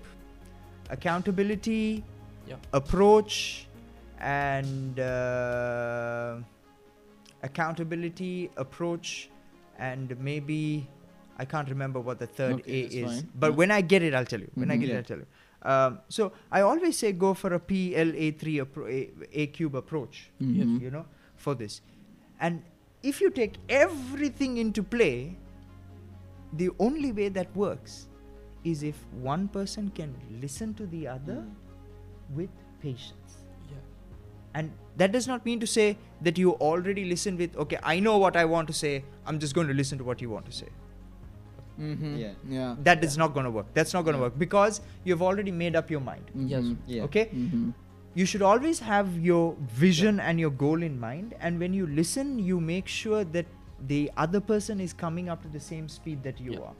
accountability, 0.89 2.03
Yeah. 2.49 2.55
approach, 2.73 3.67
and 4.19 4.99
uh, 4.99 6.37
accountability, 7.43 8.49
approach, 8.57 9.29
and 9.77 10.15
maybe 10.19 10.87
I 11.37 11.45
can't 11.45 11.69
remember 11.69 11.99
what 11.99 12.19
the 12.19 12.27
third 12.27 12.55
Okay, 12.55 12.81
A 12.83 12.85
is. 12.85 13.11
fine. 13.11 13.29
But 13.35 13.51
Yeah. 13.51 13.57
when 13.57 13.71
I 13.71 13.81
get 13.81 14.03
it, 14.03 14.13
I'll 14.13 14.25
tell 14.25 14.39
you. 14.39 14.49
When 14.55 14.71
I 14.71 14.75
Mhm. 14.77 14.79
get 14.81 14.89
Yeah. 14.89 14.95
it, 14.95 14.97
I'll 14.97 15.03
tell 15.11 15.19
you. 15.19 15.27
Um, 15.73 15.99
so 16.09 16.31
I 16.51 16.61
always 16.61 16.97
say 16.97 17.11
go 17.11 17.33
for 17.33 17.53
a 17.53 17.59
PLA3 17.59 18.55
appro- 18.63 18.89
a, 18.89 19.41
a 19.43 19.47
cube 19.47 19.75
approach 19.75 20.29
Mhm. 20.41 20.81
you 20.81 20.91
know, 20.91 21.05
for 21.35 21.55
this. 21.55 21.81
And 22.39 22.63
if 23.03 23.21
you 23.21 23.29
take 23.29 23.57
everything 23.69 24.57
into 24.57 24.83
play, 24.83 25.35
the 26.53 26.69
only 26.79 27.11
way 27.11 27.29
that 27.29 27.55
works 27.55 28.07
is 28.63 28.83
if 28.83 29.03
one 29.29 29.47
person 29.47 29.89
can 30.01 30.13
listen 30.41 30.73
to 30.75 30.85
the 30.87 31.07
other 31.07 31.45
with 32.35 32.49
patience. 32.81 33.37
Yeah. 33.69 33.77
And 34.53 34.71
that 34.97 35.11
does 35.11 35.27
not 35.27 35.45
mean 35.45 35.59
to 35.59 35.67
say 35.67 35.97
that 36.21 36.37
you 36.37 36.51
already 36.71 37.05
listen 37.05 37.37
with, 37.37 37.55
okay, 37.65 37.79
I 37.83 37.99
know 37.99 38.17
what 38.17 38.35
I 38.35 38.45
want 38.45 38.67
to 38.67 38.73
say, 38.73 39.03
I'm 39.25 39.39
just 39.39 39.53
going 39.55 39.67
to 39.67 39.73
listen 39.73 39.97
to 39.99 40.03
what 40.03 40.21
you 40.21 40.29
want 40.29 40.45
to 40.47 40.51
say. 40.51 40.67
Mhm. 41.79 42.17
Yeah. 42.19 42.33
yeah 42.49 42.75
That 42.83 43.03
is 43.03 43.17
not 43.17 43.33
going 43.33 43.45
to 43.45 43.51
work. 43.51 43.67
That's 43.73 43.93
not 43.93 44.03
going 44.05 44.15
to 44.15 44.19
Yeah. 44.19 44.27
work 44.29 44.39
because 44.39 44.81
you've 45.03 45.21
already 45.21 45.51
made 45.51 45.75
up 45.75 45.91
your 45.91 46.01
mind. 46.01 46.31
Yes. 46.35 46.63
Mhm. 46.63 46.77
Yeah. 46.87 47.03
Okay? 47.03 47.25
Mhm. 47.33 47.73
you 48.19 48.25
should 48.29 48.41
always 48.49 48.79
have 48.79 49.09
your 49.23 49.55
vision 49.79 50.19
and 50.27 50.39
your 50.43 50.49
goal 50.61 50.83
in 50.85 50.93
mind 51.01 51.33
and 51.47 51.59
when 51.63 51.73
you 51.79 51.85
listen 51.97 52.29
you 52.45 52.55
make 52.69 52.87
sure 52.93 53.19
that 53.35 53.45
the 53.91 53.99
other 54.23 54.39
person 54.47 54.79
is 54.85 54.95
coming 55.01 55.27
up 55.33 55.43
to 55.43 55.51
the 55.55 55.59
same 55.65 55.87
speed 55.95 56.23
that 56.27 56.39
you 56.45 56.53
Yeah. 56.53 56.63
are 56.69 56.73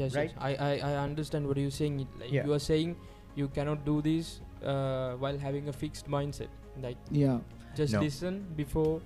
Yes, 0.00 0.16
Right? 0.16 0.32
yes. 0.32 0.40
I, 0.48 0.50
I, 0.70 0.72
I 0.88 0.96
understand 1.04 1.46
what 1.46 1.56
you're 1.62 1.70
saying. 1.76 2.00
Like 2.22 2.32
Yeah. 2.32 2.44
you 2.48 2.52
are 2.56 2.62
saying 2.64 2.96
you 3.36 3.46
cannot 3.58 3.84
do 3.84 3.94
this 4.08 4.32
uh, 4.64 5.14
while 5.26 5.38
having 5.38 5.68
a 5.68 5.76
fixed 5.84 6.10
mindset. 6.16 6.48
Like 6.88 6.96
yeah 7.22 7.38
just 7.82 7.92
No. 7.98 8.00
listen 8.08 8.42
before 8.56 9.00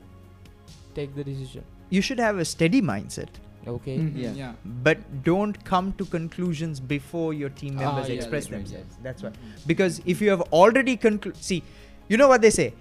take 0.95 1.15
the 1.15 1.25
decision. 1.33 1.65
you 1.91 2.01
should 2.01 2.19
have 2.29 2.39
a 2.39 2.45
steady 2.55 2.81
mindset 2.95 3.29
okay 3.67 3.97
Mhm, 3.99 4.13
Yeah. 4.23 4.33
yeah. 4.41 4.53
but 4.89 4.99
don't 5.29 5.63
come 5.65 5.93
to 6.01 6.05
conclusions 6.17 6.81
before 6.81 7.29
your 7.35 7.51
team 7.63 7.77
Ah, 7.79 7.85
members 7.85 8.09
yeah, 8.09 8.17
express 8.17 8.51
right, 8.51 8.59
themselves 8.59 8.99
that's 9.03 9.23
why 9.23 9.31
because 9.67 10.01
if 10.15 10.21
you 10.21 10.31
have 10.31 10.43
already 10.63 10.97
concluded 10.97 11.43
see 11.53 11.63
you 12.09 12.17
know 12.23 12.29
what 12.29 12.43
they 12.43 12.51
say 12.51 12.73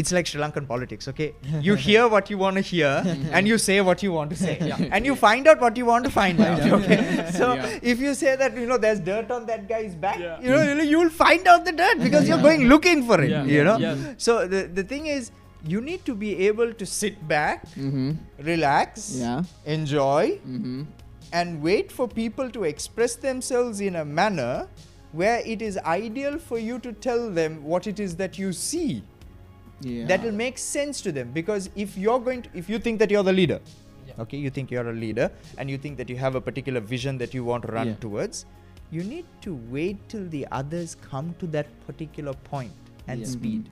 it's 0.00 0.12
like 0.12 0.24
Sri 0.30 0.40
Lankan 0.40 0.66
politics, 0.68 1.08
okay? 1.08 1.34
You 1.60 1.74
hear 1.84 2.06
what 2.06 2.30
you 2.30 2.38
want 2.38 2.54
to 2.58 2.62
hear 2.62 2.90
and 3.32 3.48
you 3.48 3.58
say 3.58 3.80
what 3.80 4.04
you 4.04 4.12
want 4.12 4.30
to 4.30 4.36
say. 4.36 4.52
And 4.92 5.04
you 5.04 5.16
find 5.22 5.48
out 5.52 5.60
what 5.64 5.76
you 5.76 5.84
want 5.88 6.04
to 6.04 6.12
find 6.18 6.40
out, 6.40 6.60
okay? 6.76 6.98
So 7.38 7.48
Yeah. 7.54 7.72
if 7.94 7.98
you 8.04 8.14
say 8.14 8.36
that, 8.36 8.56
you 8.56 8.66
know, 8.66 8.78
there's 8.84 9.00
dirt 9.00 9.32
on 9.32 9.46
that 9.46 9.64
guy's 9.72 9.96
back, 9.96 10.20
Yeah. 10.20 10.38
you 10.40 10.50
know, 10.50 10.84
you'll- 10.92 11.10
find 11.24 11.48
out 11.54 11.64
the 11.64 11.72
dirt 11.72 11.98
because 12.04 12.28
you're 12.28 12.40
going 12.46 12.62
looking 12.74 13.02
for 13.10 13.20
it, 13.20 13.30
Yeah. 13.30 13.44
you 13.56 13.64
know? 13.64 13.76
Yeah. 13.78 13.96
So 14.28 14.46
the, 14.46 14.62
the 14.78 14.84
thing 14.84 15.06
is, 15.16 15.32
you 15.66 15.80
need 15.80 16.04
to 16.06 16.14
be 16.14 16.46
able 16.46 16.72
to 16.72 16.86
sit 16.86 17.26
back, 17.28 17.66
Mhm. 17.76 18.16
relax, 18.38 19.16
Yeah. 19.18 19.42
enjoy, 19.66 20.38
Mhm. 20.46 20.86
and 21.32 21.62
wait 21.62 21.92
for 21.92 22.08
people 22.08 22.50
to 22.50 22.64
express 22.64 23.16
themselves 23.16 23.80
in 23.80 23.96
a 23.96 24.04
manner 24.04 24.66
where 25.12 25.40
it 25.44 25.60
is 25.62 25.76
ideal 25.78 26.38
for 26.38 26.58
you 26.58 26.78
to 26.78 26.92
tell 26.92 27.30
them 27.30 27.62
what 27.64 27.86
it 27.86 27.98
is 28.00 28.16
that 28.16 28.38
you 28.38 28.52
see 28.52 29.02
Yeah. 29.82 30.06
that 30.06 30.22
will 30.22 30.32
make 30.32 30.56
sense 30.58 31.00
to 31.02 31.12
them 31.12 31.32
because 31.32 31.68
if 31.74 31.96
you're 31.98 32.20
going 32.20 32.42
to 32.42 32.50
if 32.54 32.68
you 32.68 32.78
think 32.78 32.98
that 33.00 33.10
you're 33.10 33.24
the 33.24 33.32
leader 33.32 33.60
Yeah. 34.06 34.22
okay 34.24 34.36
you 34.38 34.50
think 34.50 34.70
you're 34.70 34.88
a 34.88 34.92
leader 34.92 35.30
and 35.58 35.70
you 35.70 35.78
think 35.78 35.96
that 35.96 36.08
you 36.10 36.16
have 36.16 36.34
a 36.34 36.40
particular 36.40 36.80
vision 36.80 37.18
that 37.18 37.34
you 37.34 37.44
want 37.44 37.64
to 37.66 37.72
run 37.72 37.88
Yeah. 37.88 37.94
towards 38.06 38.44
you 38.92 39.02
need 39.02 39.24
to 39.42 39.54
wait 39.70 39.96
till 40.08 40.28
the 40.28 40.46
others 40.52 40.94
come 41.10 41.34
to 41.40 41.46
that 41.48 41.66
particular 41.86 42.34
point 42.34 42.72
and 43.08 43.20
Yeah. 43.20 43.26
speed 43.26 43.70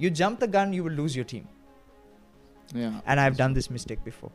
you 0.00 0.10
jump 0.20 0.38
the 0.38 0.48
gun 0.48 0.72
you 0.72 0.84
will 0.86 0.96
lose 1.02 1.16
your 1.16 1.28
team 1.34 1.44
Yeah. 2.74 2.94
and 3.06 3.20
i've 3.20 3.36
done 3.36 3.52
this 3.54 3.68
mistake 3.70 4.00
before 4.04 4.30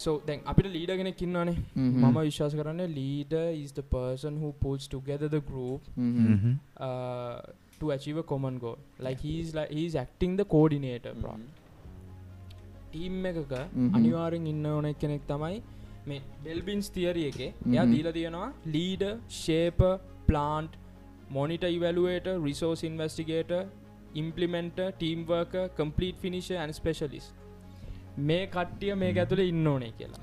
so 0.00 0.10
දැන් 0.26 0.40
අපිට 0.46 0.66
ලීඩ 0.68 0.90
කෙනෙක් 0.96 1.22
ඉන්නවානේ 1.22 1.52
Mhm. 1.52 2.02
මම 2.02 2.18
විශ්වාස 2.20 2.54
කරන්න 2.54 2.88
leader 2.94 3.32
is 3.62 3.72
the 3.72 3.86
person 3.94 4.36
who 4.42 4.50
pulls 4.64 4.84
together 4.88 5.28
the 5.28 5.40
group 5.50 5.82
Mhm. 5.98 6.52
uh, 6.80 7.36
to 7.80 7.90
achieve 7.90 8.18
a 8.18 8.26
common 8.32 8.54
goal 8.58 8.76
like 9.00 9.20
he's 9.20 9.50
like 9.54 9.72
he's 9.78 9.96
acting 10.04 10.32
the 10.36 10.46
coordinator 10.54 11.14
bro 11.22 11.34
team 12.92 13.26
එකක. 13.26 13.52
අනිවාරෙන් 13.96 14.46
ඉන්න 14.46 14.66
ඕන 14.66 14.92
කෙනෙක් 15.02 15.26
තමයි 15.26 15.56
මේ 16.06 16.20
බෙල්බින්ස් 16.44 16.86
තියරිය 16.90 17.26
එක 17.30 17.40
එයා. 17.40 17.84
දීල 17.86 18.08
තියෙනවා 18.12 18.46
lead 18.66 19.04
shaper 19.40 19.80
plant 20.28 20.72
monitor 21.30 21.64
evaluator 21.76 22.26
resource 22.46 22.82
investigator 22.84 23.52
implementer 24.14 24.78
teamworker 24.92 25.54
completer 25.76 26.18
finisher 26.18 26.50
and 26.52 26.72
specialist 26.72 27.32
මේ 28.18 28.46
කට්ටිය 28.48 28.94
මේ 28.96 29.12
ඇතුළ 29.14 29.38
ඉන්න 29.40 29.66
ඕනේ 29.66 29.92
කියලා. 29.92 30.20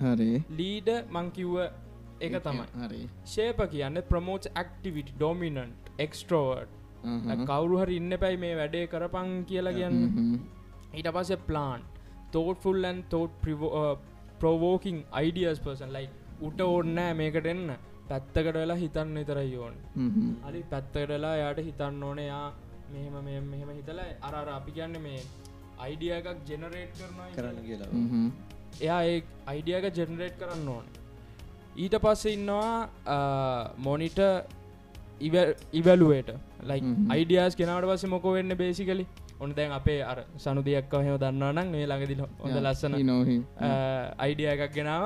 ලීඩ 0.51 0.89
මංකිව්ව 1.09 1.57
එක 2.21 2.33
තමයි. 2.43 2.65
ශේප 3.25 3.57
කියන්න 3.71 4.01
promote 4.09 4.47
activity 4.53 5.13
dominant 5.15 5.89
extrovert 5.99 6.69
Mhm. 7.05 7.45
කවරු 7.45 7.77
හරි 7.79 7.95
ඉන්න 7.97 8.17
පැයි 8.19 8.37
මේ 8.37 8.55
වැඩේ 8.55 8.87
කරපං 8.87 9.45
කියලා 9.45 9.73
කියන්න. 9.73 10.39
ඊට 10.93 11.11
පස්සේ 11.13 11.37
plant 11.47 11.81
thoughtful 12.31 12.85
and 12.85 13.03
thought 13.09 13.31
provoking 14.39 15.03
ideas 15.11 15.59
person 15.59 15.93
like 15.93 16.09
උට 16.41 16.61
ඕන්නෑ 16.61 17.13
මේකට 17.13 17.45
එන්න 17.45 17.69
පැත්තකට 18.09 18.53
වෙලා 18.53 18.75
හිතන්න 18.75 19.13
විතරයි 19.15 19.57
ඕන් 19.57 19.73
Mhm. 19.95 20.35
හරි 20.45 20.63
පැත්තකට 20.69 21.07
වෙලා 21.09 21.35
යායට 21.37 21.65
හිතන්න 21.65 22.03
ඕනේ 22.03 22.27
යා 22.27 22.51
මෙහෙම 22.95 23.15
මෙ 23.27 23.33
මෙහෙම 23.51 23.69
හිතලා 23.79 24.09
අරර 24.27 24.49
අපි 24.57 24.71
කියන්න 24.77 24.97
මේ 25.05 25.21
අයිඩිය 25.85 26.11
එකක් 26.17 26.27
ජෙනරේට් 26.49 26.91
කරනවා 26.99 27.29
කරන්න 27.37 27.57
කියලා. 27.69 27.89
එයා 28.85 29.01
ඒ 29.13 29.17
අයිඩියක 29.53 29.85
ජෙනරේට් 29.99 30.35
කරන්න 30.41 30.69
ඕන 30.75 30.85
ඊට 31.83 31.95
පස්සේ 32.05 32.33
ඉන්නවා 32.37 32.73
මොනිට 33.87 34.19
ඉවලුවට 35.79 36.29
ලයි. 36.69 36.81
අයිඩියස් 37.13 37.53
කෙනට 37.59 37.87
පස්ස 37.91 38.05
මොක 38.15 38.25
වෙන්න 38.37 38.57
බේසිකලි 38.61 39.05
ඔන්න 39.43 39.51
දැන් 39.57 39.71
අපේ 39.77 39.99
අර 40.11 40.19
සනුදියක් 40.43 40.93
හම 40.97 41.17
දන්නවනම් 41.23 41.67
මේ 41.75 41.85
ළඟදිල 41.91 42.21
හොඳ 42.43 42.57
ලස්සන. 42.65 42.93
අයිඩිය 44.25 44.49
එකක් 44.53 44.73
ගෙනාව 44.77 45.05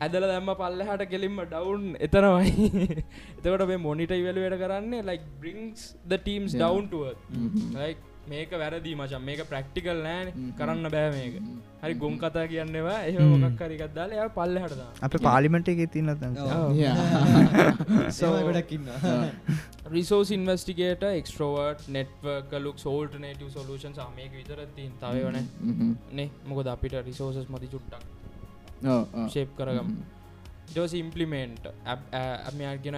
ඇදල 0.00 0.24
දැම්ම 0.24 0.50
පල්ලහට 0.58 1.02
කෙලින්ම 1.08 1.40
ඩවුන් 1.46 1.82
එතනවයි 2.00 2.68
එතකොට 3.38 3.64
මේ 3.70 3.80
මොනිට 3.80 4.12
ඉවලුවට 4.12 4.60
කරන්නේ 4.62 5.02
ලයික් 5.04 5.24
බ්‍රිංස් 5.40 5.80
ද 6.04 6.18
ටීම්ස්. 6.18 6.54
ඩවන්ටුව 6.54 7.04
Mhm. 7.40 7.98
මේක 8.30 8.50
වැරදි 8.54 8.92
මචන් 8.94 9.22
මේක 9.22 9.40
ප්‍රක්ටිකල් 9.50 9.98
නෑන. 10.06 10.28
Mhm. 10.30 10.52
කරන්න 10.58 10.86
බෑ 10.94 11.10
මේක. 11.14 11.34
Mhm. 11.40 11.58
හරි 11.82 11.94
ගොම් 11.94 12.14
කතා 12.18 12.44
කියන්නවා 12.46 12.96
එහ 13.02 13.14
Mm. 13.16 13.42
මොකක් 13.42 13.62
හරිකත් 13.64 13.94
දාල 13.94 14.12
ය 14.12 14.28
පල්ල 14.30 14.56
හටදා 14.62 14.88
අප 15.02 15.14
පාලිමට 15.18 15.68
එක 15.72 15.82
තින්න 15.90 16.12
ඉන්න 18.70 18.88
resource 19.90 20.30
investigator 20.30 21.04
extrovert 21.10 21.84
networker 21.88 22.52
look 22.60 22.78
alternative 22.78 23.50
solution 23.50 23.94
සාමයක 23.94 24.32
විතර 24.32 24.64
තින් 24.76 24.92
තව 25.00 25.26
වන 25.26 25.38
Mhm. 25.66 25.92
නේ? 26.12 26.30
මොකද 26.46 26.72
අපිට 26.74 26.96
රිසෝසස් 27.04 27.48
මති 27.48 27.70
චුට්ටක්. 27.74 28.04
ශේප් 29.28 29.54
කරගම්. 29.56 29.88
Doers 30.72 30.92
implement 30.94 31.64
අමයාගෙන. 32.48 32.96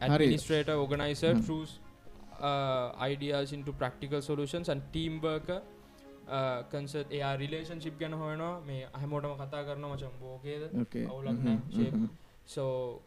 Administrator 0.00 0.68
organiser 0.70 1.22
Mhm. 1.24 1.40
Turns 1.40 1.72
ideas 3.06 3.52
into 3.52 3.72
practical 3.74 4.20
solutions 4.22 4.68
and 4.68 4.82
teamwork 4.92 5.48
concerned 6.70 7.12
එයා 7.12 7.32
රිලේෂන්ශිප් 7.36 7.98
ගැන 7.98 8.14
හොයනවා 8.14 8.54
මේ 8.62 8.88
අහමෝටම 8.92 9.34
කතා 9.42 9.64
කරන 9.64 9.84
මචම් 9.86 10.14
බෝකේද 10.20 10.62
Okay. 10.76 11.04
අවුලක්. 11.06 11.38
නෑ 11.40 11.58
ශේප් 11.70 11.94
Mhm. 11.94 12.08
සෝ 12.46 13.00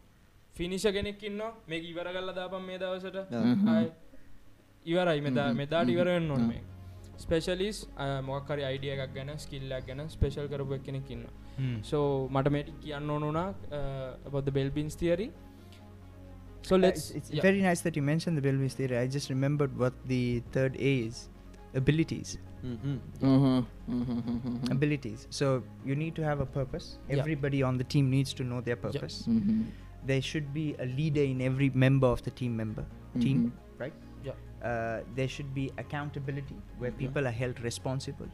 ෆිනිෂ 0.55 0.85
කෙනෙක් 0.91 1.23
ඉන්න 1.23 1.41
මේ 1.67 1.79
ඉවර 1.81 2.07
කල්ල 2.07 2.33
දාපම් 2.33 2.63
මේ 2.63 2.77
දවසට. 2.77 3.17
ඉවරයි 4.85 5.21
මෙදා. 5.21 5.53
මෙදාට. 5.53 5.89
ඉවරෙන් 5.89 6.31
Ah. 6.31 6.37
මේ 6.39 6.61
ස්පෙශලිස් 7.17 7.77
මොක්කරි 8.23 8.63
අයිඩිය 8.63 8.91
එකක් 8.95 9.13
ගැන 9.13 9.31
ස්කිල්ලක් 9.37 9.85
ගැන 9.87 10.09
ස්පේෂල් 10.09 10.47
කරපු 10.47 10.73
එක් 10.73 10.83
කෙනෙක් 10.83 11.09
ඉන්න 11.11 11.25
සෝ 11.90 12.28
මට 12.32 12.48
මේටි 12.48 12.72
කියන්න 12.82 13.10
ඕනුනා 13.10 13.44
බොද 14.30 14.50
බෙල්බින්ස් 14.58 14.96
theory 14.96 15.28
so 16.68 16.76
Uh, 16.76 16.80
let's 16.82 17.02
it's, 17.02 17.16
it's 17.18 17.30
yeah. 17.36 17.42
very 17.42 17.60
nice 17.62 17.80
that 17.86 17.94
you 17.98 18.02
mentioned 18.02 18.36
the 18.38 18.42
Belvis 18.44 18.74
theory. 18.76 18.96
I 18.98 19.06
just 19.14 19.28
remembered 19.32 19.72
what 19.82 19.94
the 20.12 20.20
third 20.52 20.76
A 20.90 20.92
is 21.08 21.16
abilities. 21.80 22.30
Mhm. 22.68 22.94
Uh-huh. 23.30 23.58
Mhm. 23.96 24.20
Mhm. 24.34 24.54
Abilities. 24.76 25.26
So 25.38 25.46
you 25.88 25.96
need 26.02 26.14
to 26.20 26.24
have 26.28 26.40
a 26.44 26.46
purpose. 26.54 26.86
Yeah. 26.94 27.18
Everybody 27.18 27.60
on 27.70 27.80
the 27.82 27.86
team 27.94 28.06
needs 28.14 28.32
to 28.38 28.46
know 28.50 28.60
their 28.68 28.78
purpose. 28.86 29.16
Mhm. 29.34 29.58
There 30.10 30.22
should 30.30 30.48
be 30.54 30.64
a 30.86 30.88
leader 31.00 31.26
in 31.34 31.40
every 31.50 31.68
member 31.84 32.08
of 32.16 32.22
the 32.28 32.34
team 32.40 32.54
member 32.62 32.86
team, 33.24 33.38
Mhm. 33.42 33.82
right? 33.84 33.98
Yeah. 34.28 34.38
Uh, 34.70 34.98
there 35.20 35.30
should 35.36 35.52
be 35.60 35.66
accountability 35.84 36.58
where 36.78 36.92
Yeah. 36.92 37.00
people 37.02 37.30
are 37.32 37.36
held 37.42 37.60
responsible. 37.70 38.30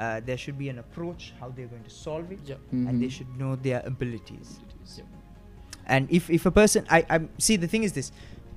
uh, 0.00 0.18
there 0.24 0.36
should 0.42 0.56
be 0.58 0.68
an 0.70 0.78
approach 0.78 1.32
how 1.38 1.48
they're 1.54 1.66
going 1.66 1.84
to 1.84 1.90
solve 1.90 2.32
it, 2.32 2.40
Yeah. 2.50 2.54
and 2.72 3.02
they 3.02 3.06
Mhm. 3.08 3.16
should 3.16 3.32
know 3.38 3.54
their 3.56 3.80
abilities. 3.84 4.58
Yeah. 4.96 5.04
And 5.86 6.08
if, 6.10 6.30
if 6.30 6.46
a 6.46 6.50
person, 6.50 6.86
I, 6.88 7.04
I 7.10 7.20
see 7.38 7.56
the 7.56 7.68
thing 7.68 7.82
is 7.88 7.92
this 7.92 8.10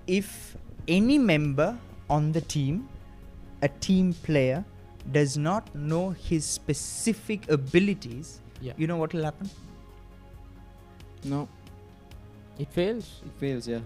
if 0.08 0.56
any 0.88 1.18
member 1.18 1.78
on 2.10 2.32
the 2.32 2.40
team, 2.42 2.88
a 3.62 3.68
team 3.88 4.14
player, 4.28 4.64
does 5.12 5.36
not 5.38 5.74
know 5.76 6.12
his 6.12 6.46
specific 6.46 7.50
abilities, 7.52 8.40
Yeah. 8.62 8.72
you 8.78 8.88
know 8.88 8.96
what 8.96 9.14
will 9.14 9.24
happen? 9.26 9.50
No. 11.26 11.48
it 12.60 12.72
fails 12.72 13.22
It 13.26 13.32
fails, 13.40 13.68
yeah. 13.68 13.80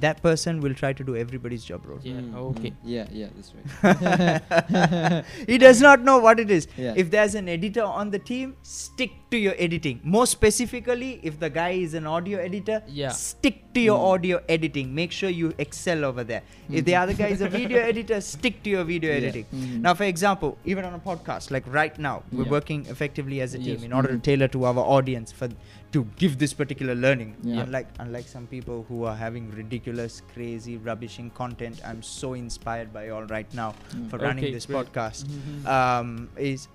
That 0.00 0.22
person 0.22 0.60
will 0.60 0.74
try 0.74 0.92
to 0.92 1.04
do 1.04 1.16
everybody's 1.16 1.64
job 1.64 1.86
role. 1.86 1.98
yeah 2.02 2.14
Mm, 2.20 2.34
okay 2.50 2.72
Yeah, 2.84 3.06
yeah, 3.10 3.28
that's 3.36 3.52
right. 3.54 5.24
he 5.46 5.58
does 5.58 5.80
not 5.80 6.02
know 6.02 6.18
what 6.18 6.40
it 6.40 6.50
is. 6.50 6.68
Yeah. 6.76 6.94
If 6.96 7.10
there's 7.10 7.34
an 7.34 7.48
editor 7.48 7.82
on 7.84 8.10
the 8.10 8.18
team, 8.18 8.56
stick 8.62 9.12
to 9.30 9.36
your 9.38 9.54
editing. 9.58 10.00
More 10.02 10.26
specifically, 10.26 11.20
if 11.22 11.38
the 11.40 11.50
guy 11.50 11.70
is 11.70 11.94
an 11.94 12.06
audio 12.06 12.38
editor, 12.38 12.82
Yeah. 12.86 13.10
stick 13.10 13.58
to 13.74 13.80
your 13.80 13.98
Mm. 13.98 14.08
audio 14.12 14.40
editing. 14.48 14.94
Make 14.94 15.12
sure 15.12 15.30
you 15.30 15.52
excel 15.58 16.04
over 16.04 16.24
there. 16.24 16.42
If 16.70 16.84
the 16.84 16.96
other 16.96 17.14
guy 17.14 17.28
is 17.28 17.40
a 17.40 17.48
video 17.48 17.78
editor, 17.92 18.20
stick 18.20 18.62
to 18.64 18.70
your 18.70 18.84
video 18.84 19.10
Yeah. 19.12 19.18
editing. 19.22 19.46
Mhm. 19.54 19.80
Now, 19.88 19.94
for 19.94 20.04
example, 20.04 20.56
even 20.64 20.84
on 20.84 20.94
a 20.94 21.02
podcast, 21.10 21.50
like 21.50 21.64
right 21.80 21.98
now, 21.98 22.22
we're 22.32 22.44
Yeah. 22.44 22.50
working 22.58 22.86
effectively 22.96 23.40
as 23.40 23.54
a 23.54 23.58
team 23.58 23.74
Yes. 23.76 23.82
in 23.90 23.92
order 23.92 24.08
Mhm. 24.10 24.22
to 24.22 24.30
tailor 24.30 24.48
to 24.56 24.64
our 24.72 24.78
audience 24.98 25.32
for 25.32 25.48
to 25.92 26.04
give 26.16 26.38
this 26.38 26.52
particular 26.52 26.94
learning. 26.94 27.34
Yeah. 27.42 27.60
Unlike 27.62 27.88
unlike 27.98 28.26
some 28.28 28.46
people 28.46 28.84
who 28.88 29.04
are 29.04 29.16
having 29.16 29.50
ridiculous, 29.50 30.20
crazy, 30.34 30.76
rubbishing 30.76 31.30
content, 31.30 31.80
I'm 31.84 32.02
so 32.02 32.34
inspired 32.34 32.92
by 32.92 33.06
y'all 33.06 33.24
right 33.34 33.52
now 33.54 33.74
Mm. 33.94 34.10
for 34.10 34.18
running 34.18 34.44
Okay, 34.44 34.52
this 34.52 34.66
great. 34.66 34.78
podcast. 34.86 35.24
Mhm. 35.36 35.66
Um, 35.76 36.28
is 36.36 36.68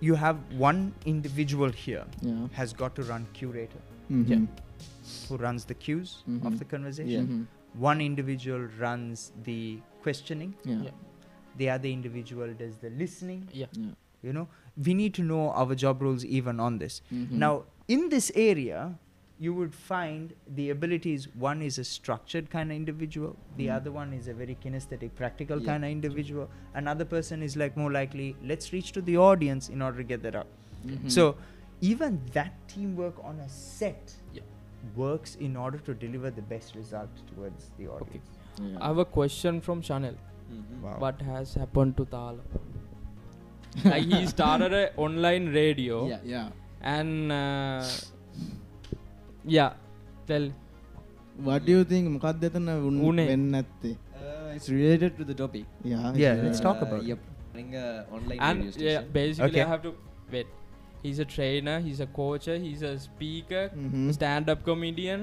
you 0.00 0.14
have 0.14 0.36
one 0.64 0.92
individual 1.06 1.70
here 1.70 2.04
Yeah. 2.22 2.48
has 2.52 2.72
got 2.82 2.94
to 2.96 3.02
run 3.12 3.26
curator, 3.32 3.80
Mhm. 4.10 4.46
who 5.28 5.36
runs 5.36 5.64
the 5.64 5.74
cues 5.74 6.12
Mhm. 6.28 6.44
of 6.50 6.58
the 6.58 6.64
conversation. 6.74 7.26
Mhm. 7.28 7.80
One 7.86 8.00
individual 8.00 8.68
runs 8.84 9.32
the 9.44 9.78
questioning. 10.02 10.54
Yeah. 10.64 10.82
Yeah. 10.82 10.90
The 11.56 11.70
other 11.70 11.88
individual 11.88 12.52
does 12.54 12.76
the 12.84 12.90
listening. 12.90 13.48
yeah 13.52 13.66
Yeah. 13.72 13.94
you 14.22 14.32
know 14.36 14.46
we 14.86 14.94
need 14.98 15.12
to 15.16 15.22
know 15.30 15.50
our 15.62 15.74
job 15.82 16.00
roles 16.02 16.24
even 16.38 16.60
on 16.60 16.78
this 16.78 17.00
Mhm. 17.12 17.30
now 17.44 17.50
in 17.96 18.08
this 18.14 18.30
area 18.34 18.94
you 19.40 19.52
would 19.54 19.74
find 19.74 20.32
the 20.56 20.64
abilities 20.70 21.26
one 21.42 21.60
is 21.66 21.78
a 21.78 21.84
structured 21.84 22.50
kind 22.54 22.70
of 22.72 22.76
individual 22.76 23.36
the 23.56 23.66
Mm. 23.68 23.74
other 23.76 23.92
one 23.96 24.12
is 24.16 24.26
a 24.32 24.34
very 24.40 24.56
kinesthetic 24.64 25.14
practical 25.20 25.60
Yeah. 25.62 25.68
kind 25.72 25.84
of 25.88 25.90
individual 25.96 26.48
another 26.82 27.06
person 27.12 27.42
is 27.48 27.56
like 27.62 27.76
more 27.82 27.92
likely 27.98 28.26
let's 28.52 28.72
reach 28.72 28.90
to 28.98 29.02
the 29.10 29.16
audience 29.28 29.68
in 29.76 29.80
order 29.88 29.98
to 30.02 30.08
get 30.12 30.22
that 30.26 30.38
out 30.42 30.50
Mhm. 30.86 31.10
so 31.18 31.26
even 31.92 32.20
that 32.38 32.52
teamwork 32.74 33.22
on 33.32 33.38
a 33.46 33.48
set 33.58 34.16
Yeah. 34.38 34.42
works 35.04 35.36
in 35.48 35.56
order 35.66 35.78
to 35.90 35.94
deliver 36.04 36.30
the 36.42 36.46
best 36.54 36.74
result 36.82 37.24
towards 37.32 37.70
the 37.78 37.88
audience 37.98 38.34
Yeah. 38.60 38.76
I 38.84 38.86
have 38.92 38.98
a 38.98 39.04
question 39.18 39.60
from 39.68 39.82
Shanel. 39.88 40.16
Mhm. 40.52 40.80
wow. 40.84 40.98
What 41.04 41.20
has 41.32 41.54
happened 41.62 41.96
to 41.98 42.04
Tala? 42.14 42.42
like 43.84 44.04
he 44.12 44.26
started 44.26 44.72
an 44.78 44.88
online 45.06 45.46
radio 45.56 45.98
Yeah. 46.12 46.20
yeah 46.34 46.48
and 46.87 47.31
uh, 47.31 47.81
yeah, 49.45 49.73
tell 50.27 50.47
What 51.45 51.65
do 51.65 51.71
you 51.75 51.83
think 51.91 52.05
මොකක්ද 52.15 52.43
එතන 52.49 52.67
උන් 52.89 52.97
උනේ? 53.09 53.27
වෙන්න 53.33 53.45
නැත්තේ 53.57 53.93
Uh, 54.23 54.55
it's 54.57 54.67
related 54.73 55.11
to 55.19 55.23
the 55.29 55.33
topic. 55.39 55.63
Yeah, 55.91 56.03
Yeah, 56.21 56.33
it's, 56.35 56.43
let's 56.45 56.59
uh, 56.61 56.65
talk 56.65 56.81
about 56.85 56.99
it. 57.03 57.07
Yep. 57.11 57.21
Running 57.53 57.71
a 57.79 57.87
online 58.17 58.37
and 58.47 58.59
radio 58.65 58.83
yeah, 58.85 58.99
station. 58.99 59.09
basically 59.17 59.47
Okay. 59.49 59.63
I 59.65 59.71
have 59.71 59.81
to 59.85 59.91
wait. 60.35 60.47
He's 61.05 61.19
a 61.23 61.25
trainer. 61.33 61.75
He's 61.87 61.99
a 62.05 62.07
coach. 62.19 62.45
He's 62.67 62.83
a 62.89 62.93
speaker, 63.05 63.63
Mhm. 63.85 64.05
stand-up 64.17 64.61
comedian, 64.69 65.21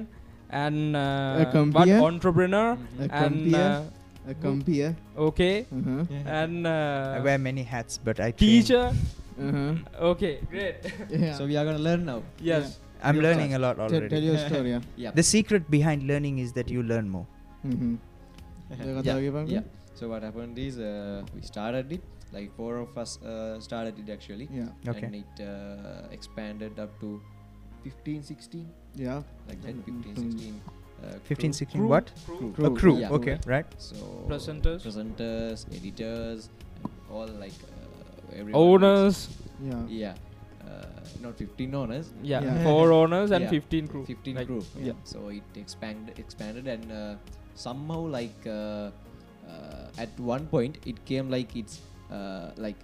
and 0.64 0.98
uh, 1.04 1.04
A 1.04 1.44
what 1.44 1.54
compeer. 1.56 1.98
entrepreneur. 2.08 2.66
Mhm. 2.74 3.00
A 3.06 3.08
And 3.22 3.38
compeer. 3.38 3.64
uh, 3.70 4.32
a 4.34 4.36
compeer. 4.44 4.90
okay, 5.28 5.54
Uh-huh. 5.78 6.02
and 6.40 6.70
I 6.72 6.76
uh, 6.76 7.24
wear 7.28 7.38
many 7.48 7.64
hats, 7.74 7.96
but 8.10 8.20
I 8.20 8.30
train- 8.32 8.44
teacher. 8.44 8.84
Uh-huh. 9.39 9.75
Okay, 10.11 10.39
great. 10.49 10.75
Yeah. 11.09 11.33
So 11.37 11.45
we 11.45 11.57
are 11.57 11.65
gonna 11.65 11.79
learn 11.79 12.05
now. 12.05 12.23
Yes. 12.39 12.79
Yeah. 12.79 13.09
I'm 13.09 13.19
learning 13.19 13.53
a 13.53 13.59
lot 13.59 13.79
already. 13.79 14.09
Tell, 14.09 14.09
tell 14.09 14.23
your 14.23 14.37
story. 14.37 14.79
Yeah. 14.95 15.11
The 15.11 15.23
secret 15.23 15.69
behind 15.69 16.03
learning 16.03 16.39
is 16.39 16.53
that 16.53 16.69
you 16.69 16.83
learn 16.83 17.09
more. 17.09 17.27
Mm-hmm. 17.65 17.95
yeah. 19.03 19.43
yeah. 19.45 19.61
So 19.93 20.09
what 20.09 20.23
happened 20.23 20.57
is 20.57 20.79
uh, 20.79 21.23
we 21.33 21.41
started 21.41 21.91
it. 21.91 22.01
Like 22.31 22.55
four 22.55 22.77
of 22.77 22.97
us 22.97 23.21
uh, 23.21 23.59
started 23.59 23.99
it 23.99 24.11
actually. 24.11 24.49
Yeah. 24.51 24.69
Okay. 24.87 25.05
And 25.05 25.15
it 25.15 25.43
uh, 25.43 26.07
expanded 26.11 26.79
up 26.79 26.99
to 27.01 27.21
15, 27.83 28.23
16. 28.23 28.69
Yeah. 28.95 29.21
Like 29.47 29.61
10, 29.63 29.83
15, 29.83 30.03
mm-hmm. 30.03 30.31
16. 30.31 30.61
Uh, 31.03 31.13
15, 31.23 31.53
16 31.53 31.79
crew? 31.81 31.87
what? 31.87 32.11
Crew. 32.25 32.53
Crew. 32.53 32.75
crew. 32.75 32.97
Yeah. 32.97 33.09
Okay, 33.11 33.37
right. 33.45 33.65
So 33.77 33.95
presenters, 34.27 34.81
presenters, 34.81 35.65
editors, 35.75 36.49
all 37.11 37.27
like 37.27 37.53
everyone. 38.33 38.61
Owners. 38.61 39.29
Yeah. 39.63 39.83
Yeah. 39.87 40.15
Uh, 40.65 40.85
not 41.21 41.37
15 41.37 41.75
owners. 41.75 42.11
Yeah, 42.23 42.41
Yeah. 42.43 42.63
four 42.63 42.91
owners 42.91 43.31
and 43.31 43.43
Yeah. 43.43 43.49
15 43.49 43.87
crew. 43.87 44.05
15 44.05 44.35
Like, 44.35 44.47
crew. 44.47 44.63
yeah. 44.79 44.93
So 45.03 45.29
it 45.29 45.43
expanded, 45.55 46.17
expanded, 46.19 46.67
and 46.67 46.91
uh, 46.91 47.15
somehow 47.55 47.99
like 48.07 48.35
uh, 48.47 48.91
uh, 49.47 49.87
at 49.97 50.19
one 50.19 50.47
point 50.47 50.77
it 50.85 51.03
came 51.05 51.29
like 51.29 51.55
it's 51.55 51.79
uh, 52.11 52.51
like 52.57 52.75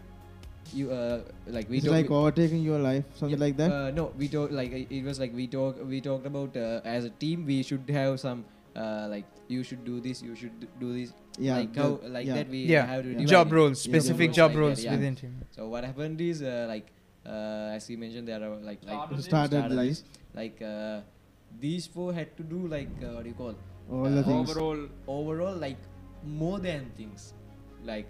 you 0.74 0.92
uh, 0.92 1.22
like 1.48 1.70
we 1.70 1.78
It's 1.78 1.86
talk- 1.86 1.94
like 1.96 2.12
overtaking 2.12 2.62
your 2.64 2.80
life, 2.80 3.04
something 3.16 3.38
Yeah, 3.38 3.46
like 3.46 3.58
that. 3.58 3.72
Uh, 3.72 3.92
no, 3.92 4.12
we 4.18 4.28
talk 4.28 4.52
like 4.52 4.72
it 4.72 4.88
it 5.00 5.04
was 5.04 5.20
like 5.20 5.34
we 5.36 5.48
talk 5.48 5.82
we 5.96 6.00
talked 6.02 6.26
about 6.26 6.56
uh, 6.56 6.80
as 6.86 7.04
a 7.06 7.10
team 7.26 7.46
we 7.46 7.62
should 7.64 7.90
have 7.90 8.20
some 8.20 8.46
uh, 8.76 9.08
like 9.10 9.26
you 9.50 9.64
should 9.64 9.84
do 9.84 10.00
this, 10.00 10.22
you 10.22 10.36
should 10.36 10.68
do 10.80 10.94
this. 10.94 11.12
Yeah, 11.40 11.58
like 11.58 11.76
how 11.76 11.90
that- 11.96 12.10
like 12.12 12.28
yeah. 12.28 12.36
that 12.36 12.50
we 12.50 12.66
Yeah. 12.66 12.86
have 12.86 13.04
to 13.04 13.12
Yeah. 13.14 13.26
Job 13.26 13.52
roles, 13.52 13.82
specific 13.82 14.32
job 14.32 14.52
job 14.52 14.52
like 14.52 14.60
roles 14.62 14.84
yeah. 14.84 14.92
within 14.96 15.16
team. 15.16 15.36
So 15.52 15.70
what 15.70 15.84
happened 15.84 16.20
is 16.22 16.42
uh, 16.42 16.66
like 16.68 16.88
uh, 17.26 17.76
as 17.78 17.90
you 17.90 17.98
mentioned 17.98 18.28
there 18.28 18.42
are 18.44 18.56
like 18.58 18.80
like 18.84 18.98
Started 18.98 19.20
it. 19.20 19.24
Started 19.24 19.72
like- 19.72 19.98
like 20.34 20.62
uh, 20.62 21.02
these 21.60 21.88
four 21.88 22.14
had 22.14 22.36
to 22.38 22.44
do 22.44 22.68
like 22.68 22.90
uh, 23.04 23.14
what 23.16 23.24
do 23.24 23.30
you 23.30 23.36
call 23.36 23.56
All 23.92 24.04
the 24.10 24.20
uh, 24.20 24.24
things. 24.24 24.50
Overall, 24.52 24.88
overall 25.08 25.56
like 25.56 25.78
more 26.24 26.60
than 26.60 26.92
things 26.98 27.34
like 27.84 28.08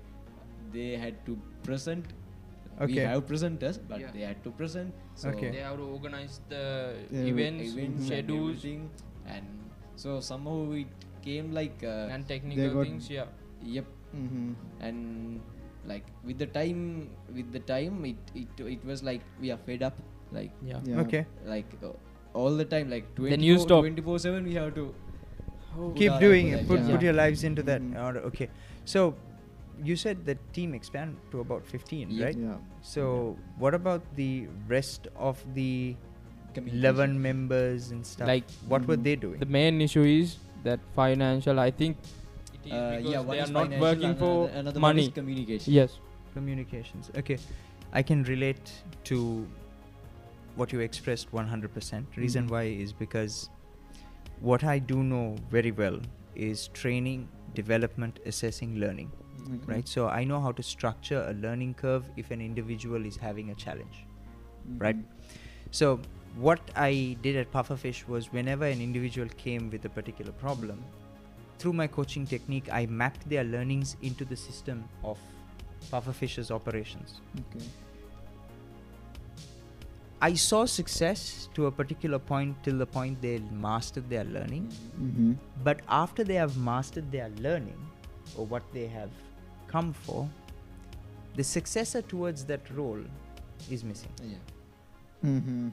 they 0.74 0.90
had 0.98 1.26
to 1.26 1.38
present 1.64 2.06
okay. 2.80 2.94
we 2.94 2.98
have 3.00 3.26
presenters 3.26 3.80
but 3.88 4.00
Yeah. 4.00 4.12
they 4.18 4.22
had 4.22 4.44
to 4.44 4.52
present 4.52 4.94
so 5.16 5.30
Okay. 5.30 5.50
they 5.52 5.64
have 5.68 5.78
to 5.78 5.84
organize 5.84 6.40
the 6.50 6.64
Yeah, 7.12 7.22
events, 7.32 7.72
events 7.74 7.98
and 8.00 8.08
schedules, 8.08 8.58
everything 8.58 8.90
and 9.26 9.46
so 9.96 10.20
somehow 10.20 10.72
it 10.72 10.88
came 11.22 11.52
like 11.54 11.84
uh, 11.84 12.14
and 12.14 12.28
technical 12.28 12.74
got- 12.78 12.86
things. 12.88 13.10
Yeah. 13.10 13.26
yep 13.78 13.86
Mhm. 14.20 14.46
and 14.86 15.40
like 15.90 16.06
with 16.30 16.38
the 16.44 16.48
time 16.56 16.80
with 17.36 17.52
the 17.56 17.62
time 17.74 18.00
it 18.10 18.32
it, 18.42 18.64
it 18.74 18.82
was 18.90 19.04
like 19.10 19.22
we 19.44 19.52
are 19.56 19.60
fed 19.68 19.84
up 19.90 20.00
like 20.38 20.52
Yeah. 20.72 20.80
Yeah. 20.90 21.04
Okay. 21.04 21.22
like 21.54 21.70
uh, 21.90 21.92
all 22.42 22.58
the 22.62 22.66
time 22.74 22.90
like 22.96 23.08
24, 23.16 23.30
Then 23.36 23.44
you 23.50 23.56
stop. 23.66 23.82
24 23.86 24.18
7 24.26 24.44
we 24.52 24.56
have 24.60 24.74
to 24.82 24.86
Keep 25.96 26.20
doing 26.20 26.50
it. 26.56 26.68
Put, 26.68 26.82
that. 26.84 26.92
put 26.92 27.02
your 27.08 27.14
lives 27.14 27.44
into 27.50 27.64
that. 27.70 27.82
Mhm. 27.82 28.04
order. 28.06 28.20
Okay. 28.30 28.50
So 28.94 29.16
you 29.90 29.96
said 29.96 30.26
the 30.30 30.36
team 30.58 30.74
expand 30.78 31.16
to 31.32 31.40
about 31.44 31.66
15, 31.66 32.10
Yeah. 32.12 32.26
right? 32.26 32.38
Yeah. 32.38 32.58
So 32.82 33.38
what 33.58 33.74
about 33.78 34.04
the 34.18 34.48
rest 34.68 35.08
of 35.16 35.40
the 35.56 35.96
11 36.56 37.16
members 37.22 37.92
and 37.92 38.06
stuff? 38.06 38.28
Like, 38.28 38.50
what 38.68 38.86
were 38.86 38.98
Mhm. 38.98 39.04
they 39.10 39.16
doing? 39.16 39.40
The 39.40 39.52
main 39.60 39.80
issue 39.82 40.04
is 40.04 40.36
that 40.64 40.80
financial. 40.96 41.60
I 41.60 41.72
think 41.72 41.98
it 42.54 42.68
is 42.68 42.74
uh, 42.74 42.96
because 42.98 43.12
yeah 43.12 43.20
one 43.20 43.28
they 43.38 43.44
is 43.44 43.50
are 43.50 43.54
not 43.54 43.80
working 43.80 44.16
for 44.16 44.32
another, 44.50 44.60
another 44.60 44.80
money. 44.80 45.10
communication 45.10 45.74
Yes. 45.74 46.00
Communications. 46.34 47.12
Okay. 47.18 47.38
I 47.94 48.02
can 48.02 48.24
relate 48.24 48.72
to 49.06 49.48
what 50.56 50.72
you 50.72 50.80
expressed 50.80 51.32
100%. 51.32 52.06
Reason 52.16 52.46
Mhm. 52.48 52.52
why 52.52 52.64
is 52.64 52.94
because 52.94 53.50
what 54.40 54.64
I 54.64 54.80
do 54.80 55.04
know 55.04 55.36
very 55.50 55.72
well 55.72 56.00
is 56.36 56.68
training, 56.70 57.28
development, 57.54 58.20
assessing, 58.26 58.78
learning. 58.80 59.12
Okay. 59.42 59.60
Right? 59.74 59.88
So 59.88 60.08
I 60.08 60.24
know 60.24 60.40
how 60.40 60.52
to 60.54 60.64
structure 60.64 61.26
a 61.28 61.34
learning 61.34 61.74
curve 61.74 62.06
if 62.16 62.32
an 62.32 62.42
individual 62.42 63.06
is 63.06 63.18
having 63.18 63.50
a 63.52 63.56
challenge. 63.56 64.06
right? 64.78 64.96
Mhm. 64.96 65.06
So 65.72 66.00
what 66.36 66.60
I 66.76 67.18
did 67.22 67.36
at 67.36 67.52
Pufferfish 67.52 68.08
was 68.08 68.32
whenever 68.32 68.66
an 68.66 68.82
individual 68.82 69.28
came 69.38 69.70
with 69.70 69.86
a 69.86 69.90
particular 69.90 70.32
problem, 70.32 70.84
through 71.60 71.74
my 71.74 71.88
coaching 71.88 72.26
technique, 72.26 72.68
I 72.72 72.86
mapped 72.86 73.30
their 73.30 73.44
learnings 73.44 73.96
into 74.02 74.26
the 74.26 74.36
system 74.36 74.84
of 75.04 75.18
Pufferfish's 75.92 76.52
operations. 76.52 77.22
Okay. 77.40 77.66
I 80.24 80.36
saw 80.36 80.66
success 80.66 81.50
to 81.56 81.66
a 81.66 81.72
particular 81.72 82.20
point 82.20 82.56
till 82.64 82.78
the 82.78 82.86
point 82.86 83.22
they 83.22 83.40
mastered 83.52 84.08
their 84.10 84.24
learning. 84.24 84.72
Mhm. 85.00 85.38
But 85.64 85.82
after 85.88 86.24
they 86.24 86.36
have 86.36 86.58
mastered 86.58 87.12
their 87.12 87.30
learning 87.30 87.80
or 88.38 88.46
what 88.46 88.64
they 88.72 88.88
have 88.88 89.10
come 89.68 89.94
for, 89.94 90.30
the 91.36 91.44
successor 91.44 92.02
towards 92.02 92.46
that 92.46 92.70
role 92.70 93.04
is 93.70 93.84
missing. 93.84 94.12
yeah 94.24 94.38
Mhm. 95.24 95.72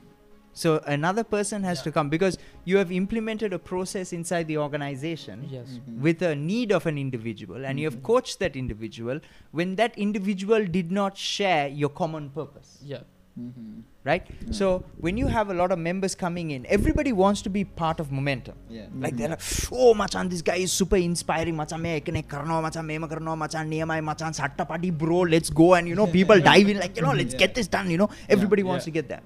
So 0.63 0.71
another 0.95 1.25
person 1.35 1.63
has 1.71 1.83
to 1.83 1.93
come 1.97 2.09
because 2.15 2.39
you 2.65 2.79
have 2.79 2.91
implemented 3.01 3.53
a 3.59 3.61
process 3.73 4.13
inside 4.19 4.49
the 4.53 4.59
organization 4.67 5.45
Yes. 5.57 5.69
Mhm. 5.77 6.01
with 6.07 6.23
a 6.31 6.35
need 6.47 6.73
of 6.79 6.87
an 6.93 6.99
individual 7.05 7.65
and 7.69 7.79
you 7.83 7.87
have 7.91 7.99
Mhm. 8.01 8.09
coached 8.13 8.41
that 8.47 8.57
individual 8.65 9.21
when 9.61 9.77
that 9.83 9.97
individual 10.09 10.67
did 10.81 10.91
not 11.03 11.17
share 11.29 11.69
your 11.85 11.91
common 12.03 12.29
purpose. 12.41 12.73
Yeah. 12.95 13.05
Mhm. 13.43 13.83
Right? 14.09 14.25
Yeah. 14.31 14.53
So 14.59 14.67
when 15.07 15.17
you 15.21 15.27
have 15.33 15.51
a 15.55 15.55
lot 15.61 15.71
of 15.75 15.79
members 15.87 16.15
coming 16.23 16.51
in, 16.55 16.65
everybody 16.77 17.13
wants 17.23 17.41
to 17.47 17.51
be 17.57 17.63
part 17.83 18.01
of 18.05 18.11
momentum. 18.19 18.57
yeah 18.77 18.87
Like 19.05 19.15
Mhm. 19.15 19.19
they're 19.19 19.33
like, 19.35 19.43
oh 19.81 19.91
machan, 20.01 20.29
this 20.33 20.43
guy 20.51 20.57
is 20.67 20.73
super 20.81 20.97
inspiring. 21.09 21.57
Machan, 21.63 21.81
me 21.87 21.91
ekne 22.01 22.23
karno, 22.33 22.57
machan, 22.67 22.85
me 22.91 22.97
karno, 23.13 23.35
machan, 23.43 23.71
niyamai, 23.75 23.99
machan, 24.11 24.33
satta 24.41 24.65
party, 24.73 24.91
bro, 25.03 25.21
let's 25.35 25.51
go. 25.63 25.69
And 25.81 25.87
you 25.93 25.95
know, 26.01 26.09
people 26.19 26.41
dive 26.51 26.69
in 26.75 26.79
like, 26.85 26.97
you 27.01 27.03
know, 27.09 27.13
let's 27.23 27.35
Yeah. 27.35 27.45
get 27.45 27.55
this 27.61 27.69
done. 27.77 27.91
You 27.97 27.99
know, 28.05 28.11
everybody 28.37 28.65
wants 28.71 28.85
Yeah. 28.87 28.93
to 28.93 28.97
get 29.03 29.09
that. 29.15 29.23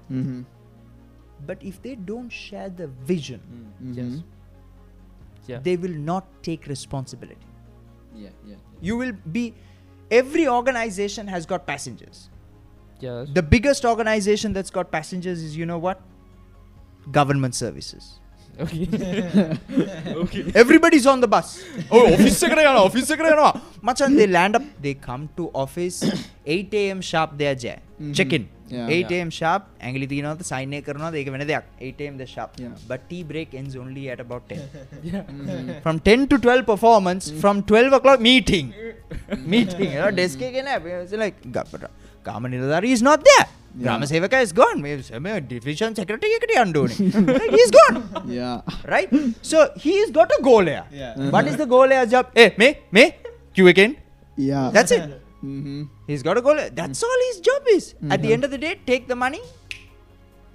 But 1.45 1.63
if 1.71 1.81
they 1.81 1.95
don't 1.95 2.29
share 2.29 2.69
the 2.69 2.87
vision, 3.11 3.41
Mm. 3.53 3.89
Mhm. 3.89 3.97
Yes. 3.97 4.23
Yeah. 5.51 5.59
they 5.63 5.75
will 5.85 5.95
not 6.11 6.27
take 6.49 6.67
responsibility. 6.71 7.47
yeah 8.23 8.29
yeah 8.49 8.57
You 8.87 8.95
will 8.99 9.11
be, 9.35 9.41
every 10.17 10.43
organization 10.55 11.27
has 11.33 11.45
got 11.51 11.65
passengers. 11.69 12.19
Yes. 13.05 13.29
The 13.37 13.43
biggest 13.53 13.85
organization 13.91 14.53
that's 14.57 14.69
got 14.77 14.91
passengers 14.91 15.41
is, 15.47 15.57
you 15.61 15.65
know 15.71 15.77
what? 15.85 16.01
Government 17.17 17.55
services. 17.61 18.07
okay. 18.65 18.85
okay. 20.23 20.43
Everybody's 20.63 21.07
on 21.13 21.19
the 21.25 21.27
bus. 21.35 21.63
oh, 21.91 22.03
office 22.13 22.37
secretary, 22.37 22.67
office 22.67 23.07
secretary. 23.07 23.51
Machan, 23.81 24.15
they 24.15 24.27
land 24.27 24.55
up, 24.55 24.63
they 24.87 24.93
come 24.93 25.27
to 25.37 25.49
office 25.65 26.03
8 26.45 26.73
a.m. 26.83 27.01
sharp, 27.01 27.37
they 27.37 27.47
are 27.53 27.55
there. 27.67 27.79
Mhm. 27.99 28.13
Check 28.21 28.31
in. 28.39 28.47
Yeah. 28.70 28.88
8 28.94 29.12
a.m. 29.16 29.30
sharp, 29.38 29.62
ඇඟලි 29.80 30.06
තියනවද 30.12 30.42
සයිනය 30.50 30.78
කරනවද 30.86 31.14
ඒක 31.20 31.28
වෙන 31.34 31.44
දෙයක් 31.50 31.68
8 31.90 32.02
a.m. 32.06 32.16
the 32.22 32.26
sharp 32.34 32.50
Yeah. 32.64 32.74
but 32.90 33.06
tea 33.10 33.22
break 33.30 33.54
ends 33.60 33.76
only 33.82 34.04
at 34.14 34.20
about 34.26 34.44
10 34.48 34.66
Yeah. 35.12 35.22
Mhm. 35.36 35.70
from 35.84 36.00
10 36.08 36.26
to 36.32 36.38
12 36.46 36.66
performance 36.72 37.26
from 37.44 37.62
12 37.70 37.96
o'clock 37.98 38.20
meeting 38.30 38.66
meeting 39.54 39.88
you 39.94 40.00
know 40.02 40.10
desk 40.22 40.42
එක 40.48 40.58
නෑ 40.68 40.98
it's 41.04 41.14
like 41.24 41.38
ගප්පට 41.56 41.86
ගාම 42.28 42.50
නිලධාරී 42.54 42.92
is 42.98 43.04
not 43.10 43.22
there 43.30 43.46
Yeah. 43.46 43.86
ග්‍රාම 43.86 44.04
සේවක 44.10 44.34
is 44.46 44.52
gone 44.60 44.78
මේ 44.84 44.92
මේ 45.26 45.32
division 45.54 45.96
secretary 46.00 46.32
එකට 46.38 46.52
යන්න 46.64 46.76
ඕනේ 46.82 47.08
he's 47.56 47.72
gone 47.78 47.98
yeah 48.38 48.54
right 48.94 49.10
so 49.52 49.58
he's 49.86 50.10
got 50.18 50.30
a 50.38 50.40
goal 50.50 50.66
here 50.72 50.84
Yeah. 51.02 51.14
what 51.36 51.48
is 51.52 51.56
the 51.62 51.68
goal 51.74 51.88
here 51.96 52.06
job 52.14 52.36
eh 52.44 52.48
me 52.62 52.68
me 52.98 53.04
you 53.60 53.66
again 53.74 53.94
yeah 54.50 54.66
that's 54.76 54.94
it 54.98 55.04
mm-hmm. 55.43 55.83
he's 56.07 56.23
got 56.27 56.37
a 56.37 56.41
goal 56.47 56.57
that's 56.79 57.03
all 57.07 57.19
his 57.29 57.39
job 57.49 57.61
is 57.75 57.93
at 58.09 58.21
the 58.25 58.31
end 58.35 58.43
of 58.47 58.51
the 58.55 58.57
day 58.65 58.73
take 58.91 59.07
the 59.07 59.15
money 59.25 59.41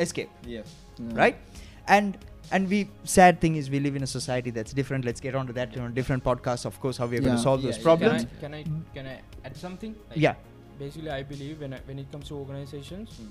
escape 0.07 0.31
Yeah. 0.55 0.63
right 1.23 1.37
and 1.97 2.19
and 2.57 2.69
we 2.75 2.79
sad 3.05 3.41
thing 3.43 3.57
is 3.61 3.69
we 3.77 3.81
live 3.87 3.97
in 4.01 4.03
a 4.03 4.11
society 4.19 4.51
that's 4.59 4.73
different 4.73 5.05
let's 5.11 5.21
get 5.27 5.35
on 5.41 5.47
to 5.49 5.53
that 5.59 5.77
on 5.77 5.87
a 5.91 5.95
different 6.01 6.25
podcast 6.29 6.65
of 6.71 6.81
course 6.85 6.97
how 6.97 7.07
we're 7.07 7.21
going 7.21 7.37
to 7.37 7.43
solve 7.43 7.61
Yeah, 7.63 7.67
those 7.71 7.79
yeah. 7.79 7.89
problems 7.91 8.27
Can 8.41 8.55
I, 8.55 8.63
can 8.63 8.77
I 8.77 8.95
can 8.95 9.07
I 9.15 9.21
add 9.49 9.57
something? 9.65 9.95
Like, 10.11 10.19
yeah 10.29 10.35
Basically, 10.79 11.11
I 11.11 11.25
believe 11.25 11.61
when 11.61 11.73
I, 11.75 11.79
when 11.87 11.99
it 11.99 12.09
comes 12.13 12.29
to 12.29 12.35
organizations, 12.37 13.11
Mm. 13.21 13.31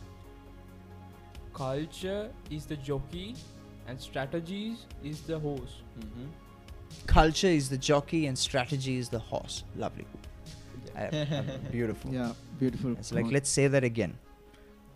culture 1.53 2.29
is 2.49 2.65
the 2.65 2.75
jockey, 2.87 3.35
and 3.87 3.99
strategies 3.99 4.85
is 5.11 5.21
the 5.21 5.39
horse. 5.39 5.75
Mhm. 5.99 6.27
culture 7.05 7.47
is 7.59 7.69
the 7.69 7.77
jockey 7.77 8.19
and 8.27 8.37
strategy 8.41 8.97
is 8.97 9.07
the 9.15 9.19
horse 9.29 9.55
lovely 9.83 10.05
I- 10.13 10.26
beautiful 11.70 12.12
yeah 12.12 12.32
beautiful 12.60 12.92
it's 12.92 13.12
like 13.12 13.24
quote. 13.24 13.34
let's 13.36 13.50
say 13.58 13.66
that 13.74 13.84
again 13.84 14.14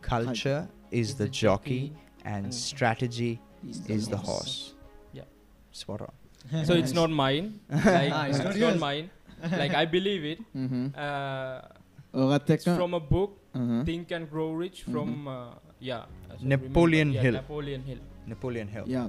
culture 0.02 0.60
is 0.92 1.14
the 1.16 1.28
jockey 1.42 1.82
and 2.24 2.46
and 2.46 2.54
strategy 2.54 3.32
Is 3.70 3.78
is 3.94 4.04
the 4.08 4.18
horse 4.28 4.54
Yeah. 5.18 5.28
spot 5.72 6.00
on 6.06 6.14
so 6.68 6.74
it's 6.80 6.92
not 6.98 7.10
mine. 7.10 7.46
Like, 7.70 8.12
Ah, 8.16 8.26
it's, 8.26 8.38
it's 8.38 8.38
not 8.38 8.54
not 8.54 8.58
yours. 8.62 8.76
mine. 8.80 9.06
Like 9.60 9.74
I 9.74 9.84
believe 9.94 10.22
it. 10.32 10.38
Mhm. 10.64 10.82
Uh, 10.94 11.56
ඔගත් 12.24 12.50
it's 12.54 12.66
එක්ක 12.66 12.76
from 12.80 12.92
a 12.98 13.02
book, 13.14 13.32
Uh-huh. 13.60 13.80
Think 13.88 14.12
and 14.16 14.24
Grow 14.32 14.46
Rich, 14.60 14.78
from 14.92 15.10
uh, 15.26 15.34
yeah. 15.88 16.04
as 16.34 16.38
I 16.44 16.48
Napoleon 16.52 17.08
remember. 17.08 17.24
Hill. 17.24 17.34
Yeah, 17.34 17.42
Napoleon 17.42 17.82
Hill. 17.88 18.00
napoleon 18.32 18.68
hill 18.74 18.86
යා 18.94 19.02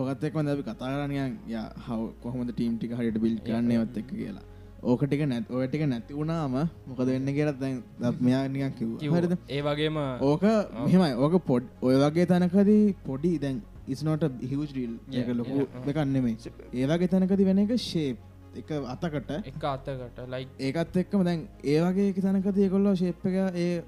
ඕකත් 0.00 0.24
එක් 0.28 0.34
ද 0.46 0.48
අපි 0.54 0.62
කතා 0.70 0.88
කරනියන් 0.96 1.32
යා 1.54 1.62
හව 1.86 2.00
කොහොමද 2.24 2.50
team 2.56 2.74
ටික 2.80 2.92
හරිට 2.98 3.18
bill 3.24 3.36
කරන්න 3.46 3.70
ඒවත් 3.76 3.96
එක්ක 4.02 4.10
කියලා 4.18 4.42
ඕකටික 4.83 5.25
නැත් 5.27 5.51
ඔයටික 5.51 5.83
නැති 5.87 6.13
වුණාම 6.13 6.55
මොකද 6.87 7.05
වෙන්න 7.07 7.33
කියලත් 7.37 7.59
දැන් 7.59 7.81
දත්මයානිකන් 7.99 8.73
කිව් 8.77 9.13
හරිද? 9.13 9.35
ඒවගේම 9.49 9.99
ඕක 10.21 10.45
මෙමයි 10.85 11.11
ඕක 11.17 11.35
පොඩ් 11.45 11.67
ඔය 11.81 11.95
වගේ 11.97 12.25
තැනකදී 12.25 12.95
පොඩි 13.05 13.33
දැන් 13.39 13.61
ඉස්නොට 13.87 14.23
හිවජ්ඩීල් 14.43 14.95
එක 15.13 15.35
ලොකු 15.35 15.59
uh-huh. 15.59 15.85
දෙකන්නෙමේ 15.85 16.35
ඒවගේ 16.73 17.07
තැනකති 17.09 17.45
වෙන 17.45 17.63
එක 17.65 17.77
ශේප් 17.81 18.17
එක 18.55 18.71
අතකට. 18.71 19.31
එක 19.45 19.63
අතකට. 19.63 20.19
ලයි 20.27 20.47
ඒකත් 20.59 20.97
එක්කම 20.97 21.23
දැන් 21.23 21.47
ඒවගේ 21.65 22.13
තැනකති 22.17 22.69
කොල්ලෝ 22.69 22.95
ශේප් 22.95 23.25
එක 23.25 23.35
ඒ 23.55 23.83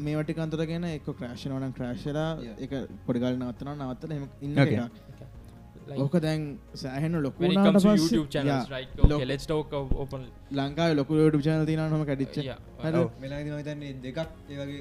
මේවටි 0.00 0.34
කන්තර 0.34 0.64
ගෙන 0.66 0.84
එක 0.84 1.04
ක්‍රේෂනවන 1.10 1.72
ක්‍රේශලා 1.72 2.30
එක 2.58 2.72
පොඩිගල් 3.06 3.36
නවත්තන 3.36 3.74
නවත්තන 3.76 4.12
ඉන්න 4.40 4.54
ඕක 5.96 6.14
දැන් 6.20 6.42
සෑහන 6.74 7.14
ලොක 7.22 7.34
ලංකාව 10.50 10.92
ලොක 10.94 11.08
ට 11.08 11.42
චන 11.42 11.66
තින 11.66 11.80
හම 11.82 12.04
කඩිච්ච. 12.04 12.36
දෙකක් 14.02 14.18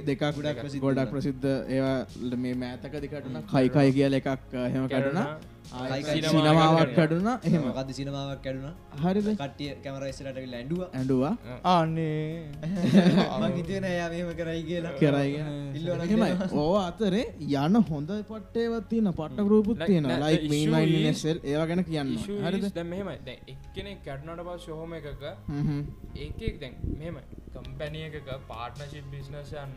දෙකක් 0.06 0.24
ගොඩක් 0.36 0.80
ගොඩක් 0.82 1.10
ප්‍රසිද්ධ 1.12 1.46
ඒවා 1.70 2.38
මේ 2.38 2.56
මෑතක 2.56 2.94
දෙකටන 3.04 3.38
කයිකයි 3.48 3.92
කියල 3.94 4.14
එකක් 4.14 4.28
හෙම 4.74 4.88
කටනා 4.88 5.28
සිනමාවක් 5.68 6.92
කඩුණ 6.94 7.30
එහම. 7.44 7.66
කද 7.78 7.90
සිනමාවක් 7.94 8.42
කැඩුණ 8.44 8.74
හරි 9.02 9.22
කටිය 9.36 9.72
කැමරයිස්සලට 9.84 10.40
ලැඩුව 10.48 10.82
ඇඩුවා 10.90 11.34
ආන්නේ 11.66 13.52
ගිතන 13.58 13.88
යම 13.88 14.32
කරයි 14.34 14.62
කියලා. 14.64 14.94
කරයිගෙන 14.96 15.50
ඉල්ලනමයි 15.76 16.50
ඕ 16.56 16.76
අතරේ 16.82 17.26
යන 17.58 17.76
හොඳ 17.90 18.14
පට්ටේවත් 18.30 18.88
තියන 18.90 19.12
පට 19.14 19.48
ගරූපුත් 19.48 19.84
තියෙන 19.84 20.10
ලයි 20.24 20.50
මීමයිනිසෙල් 20.50 21.44
ඒව 21.44 21.68
ගැන 21.70 21.84
කියන්න 21.84 22.16
හරි 22.46 22.64
දැමම 22.70 23.12
එක්කෙනෙ 23.16 23.92
කැඩ්නට 24.06 24.46
පස් 24.48 24.66
ශොහොම 24.66 24.98
එකක 25.00 25.24
ඒකෙක් 26.18 26.60
දැන් 26.62 26.76
මෙම 26.98 27.22
කම්පැනිය 27.54 28.10
එකක 28.12 28.34
පාට්නශිප් 28.50 29.06
බිස්නසයන්න 29.12 29.72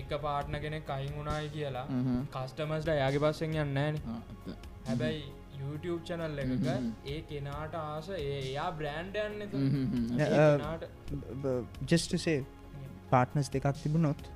එක 0.00 0.12
පාට්න 0.24 0.58
කෙනෙක් 0.64 0.90
අයින් 0.96 1.12
වුණයි 1.18 1.48
කියලා 1.56 1.86
කස්ටමස්ට 2.34 2.92
යාගේ 3.00 3.22
පස්සෙන් 3.24 3.56
යන්න 3.62 4.00
හැබැයි 4.88 5.22
YouTube 5.60 6.00
චනල් 6.08 6.42
එකක 6.44 6.66
ඒ 7.12 7.20
කෙනාට 7.30 7.78
ආස 7.80 8.10
ඒයා 8.18 8.68
බ්‍රෑන්්ඩන්න 8.80 9.40
ජෙස්ටසේ 11.92 12.38
පාට්නස් 13.10 13.52
දෙකක් 13.56 13.72
තිබුණොත් 13.82 14.30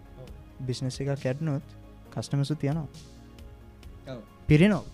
බිස්නස් 0.71 1.01
එක 1.05 1.13
කැඩ්නොත් 1.27 1.77
කස්ටමසු 2.17 2.61
තියනවා 2.65 4.19
පිරිනෝ 4.49 4.85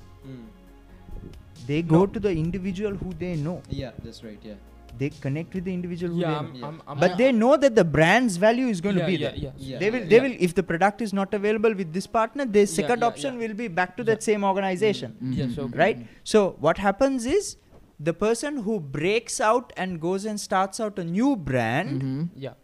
they 1.66 1.82
go 1.82 2.00
no. 2.00 2.06
to 2.06 2.20
the 2.20 2.32
individual 2.44 2.94
who 2.94 3.12
they 3.14 3.34
know. 3.36 3.60
Yeah 3.68 3.92
that's 4.02 4.22
right 4.24 4.42
yeah. 4.42 4.54
they 4.98 5.10
connect 5.10 5.54
with 5.54 5.64
the 5.64 5.72
individual 5.72 6.16
yeah, 6.16 6.38
I'm, 6.38 6.64
I'm, 6.64 6.82
I'm, 6.86 6.98
but 6.98 7.16
they 7.18 7.32
know 7.32 7.56
that 7.56 7.74
the 7.74 7.84
brand's 7.84 8.36
value 8.36 8.66
is 8.66 8.80
going 8.80 8.96
yeah, 8.96 9.06
to 9.06 9.10
be 9.10 9.16
yeah, 9.16 9.30
there. 9.30 9.52
yeah, 9.56 9.78
they 9.78 9.90
will 9.90 10.06
they 10.06 10.20
will 10.20 10.34
if 10.38 10.54
the 10.54 10.62
product 10.62 11.02
is 11.02 11.12
not 11.12 11.34
available 11.34 11.74
with 11.74 11.92
this 11.92 12.06
partner 12.06 12.44
their 12.44 12.66
second 12.66 13.02
option 13.02 13.38
will 13.38 13.54
be 13.54 13.68
back 13.68 13.96
to 13.96 14.04
that 14.04 14.22
same 14.22 14.44
organization. 14.44 15.12
Mm-hmm. 15.12 15.32
Mm-hmm. 15.32 15.50
Yes, 15.50 15.58
okay. 15.58 15.78
right? 15.78 16.06
So 16.24 16.56
what 16.60 16.78
happens 16.78 17.26
is 17.26 17.56
the 17.98 18.12
person 18.12 18.58
who 18.58 18.78
breaks 18.80 19.40
out 19.40 19.72
and 19.76 20.00
goes 20.00 20.24
and 20.24 20.38
starts 20.38 20.80
out 20.80 20.98
a 20.98 21.04
new 21.04 21.36
brand 21.36 22.02
mm-hmm. 22.02 22.24
yeah. 22.36 22.54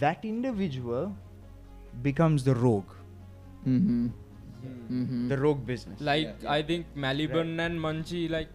that 0.00 0.24
individual 0.24 1.16
becomes 2.02 2.44
the 2.44 2.54
rogue. 2.54 2.90
Mm-hmm. 3.66 4.06
Mm-hmm. 4.90 5.28
The 5.28 5.38
rogue 5.38 5.66
business. 5.66 6.00
Like 6.00 6.44
i 6.44 6.62
think 6.62 6.86
Maliban 6.96 7.58
right. 7.58 7.66
and 7.66 7.80
Munchee 7.80 8.28
like 8.30 8.48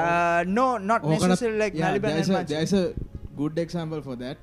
uh 0.00 0.40
no 0.48 0.66
not 0.78 1.02
ඕකනත්- 1.02 1.22
necessarily 1.22 1.58
like 1.58 1.74
yeah, 1.74 1.86
Maliban 1.86 2.10
there's 2.10 2.30
and 2.30 2.38
a- 2.38 2.44
there's 2.44 2.74
a 2.74 2.84
good 3.36 3.58
example 3.58 4.02
for 4.02 4.16
that. 4.16 4.38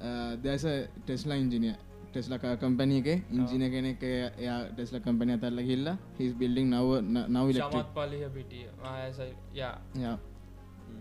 Uh, 0.00 0.32
there's 0.42 0.64
a 0.64 0.76
Tesla 1.06 1.34
engineer 1.34 1.76
Tesla 2.12 2.36
company 2.56 2.98
එක 2.98 3.08
engineer 3.32 3.64
කෙනෙක් 3.70 4.02
එය- 4.02 4.68
Tesla 4.74 4.96
කම්පනය 4.98 5.32
අතල්ල 5.32 5.58
හිල්ලා 5.60 5.94
හිස් 6.18 6.32
building 6.34 6.70
නව 6.70 6.90
නව 7.28 7.46
පලිහ 7.94 8.28
පිටිය 8.34 8.64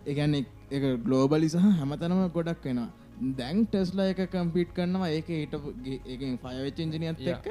ඒගැන 0.07 0.35
එක 0.71 0.83
ගලෝබලි 1.05 1.49
සහ 1.49 1.63
හැමතනම 1.79 2.21
ගොඩක් 2.29 2.65
වෙනවා 2.65 2.89
දැන් 3.37 3.65
ටෙස්ලා 3.65 4.09
එක 4.09 4.21
කම්පිට් 4.31 4.73
කරනවා 4.73 5.09
ඒක 5.09 5.27
හිට 5.27 5.53
එක 6.07 6.21
ෆයවෙච් 6.43 6.79
ඉංජිනියත්. 6.79 7.19
එක්ක 7.27 7.47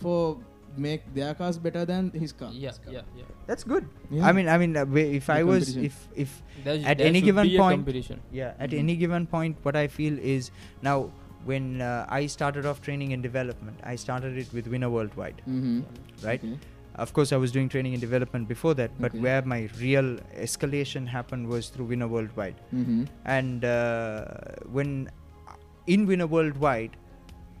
for 0.00 0.40
make 0.76 1.02
their 1.14 1.34
cars 1.34 1.58
better 1.58 1.84
than 1.84 2.10
his 2.10 2.32
car. 2.32 2.50
Yeah, 2.52 2.68
his 2.68 2.78
car. 2.78 2.92
yeah, 2.92 3.02
yeah. 3.16 3.24
That's 3.46 3.64
good. 3.64 3.88
Yeah. 4.10 4.26
I 4.26 4.32
mean, 4.32 4.48
I 4.48 4.58
mean, 4.58 4.76
uh, 4.76 4.86
if 4.94 5.30
I 5.30 5.42
was, 5.42 5.76
if 5.76 6.08
if 6.14 6.42
There's, 6.64 6.84
at 6.84 7.00
any 7.00 7.20
given 7.20 7.56
point, 7.56 7.88
yeah, 8.32 8.54
at 8.58 8.70
mm-hmm. 8.70 8.78
any 8.78 8.96
given 8.96 9.26
point, 9.26 9.56
what 9.62 9.76
I 9.76 9.86
feel 9.88 10.18
is 10.18 10.50
now 10.82 11.10
when 11.44 11.80
uh, 11.80 12.06
I 12.08 12.26
started 12.26 12.66
off 12.66 12.80
training 12.80 13.12
and 13.12 13.22
development, 13.22 13.80
I 13.82 13.96
started 13.96 14.38
it 14.38 14.52
with 14.52 14.66
Winner 14.66 14.90
Worldwide, 14.90 15.42
mm-hmm. 15.48 15.80
right? 16.24 16.42
Okay. 16.42 16.58
Of 16.94 17.14
course, 17.14 17.32
I 17.32 17.36
was 17.36 17.50
doing 17.50 17.70
training 17.70 17.94
and 17.94 18.00
development 18.00 18.48
before 18.48 18.74
that, 18.74 18.90
but 19.00 19.12
okay. 19.12 19.18
where 19.18 19.42
my 19.42 19.68
real 19.80 20.16
escalation 20.36 21.06
happened 21.06 21.48
was 21.48 21.68
through 21.68 21.86
Winner 21.86 22.06
Worldwide, 22.06 22.56
mm-hmm. 22.74 23.04
and 23.24 23.64
uh, 23.64 24.26
when 24.70 25.10
in 25.86 26.06
Winner 26.06 26.26
Worldwide 26.26 26.96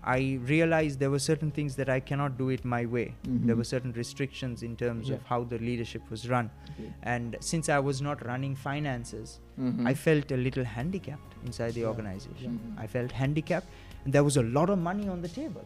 I 0.04 0.38
realized 0.44 0.98
there 0.98 1.10
were 1.10 1.20
certain 1.20 1.50
things 1.52 1.76
that 1.76 1.88
I 1.88 2.00
cannot 2.00 2.36
do 2.36 2.48
it 2.48 2.64
my 2.64 2.84
way. 2.86 3.14
There 3.24 3.54
Mhm. 3.54 3.58
were 3.58 3.64
certain 3.64 3.92
restrictions 3.92 4.62
in 4.64 4.74
terms 4.76 5.10
of 5.10 5.22
how 5.22 5.44
the 5.44 5.58
leadership 5.58 6.02
was 6.10 6.28
run. 6.28 6.50
Okay. 6.70 6.92
And 7.02 7.36
since 7.40 7.68
I 7.68 7.78
was 7.78 8.02
not 8.02 8.24
running 8.26 8.56
finances, 8.56 9.38
I 9.86 9.94
felt 9.94 10.32
a 10.32 10.36
little 10.36 10.64
handicapped 10.64 11.36
inside 11.46 11.74
the 11.74 11.82
Yeah. 11.82 11.92
organization. 11.92 12.58
Mhm. 12.58 12.80
I 12.84 12.88
felt 12.88 13.12
handicapped. 13.12 13.68
And 14.04 14.12
there 14.12 14.24
was 14.24 14.36
a 14.36 14.42
lot 14.42 14.70
of 14.70 14.78
money 14.80 15.08
on 15.08 15.22
the 15.22 15.28
table. 15.28 15.64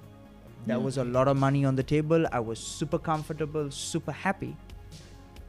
There 0.67 0.77
Yeah. 0.77 0.85
was 0.85 0.99
a 0.99 1.05
lot 1.05 1.29
of 1.29 1.37
money 1.39 1.65
on 1.65 1.77
the 1.77 1.83
table. 1.97 2.27
I 2.33 2.41
was 2.41 2.59
super 2.59 2.99
comfortable, 2.99 3.71
super 3.71 4.13
happy. 4.13 4.55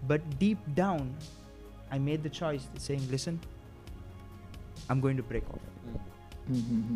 But 0.08 0.40
deep 0.40 0.60
down, 0.76 1.16
I 1.92 1.98
made 2.00 2.24
the 2.24 2.30
choice 2.30 2.68
saying, 2.78 3.02
listen, 3.12 3.40
I'm 4.90 5.02
going 5.02 5.18
to 5.18 5.24
break 5.24 5.50
off. 5.50 5.60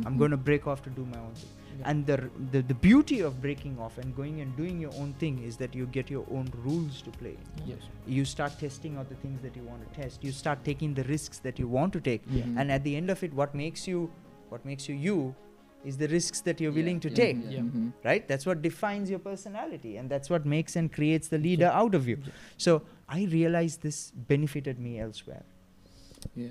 I'm 0.06 0.18
going 0.18 0.32
to 0.32 0.38
break 0.38 0.68
off 0.68 0.82
to 0.84 0.90
do 0.90 1.06
my 1.06 1.18
own 1.20 1.34
thing. 1.34 1.50
Yeah. 1.80 1.90
And 1.90 2.06
the, 2.06 2.30
the 2.52 2.62
the 2.62 2.74
beauty 2.74 3.20
of 3.22 3.42
breaking 3.42 3.78
off 3.80 3.98
and 3.98 4.16
going 4.16 4.42
and 4.42 4.56
doing 4.56 4.80
your 4.80 4.94
own 4.96 5.14
thing 5.24 5.44
is 5.44 5.58
that 5.58 5.76
you 5.76 5.86
get 5.98 6.10
your 6.10 6.26
own 6.32 6.52
rules 6.64 7.02
to 7.04 7.12
play. 7.12 7.38
yes 7.66 7.88
You 8.08 8.26
start 8.26 8.58
testing 8.60 8.98
out 8.98 9.10
the 9.10 9.20
things 9.24 9.42
that 9.42 9.56
you 9.56 9.64
want 9.64 9.86
to 9.86 10.02
test. 10.02 10.24
You 10.24 10.32
start 10.32 10.64
taking 10.64 10.94
the 10.94 11.06
risks 11.06 11.40
that 11.40 11.60
you 11.60 11.68
want 11.68 11.94
to 11.94 12.02
take. 12.02 12.22
Yeah. 12.28 12.44
Mm-hmm. 12.44 12.58
And 12.58 12.72
at 12.72 12.84
the 12.84 12.96
end 12.96 13.10
of 13.10 13.24
it, 13.24 13.34
what 13.34 13.56
makes 13.64 13.88
you 13.88 14.12
what 14.50 14.66
makes 14.66 14.90
you 14.90 14.96
you 14.96 15.36
is 15.84 15.98
the 15.98 16.08
risks 16.08 16.42
that 16.48 16.60
you're 16.62 16.72
Yeah, 16.72 16.80
willing 16.82 17.00
to 17.06 17.10
yeah, 17.10 17.16
take. 17.16 17.38
yeah. 17.50 17.60
Mm-hmm. 17.60 17.90
Right? 18.10 18.28
That's 18.28 18.46
what 18.46 18.62
defines 18.62 19.10
your 19.10 19.20
personality, 19.20 19.98
and 19.98 20.10
that's 20.16 20.30
what 20.30 20.46
makes 20.46 20.76
and 20.76 20.92
creates 20.98 21.28
the 21.28 21.40
leader 21.40 21.72
out 21.84 21.96
of 21.96 22.08
you. 22.08 22.20
So 22.58 22.84
I 23.10 23.24
realized 23.40 23.82
this 23.82 24.12
benefited 24.34 24.80
me 24.80 25.00
elsewhere 25.00 25.44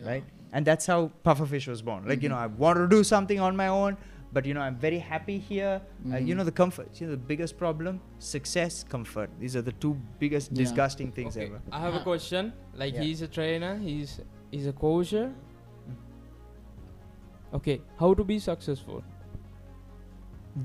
right? 0.04 0.24
And 0.52 0.66
that's 0.66 0.86
how 0.86 1.12
Pufferfish 1.24 1.68
was 1.68 1.82
born. 1.82 2.06
Like, 2.06 2.22
you 2.22 2.28
mm-hmm. 2.28 2.38
know, 2.38 2.42
I 2.42 2.46
want 2.46 2.76
to 2.78 2.88
do 2.88 3.04
something 3.04 3.40
on 3.40 3.56
my 3.56 3.68
own, 3.68 3.96
but 4.32 4.46
you 4.46 4.54
know 4.54 4.60
i'm 4.60 4.76
very 4.76 4.98
happy 4.98 5.38
here. 5.38 5.80
Mm-hmm. 5.80 6.12
uh, 6.12 6.16
you 6.16 6.26
mm-hmm. 6.26 6.38
know 6.38 6.44
the 6.44 6.52
comfort. 6.52 7.00
You 7.00 7.06
know 7.06 7.12
the 7.12 7.24
biggest 7.32 7.58
problem? 7.58 8.00
Success 8.18 8.84
comfort. 8.84 9.30
These 9.38 9.56
are 9.56 9.62
the 9.62 9.72
two 9.72 9.96
biggest 10.18 10.52
yeah. 10.52 10.58
disgusting 10.62 11.12
things 11.12 11.36
okay. 11.36 11.46
ever. 11.46 11.60
I 11.72 11.80
have 11.80 11.94
a 11.94 12.02
question. 12.10 12.52
Like 12.74 12.94
yeah. 12.94 13.02
he's 13.02 13.22
a 13.22 13.28
trainer. 13.28 13.76
He's 13.78 14.20
he's 14.50 14.66
a 14.66 14.72
coach 14.72 15.14
okay. 17.54 17.80
How 17.98 18.14
to 18.14 18.24
be 18.24 18.38
successful? 18.38 19.02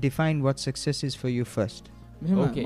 Define 0.00 0.42
what 0.42 0.58
success 0.58 1.04
is 1.04 1.14
for 1.14 1.28
you 1.28 1.44
first. 1.44 1.90
Okay. 2.26 2.64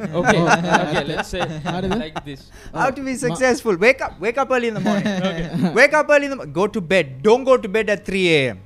okay, 0.20 0.40
okay, 0.40 1.04
let's 1.04 1.28
say 1.28 1.44
like 1.92 2.24
this. 2.24 2.50
How 2.72 2.90
to 2.90 3.02
be 3.02 3.14
successful? 3.16 3.76
Wake 3.76 4.00
up, 4.00 4.18
wake 4.18 4.38
up 4.38 4.50
early 4.50 4.68
in 4.68 4.74
the 4.74 4.80
morning. 4.80 5.06
okay. 5.06 5.72
Wake 5.74 5.92
up 5.92 6.08
early 6.08 6.24
in 6.24 6.30
the 6.30 6.36
morning. 6.36 6.54
Go 6.54 6.66
to 6.66 6.80
bed. 6.80 7.22
Don't 7.22 7.44
go 7.44 7.58
to 7.58 7.68
bed 7.68 7.90
at 7.90 8.06
3 8.06 8.28
a.m. 8.28 8.60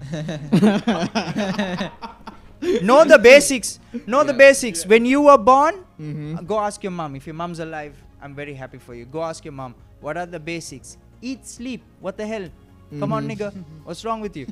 know 2.83 3.05
the 3.05 3.19
basics. 3.19 3.81
Know 4.07 4.21
yeah. 4.21 4.31
the 4.31 4.35
basics. 4.35 4.83
Yeah. 4.83 4.91
When 4.91 5.05
you 5.07 5.23
were 5.23 5.39
born, 5.39 5.83
mm-hmm. 5.99 6.39
uh, 6.39 6.43
go 6.43 6.61
ask 6.61 6.83
your 6.85 6.93
mom. 6.93 7.17
If 7.17 7.27
your 7.27 7.35
mom's 7.35 7.59
alive, 7.59 8.01
I'm 8.23 8.35
very 8.35 8.55
happy 8.55 8.79
for 8.79 8.95
you. 8.95 9.05
Go 9.05 9.23
ask 9.25 9.45
your 9.45 9.53
mom. 9.53 9.75
What 10.01 10.17
are 10.17 10.27
the 10.27 10.39
basics? 10.39 10.97
Eat, 11.21 11.47
sleep. 11.47 11.83
What 11.99 12.17
the 12.17 12.27
hell? 12.27 12.43
Mm-hmm. 12.43 13.01
Come 13.01 13.13
on, 13.13 13.27
nigga. 13.27 13.53
What's 13.83 14.05
wrong 14.05 14.21
with 14.21 14.37
you? 14.37 14.47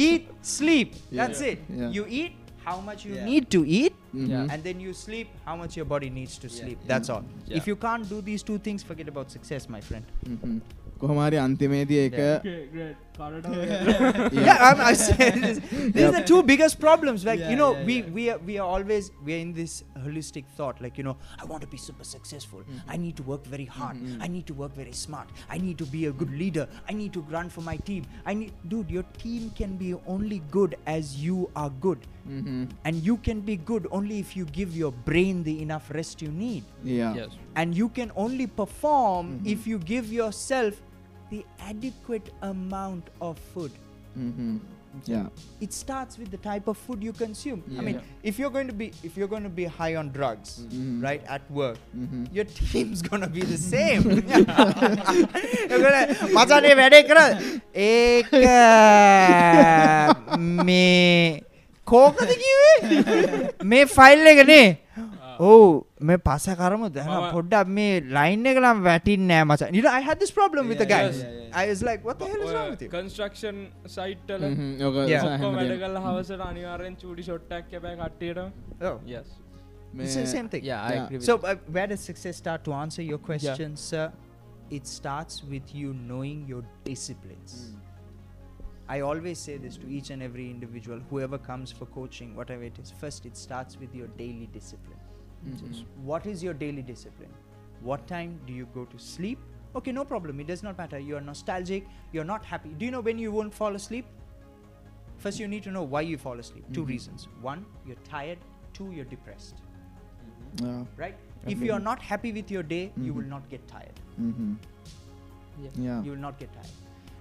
eat, 0.00 0.30
sleep. 0.40 0.94
Yeah. 1.10 1.26
That's 1.26 1.40
it. 1.42 1.60
You 1.68 2.06
eat, 2.08 2.32
how 2.65 2.79
much 2.81 3.05
you 3.05 3.15
Yeah. 3.15 3.25
need 3.25 3.45
to 3.49 3.65
eat, 3.67 3.93
Mhm. 4.15 4.49
and 4.49 4.63
then 4.63 4.79
you 4.81 4.91
sleep 4.93 5.27
how 5.45 5.55
much 5.55 5.77
your 5.77 5.87
body 5.89 6.09
needs 6.09 6.37
to 6.37 6.47
Yeah. 6.47 6.59
sleep. 6.59 6.77
Yeah. 6.81 6.89
That's 6.89 7.09
all. 7.09 7.23
Yeah. 7.47 7.57
If 7.57 7.67
you 7.67 7.75
can't 7.75 8.09
do 8.09 8.21
these 8.21 8.43
two 8.49 8.59
things, 8.59 8.85
forget 8.91 9.09
about 9.15 9.29
success, 9.29 9.69
my 9.69 9.81
friend. 9.81 10.05
Mhm. 10.29 10.61
කොහොමරි 10.99 11.35
අන්තිමේදී 11.37 11.95
එක 11.95 12.19
yeah, 14.32 14.58
I'm, 14.60 14.80
I 14.80 14.92
say 14.92 15.30
this. 15.30 15.58
These 15.94 16.04
are 16.04 16.12
the 16.12 16.22
two 16.24 16.42
biggest 16.42 16.78
problems. 16.80 17.24
Like 17.24 17.40
Yeah, 17.40 17.50
you 17.50 17.56
know, 17.56 17.72
yeah, 17.76 17.84
we 17.84 17.94
yeah. 18.02 18.08
we 18.16 18.30
are 18.30 18.38
we 18.38 18.58
are 18.58 18.66
always 18.66 19.10
we 19.24 19.34
are 19.34 19.38
in 19.38 19.52
this 19.52 19.84
holistic 19.98 20.44
thought. 20.56 20.80
Like 20.80 20.98
you 20.98 21.04
know, 21.04 21.16
I 21.40 21.44
want 21.44 21.62
to 21.62 21.68
be 21.68 21.76
super 21.76 22.04
successful. 22.04 22.62
I 22.88 22.96
need 22.96 23.16
to 23.16 23.22
work 23.22 23.44
very 23.46 23.64
hard. 23.64 23.96
I 24.20 24.28
need 24.28 24.46
to 24.46 24.54
work 24.54 24.74
very 24.74 24.92
smart. 24.92 25.28
I 25.50 25.58
need 25.58 25.78
to 25.78 25.86
be 25.86 26.06
a 26.06 26.12
good 26.12 26.32
leader. 26.42 26.68
I 26.88 26.92
need 26.92 27.12
to 27.14 27.20
run 27.22 27.48
for 27.48 27.60
my 27.62 27.76
team. 27.76 28.04
I 28.24 28.34
need, 28.34 28.52
dude. 28.68 28.90
Your 28.90 29.04
team 29.24 29.50
can 29.56 29.76
be 29.76 29.94
only 30.06 30.42
good 30.50 30.76
as 30.86 31.16
you 31.22 31.50
are 31.56 31.70
good, 31.88 31.98
Mhm. 32.28 32.68
and 32.84 32.96
you 33.08 33.16
can 33.28 33.40
be 33.40 33.56
good 33.56 33.86
only 33.90 34.18
if 34.18 34.36
you 34.36 34.44
give 34.60 34.76
your 34.76 34.92
brain 35.10 35.42
the 35.48 35.56
enough 35.62 35.90
rest 35.98 36.22
you 36.22 36.30
need. 36.30 36.64
Yeah. 36.84 37.14
Yes. 37.14 37.30
And 37.54 37.74
you 37.82 37.88
can 37.98 38.10
only 38.16 38.46
perform 38.46 39.30
Mhm. 39.40 39.46
if 39.54 39.66
you 39.66 39.78
give 39.78 40.12
yourself 40.12 40.80
the 41.30 41.42
adequate 41.72 42.32
amount 42.44 43.12
of 43.20 43.38
food 43.52 43.72
Mhm. 44.16 44.56
Yeah. 45.06 45.24
it 45.64 45.72
starts 45.74 46.18
with 46.18 46.28
the 46.34 46.38
type 46.44 46.68
of 46.72 46.76
food 46.82 47.02
you 47.06 47.12
consume. 47.12 47.58
I 47.70 47.72
Yeah. 47.74 47.82
mean, 47.86 47.96
if 48.30 48.38
you're 48.40 48.52
going 48.54 48.68
to 48.68 48.76
be 48.82 48.86
if 49.08 49.16
you're 49.18 49.28
going 49.32 49.46
to 49.48 49.50
be 49.58 49.66
high 49.80 49.90
on 50.02 50.06
drugs, 50.14 50.52
Mhm. 50.60 50.94
right, 51.06 51.26
at 51.36 51.50
work, 51.50 51.80
Mhm. 52.04 52.22
your 52.38 52.46
team's 52.60 53.02
gonna 53.08 53.28
be 53.34 53.42
the 53.50 53.58
same. 53.64 54.06
මචනේ 56.38 56.72
වැඩේ 56.80 57.02
කර 57.10 57.18
ඒක 57.88 58.32
මේ 60.64 60.80
කෝකද 61.86 62.30
කිවේ 62.42 63.04
මේ 63.72 63.84
file 63.96 64.26
එක 64.32 64.40
නේ 65.35 65.35
ඔව් 65.47 65.63
මේ 66.09 66.17
පස 66.27 66.45
කරමු 66.61 66.89
දැන 66.97 67.09
මම- 67.09 67.31
පොඩ්ඩක් 67.35 67.67
මේ 67.77 67.85
ලයින් 68.17 68.45
එක 68.51 68.57
නම් 68.63 68.81
වැටින්නේ 68.87 69.27
නෑ 69.33 69.43
මචං 69.49 69.75
you 69.75 69.83
know 69.83 69.93
I 69.93 70.01
had 70.01 70.19
this 70.19 70.33
problem 70.39 70.71
with 70.73 70.79
the 70.79 70.87
Yeah, 70.87 70.95
guys 70.97 71.19
yeah, 71.19 71.31
yeah, 71.31 71.43
yeah. 71.43 71.59
I 71.61 71.69
was 71.71 71.83
like 71.83 72.05
what 72.09 72.19
the 72.19 72.29
hell 72.31 72.43
is 72.47 72.53
wrong 72.55 72.69
with 72.73 72.81
you 72.85 72.89
construction 72.95 73.61
site 73.97 74.33
වල 74.35 74.47
Mhm. 74.49 74.71
ඔක 74.89 74.97
Yeah. 75.05 75.21
සහ 75.21 75.29
ඔක්කොම 75.29 75.53
වැඩ 75.59 75.71
හැමදේම. 75.71 75.83
කළා 75.85 76.01
හවසට 76.07 76.41
අනිවාර්යෙන් 76.49 76.95
චූටි 77.03 77.23
ෂොට් 77.23 77.53
එකක් 77.59 77.69
කැපයි 77.73 77.95
කට්ටියට 78.01 78.43
oh 78.83 78.97
yes 79.07 79.27
it's 79.97 80.15
the 80.15 80.25
same 80.27 80.49
thing 80.49 80.63
Yeah, 80.63 80.81
I 80.81 80.93
Yeah. 80.93 81.03
agree 81.03 81.17
with 81.17 81.25
So, 81.25 81.37
uh, 81.43 81.55
where 81.69 81.87
does 81.87 82.03
success 82.03 82.37
start 82.37 82.63
to 82.63 82.73
answer 82.75 83.03
your 83.03 83.21
question, 83.29 83.75
sir? 83.85 84.05
It 84.71 84.85
starts 84.89 85.43
with 85.53 85.75
you 85.75 85.89
knowing 86.01 86.37
your 86.47 86.63
disciplines. 86.85 87.53
I 88.89 88.99
always 89.01 89.39
say 89.39 89.55
this 89.57 89.75
to 89.77 89.87
each 89.89 90.09
and 90.09 90.23
every 90.23 90.45
individual, 90.49 90.99
whoever 91.09 91.37
comes 91.39 91.71
for 91.71 91.85
coaching, 91.89 92.29
whatever 92.35 92.63
it 92.63 92.77
is. 92.77 92.89
First, 93.01 93.25
it 93.25 93.35
starts 93.37 93.77
with 93.77 93.93
your 93.93 94.07
daily 94.17 94.47
discipline. 94.53 95.01
Mm-hmm. 95.44 96.04
What 96.04 96.26
is 96.26 96.42
your 96.42 96.54
daily 96.54 96.82
discipline? 96.82 97.32
What 97.80 98.06
time 98.06 98.40
do 98.46 98.52
you 98.52 98.66
go 98.74 98.84
to 98.84 98.98
sleep? 98.98 99.38
Okay, 99.74 99.92
no 99.92 100.04
problem. 100.04 100.40
It 100.40 100.46
does 100.46 100.62
not 100.62 100.78
matter. 100.78 100.98
You 100.98 101.16
are 101.16 101.20
nostalgic. 101.20 101.86
You're 102.12 102.24
not 102.24 102.44
happy. 102.44 102.70
Do 102.70 102.84
you 102.84 102.90
know 102.90 103.00
when 103.00 103.18
you 103.18 103.30
won't 103.30 103.52
fall 103.52 103.74
asleep? 103.74 104.06
First, 105.18 105.38
you 105.38 105.48
need 105.48 105.62
to 105.64 105.70
know 105.70 105.82
why 105.82 106.00
you 106.02 106.18
fall 106.18 106.38
asleep. 106.38 106.64
Mm-hmm. 106.64 106.74
Two 106.74 106.84
reasons. 106.84 107.28
One, 107.40 107.64
you're 107.86 108.02
tired. 108.04 108.38
Two, 108.72 108.90
you're 108.92 109.04
depressed. 109.04 109.56
Mm-hmm. 110.56 110.82
Right? 110.96 111.16
If 111.46 111.60
you 111.60 111.72
are 111.72 111.80
not 111.80 112.00
happy 112.00 112.32
with 112.32 112.50
your 112.50 112.62
day, 112.62 112.92
you 112.96 113.12
mm-hmm. 113.12 113.18
will 113.18 113.28
not 113.28 113.48
get 113.48 113.66
tired. 113.68 114.00
Mm-hmm. 114.20 114.54
Yeah. 115.62 115.70
yeah. 115.76 116.02
You 116.02 116.10
will 116.12 116.18
not 116.18 116.38
get 116.38 116.52
tired. 116.52 116.66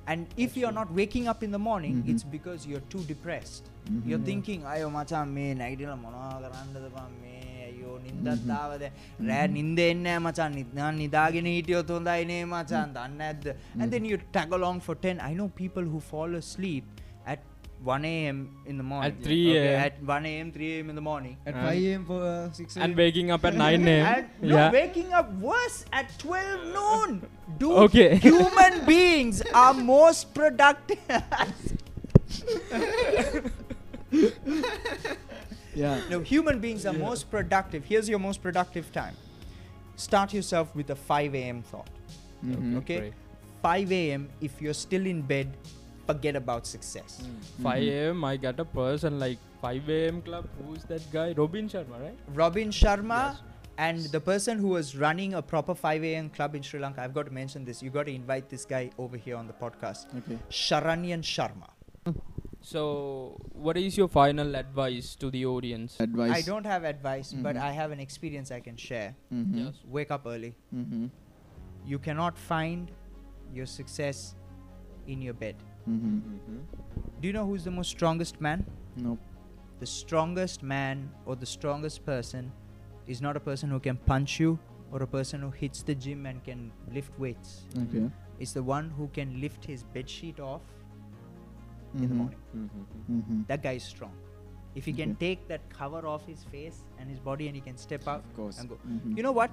And 0.08 0.28
if 0.38 0.50
That's 0.50 0.58
you're 0.58 0.70
true. 0.70 0.76
not 0.76 0.94
waking 0.94 1.28
up 1.28 1.44
in 1.44 1.52
the 1.52 1.60
morning, 1.60 1.96
mm-hmm. 1.96 2.12
it's 2.12 2.24
because 2.24 2.66
you're 2.66 2.86
too 2.92 3.04
depressed. 3.04 3.70
Mm-hmm. 3.90 4.10
You're 4.10 4.20
yeah. 4.20 4.26
thinking, 4.26 4.62
Ayo 4.64 5.28
me 5.28 5.54
nagidila 5.56 6.00
mona 6.00 6.40
garanda 6.42 7.12
me 7.22 7.45
නින්දත් 8.07 8.51
ආවද 8.61 8.83
රෑ 9.29 9.47
නින්ද 9.57 9.79
එන්නේ 9.89 9.95
නැහැ 10.07 10.23
මචං 10.27 10.53
නිදාන් 10.61 10.95
නිදාගෙන 11.03 11.47
හිටියොත් 11.53 11.91
හොඳයි 11.97 12.25
නේ 12.33 12.41
මචං 12.55 12.89
දන්නේ 12.97 13.19
නැද්ද 13.21 13.47
and 13.83 13.89
then 13.93 14.05
you 14.11 14.19
tag 14.39 14.53
along 14.61 14.81
for 14.89 14.95
10 14.97 15.21
I 15.31 15.33
know 15.39 15.49
people 15.63 15.83
who 15.93 16.01
fall 16.13 16.35
asleep 16.43 16.85
at 17.27 17.41
1 17.85 18.05
a.m. 18.05 18.39
in 18.71 18.77
the 18.81 18.87
morning 18.93 19.13
At 19.13 19.23
3 19.27 19.37
Okay, 19.51 19.69
a.m.. 19.69 19.85
at 19.87 19.95
1 20.15 20.27
a.m. 20.31 20.49
3 20.57 20.67
a.m. 20.73 20.91
in 20.93 20.97
the 21.01 21.05
morning 21.11 21.37
At 21.47 21.55
And- 21.55 21.67
5 21.69 21.85
a.m. 21.91 22.03
for 22.11 22.21
uh, 22.23 22.53
6 22.53 22.77
and 22.87 22.97
waking 23.03 23.31
up 23.37 23.45
at 23.51 23.55
9 23.55 23.69
am 23.75 23.89
and 23.89 24.27
no, 24.43 24.57
yeah 24.57 24.71
waking 24.79 25.13
up 25.21 25.33
worse 25.51 25.79
at 26.01 26.13
12 26.19 26.67
noon. 26.77 27.23
Dude, 27.63 27.73
Okay. 27.87 28.11
human 28.27 28.85
beings 28.91 29.43
are 29.55 29.73
most 29.75 30.35
productive. 30.35 31.01
Yeah. 35.76 36.00
no, 36.10 36.20
human 36.22 36.60
beings 36.60 36.86
are 36.86 36.94
most 36.94 37.30
productive. 37.30 37.86
Here's 37.86 38.10
your 38.10 38.20
most 38.20 38.42
productive 38.42 38.92
time. 38.92 39.16
Start 39.96 40.34
yourself 40.34 40.76
with 40.76 40.90
a 40.90 40.96
5 40.96 41.36
a.m. 41.36 41.62
thought. 41.64 41.90
Mhm. 42.46 42.78
Okay? 42.78 43.00
Great. 43.00 43.14
5 43.62 43.92
a.m. 43.92 44.30
If 44.42 44.62
you're 44.62 44.74
still 44.74 45.06
in 45.06 45.22
bed, 45.22 45.56
forget 46.08 46.36
about 46.36 46.68
success. 46.68 47.22
Mm. 47.24 47.30
Mm-hmm. 47.30 47.64
5 47.64 47.84
am 48.10 48.24
I 48.26 48.38
got 48.38 48.60
a 48.60 48.66
person 48.66 49.20
like 49.20 49.40
5 49.62 49.90
am 49.90 50.22
club 50.22 50.48
who's 50.60 50.84
that 50.86 51.06
guy 51.12 51.34
Robin 51.38 51.68
Sharma 51.68 52.00
right 52.02 52.18
Robin 52.34 52.70
Sharma 52.70 53.22
Yes. 53.32 53.42
and 53.78 54.00
the 54.18 54.20
person 54.20 54.60
who 54.60 54.68
was 54.76 54.96
running 54.96 55.34
a 55.34 55.42
proper 55.42 55.74
5 55.74 56.04
a.m. 56.04 56.30
club 56.30 56.54
in 56.56 56.62
Sri 56.62 56.80
Lanka. 56.80 57.02
I've 57.02 57.14
got 57.16 57.26
to 57.26 57.32
mention 57.32 57.66
this. 57.66 57.82
You've 57.82 57.94
got 57.94 58.06
to 58.06 58.14
invite 58.14 58.50
this 58.50 58.66
guy 58.66 58.92
over 59.00 59.18
here 59.18 59.36
on 59.36 59.48
the 59.48 59.54
podcast. 59.54 60.06
Okay. 60.20 60.38
Sharanyan 60.50 61.24
Sharma. 61.24 61.70
Hmm. 62.06 62.12
So 62.66 63.38
what 63.66 63.78
is 63.78 63.98
your 63.98 64.08
final 64.08 64.56
advice 64.56 65.16
to 65.16 65.30
the 65.30 65.46
audience 65.46 66.00
Advice. 66.00 66.32
I 66.38 66.42
don't 66.42 66.66
have 66.66 66.84
advice, 66.84 67.34
but 67.48 67.56
Mhm. 67.56 67.62
I 67.62 67.72
have 67.80 67.92
an 67.96 68.00
experience 68.06 68.52
I 68.58 68.60
can 68.68 68.78
share. 68.86 69.16
Mhm. 69.32 69.60
yes 69.66 69.82
Wake 69.98 70.12
up 70.18 70.26
early. 70.26 70.52
Mm-hmm. 70.74 71.06
You 71.94 72.00
cannot 72.08 72.40
find 72.46 72.92
your 73.54 73.68
success 73.74 74.36
in 75.16 75.22
your 75.22 75.36
bed. 75.46 75.56
Mhm. 75.88 76.22
Do 77.22 77.28
you 77.28 77.34
know 77.34 77.46
who's 77.46 77.64
the 77.70 77.76
most 77.80 77.92
strongest 77.98 78.42
man? 78.42 78.66
Nope. 78.96 79.20
The 79.80 79.86
strongest 79.86 80.64
man 80.64 81.10
or 81.26 81.36
the 81.36 81.46
strongest 81.46 82.06
person 82.06 82.52
is 83.16 83.22
not 83.22 83.38
a 83.42 83.44
person 83.50 83.70
who 83.70 83.80
can 83.90 83.98
punch 84.12 84.40
you 84.40 84.58
or 84.92 85.04
a 85.04 85.08
person 85.08 85.42
who 85.42 85.52
hits 85.52 85.84
the 85.84 85.94
gym 86.08 86.26
and 86.26 86.44
can 86.44 86.72
lift 87.00 87.20
weights. 87.26 87.54
Okay. 87.84 88.10
It's 88.40 88.54
the 88.54 88.64
one 88.64 88.90
who 88.98 89.08
can 89.20 89.40
lift 89.46 89.66
his 89.74 89.84
bed 89.98 90.10
sheet 90.10 90.40
off 90.40 90.62
in 92.02 92.10
the 92.10 92.16
morning. 92.16 92.40
Mhm. 93.10 93.48
That 93.48 93.62
guy 93.64 93.74
is 93.74 93.84
strong. 93.84 94.12
If 94.76 94.86
he 94.86 94.92
can 94.94 95.12
Okay. 95.12 95.28
take 95.36 95.48
that 95.48 95.62
cover 95.70 96.06
off 96.06 96.26
his 96.26 96.44
face 96.44 96.84
and 97.00 97.10
his 97.10 97.20
body 97.20 97.48
and 97.48 97.56
he 97.56 97.62
can 97.62 97.78
step 97.78 98.08
out 98.08 98.24
Of 98.26 98.36
course. 98.36 98.60
and 98.60 98.70
go. 98.70 98.78
You 99.16 99.24
know 99.24 99.32
what? 99.32 99.52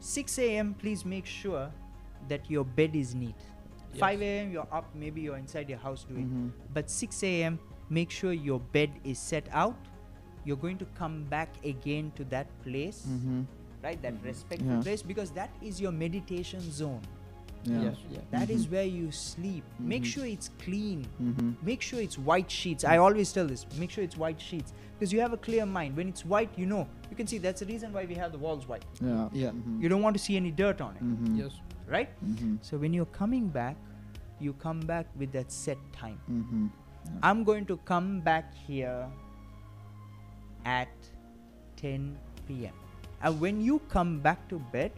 6 0.00 0.38
a.m. 0.38 0.74
Please 0.74 1.04
make 1.04 1.24
sure 1.24 1.70
that 2.28 2.50
your 2.50 2.64
bed 2.64 2.94
is 2.94 3.14
neat. 3.14 3.36
5 3.94 4.20
a.m. 4.20 4.50
you're 4.52 4.66
up, 4.72 4.92
maybe 4.94 5.20
you're 5.20 5.36
inside 5.38 5.68
your 5.68 5.78
house 5.78 6.04
doing. 6.04 6.52
But 6.74 6.90
6 6.90 7.22
a.m. 7.22 7.58
make 7.90 8.10
sure 8.10 8.32
your 8.32 8.60
bed 8.60 8.90
is 9.04 9.18
set 9.18 9.46
out. 9.52 9.76
You're 10.44 10.56
going 10.60 10.78
to 10.78 10.84
come 10.94 11.24
back 11.24 11.48
again 11.64 12.12
to 12.16 12.24
that 12.24 12.46
place, 12.62 13.06
right? 13.82 14.00
That 14.02 14.14
respectful 14.22 14.72
Yeah. 14.76 14.82
place 14.82 15.02
because 15.02 15.30
that 15.32 15.50
is 15.62 15.80
your 15.80 15.92
meditation 15.92 16.60
zone. 16.60 17.00
Yeah. 17.64 17.82
yes 17.82 17.96
yeah 18.10 18.20
That 18.30 18.50
is 18.50 18.66
Mhm. 18.66 18.72
where 18.72 18.84
you 18.84 19.10
sleep. 19.12 19.64
Make 19.78 20.02
Mhm. 20.02 20.06
sure 20.12 20.26
it's 20.26 20.50
clean. 20.64 21.06
Mhm. 21.22 21.54
Make 21.62 21.80
sure 21.82 22.00
it's 22.00 22.18
white 22.18 22.50
sheets. 22.50 22.84
I 22.84 22.96
always 22.98 23.32
tell 23.32 23.46
this. 23.46 23.66
Make 23.78 23.90
sure 23.90 24.04
it's 24.04 24.16
white 24.16 24.40
sheets 24.40 24.72
because 24.94 25.12
you 25.12 25.20
have 25.20 25.32
a 25.32 25.36
clear 25.38 25.64
mind. 25.66 25.96
When 25.96 26.08
it's 26.08 26.24
white, 26.24 26.50
you 26.58 26.66
know. 26.66 26.86
You 27.10 27.16
can 27.16 27.26
see 27.26 27.38
that's 27.38 27.60
the 27.60 27.66
reason 27.66 27.92
why 27.92 28.04
we 28.04 28.14
have 28.14 28.32
the 28.32 28.38
walls 28.38 28.68
white. 28.68 28.84
Yeah. 29.00 29.28
Yeah. 29.32 29.50
Mhm. 29.50 29.80
You 29.82 29.88
don't 29.88 30.02
want 30.02 30.16
to 30.16 30.22
see 30.22 30.36
any 30.36 30.50
dirt 30.50 30.80
on 30.80 30.96
it, 30.96 31.02
Mhm. 31.04 31.38
yes 31.38 31.60
right? 31.86 32.08
Mhm. 32.24 32.58
So 32.62 32.78
when 32.78 32.92
you're 32.94 33.12
coming 33.12 33.48
back, 33.48 33.76
you 34.40 34.52
come 34.54 34.80
back 34.80 35.06
with 35.18 35.32
that 35.32 35.52
set 35.52 35.78
time. 35.92 36.18
Mhm. 36.30 36.70
I'm 37.22 37.44
going 37.44 37.66
to 37.66 37.76
come 37.84 38.20
back 38.20 38.54
here 38.66 39.08
at 40.64 40.88
10 41.76 42.16
p.m. 42.48 42.72
And 43.22 43.40
when 43.40 43.60
you 43.60 43.80
come 43.88 44.20
back 44.20 44.48
to 44.48 44.58
bed, 44.72 44.92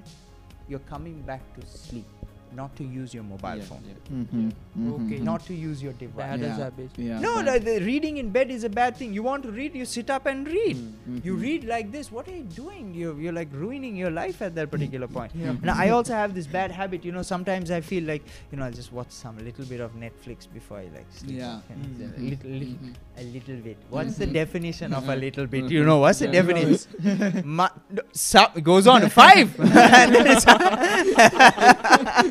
you're 0.69 0.87
coming 0.91 1.23
back 1.23 1.43
to 1.55 1.67
sleep, 1.67 2.07
not 2.55 2.75
to 2.77 2.85
use 2.85 3.13
your 3.13 3.25
mobile 3.25 3.57
Yeah, 3.57 3.65
phone, 3.65 3.83
yeah. 3.87 4.17
Mhm, 4.17 4.53
mhm, 4.79 4.93
Okay. 4.95 5.19
mhm. 5.19 5.23
not 5.25 5.45
to 5.47 5.55
use 5.55 5.83
your 5.83 5.93
device. 5.95 6.17
Bad 6.17 6.41
Yeah. 6.41 6.57
habit. 6.57 6.91
Yeah, 6.97 7.21
No, 7.21 7.43
that- 7.43 7.65
the, 7.65 7.79
the 7.79 7.85
reading 7.85 8.17
in 8.19 8.31
bed 8.31 8.51
is 8.51 8.65
a 8.65 8.69
bad 8.69 8.97
thing. 8.97 9.13
You 9.13 9.23
want 9.23 9.43
to 9.45 9.51
read, 9.51 9.75
you 9.75 9.85
sit 9.85 10.11
up 10.11 10.27
and 10.27 10.47
read. 10.47 10.77
You 11.25 11.35
Mhm. 11.35 11.41
read 11.41 11.65
like 11.65 11.93
this. 11.93 12.11
What 12.11 12.29
are 12.29 12.37
you 12.37 12.45
doing? 12.45 12.95
You're, 12.95 13.19
you're 13.21 13.33
like 13.33 13.49
ruining 13.53 13.97
your 13.97 14.11
life 14.11 14.43
at 14.43 14.55
that 14.55 14.71
particular 14.71 15.07
point. 15.09 15.33
Yeah. 15.35 15.55
Now, 15.63 15.75
I 15.77 15.91
also 15.91 16.15
have 16.15 16.35
this 16.35 16.47
bad 16.47 16.71
habit. 16.71 17.05
You 17.05 17.13
know, 17.13 17.23
sometimes 17.23 17.71
I 17.71 17.81
feel 17.81 18.05
like, 18.05 18.23
you 18.51 18.59
know, 18.59 18.65
I'll 18.65 18.73
just 18.73 18.93
watch 18.93 19.11
some 19.11 19.39
little 19.39 19.65
bit 19.65 19.81
of 19.81 19.93
Netflix 19.95 20.47
before 20.53 20.79
I 20.79 20.85
like 20.95 21.07
sleep. 21.13 21.39
Yeah. 21.39 21.61
And 21.71 22.15
a 22.17 22.21
little, 22.21 22.51
little, 22.51 22.77
a 23.19 23.23
little 23.25 23.57
bit. 23.57 23.77
What's 23.91 24.17
the 24.17 24.27
definition 24.27 24.93
of 24.95 25.09
a 25.09 25.17
little 25.17 25.47
bit? 25.47 25.71
You 25.71 25.85
know, 25.85 25.99
what's 25.99 26.21
the 26.21 26.29
definition? 26.29 27.43
Ma- 27.45 27.69
no, 27.91 28.03
so- 28.13 28.51
it 28.55 28.65
goes 28.65 28.87
on 28.87 29.09
five. 29.11 29.55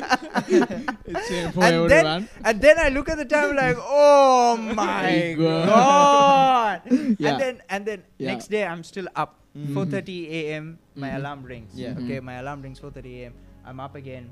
and 0.52 0.68
then 0.68 0.98
it's 1.04 1.18
It's 1.18 1.28
same 1.28 1.50
for 1.52 1.62
and 1.64 1.90
then, 1.90 2.06
everyone. 2.06 2.28
and 2.44 2.56
then 2.60 2.76
I 2.78 2.88
look 2.88 3.08
at 3.08 3.18
the 3.18 3.24
time 3.24 3.56
like, 3.56 3.76
oh 3.80 4.56
my 4.74 5.34
God. 5.38 5.66
god! 5.66 6.80
Yeah. 7.18 7.30
And 7.30 7.40
then 7.40 7.54
and 7.68 7.82
then 7.86 7.98
Yeah. 8.18 8.28
next 8.34 8.48
day 8.48 8.64
I'm 8.66 8.82
still 8.84 9.08
up. 9.16 9.40
Mhm. 9.56 9.72
4:30 9.72 10.28
a.m. 10.30 10.78
My 10.94 11.08
Mhm. 11.10 11.16
alarm 11.16 11.40
rings. 11.48 11.72
Yeah. 11.74 11.96
Okay, 12.00 12.20
Mhm. 12.20 12.24
my 12.28 12.34
alarm 12.44 12.60
rings 12.62 12.78
4:30 12.78 13.12
a.m. 13.24 13.34
I'm 13.64 13.80
up 13.80 13.94
again, 13.96 14.30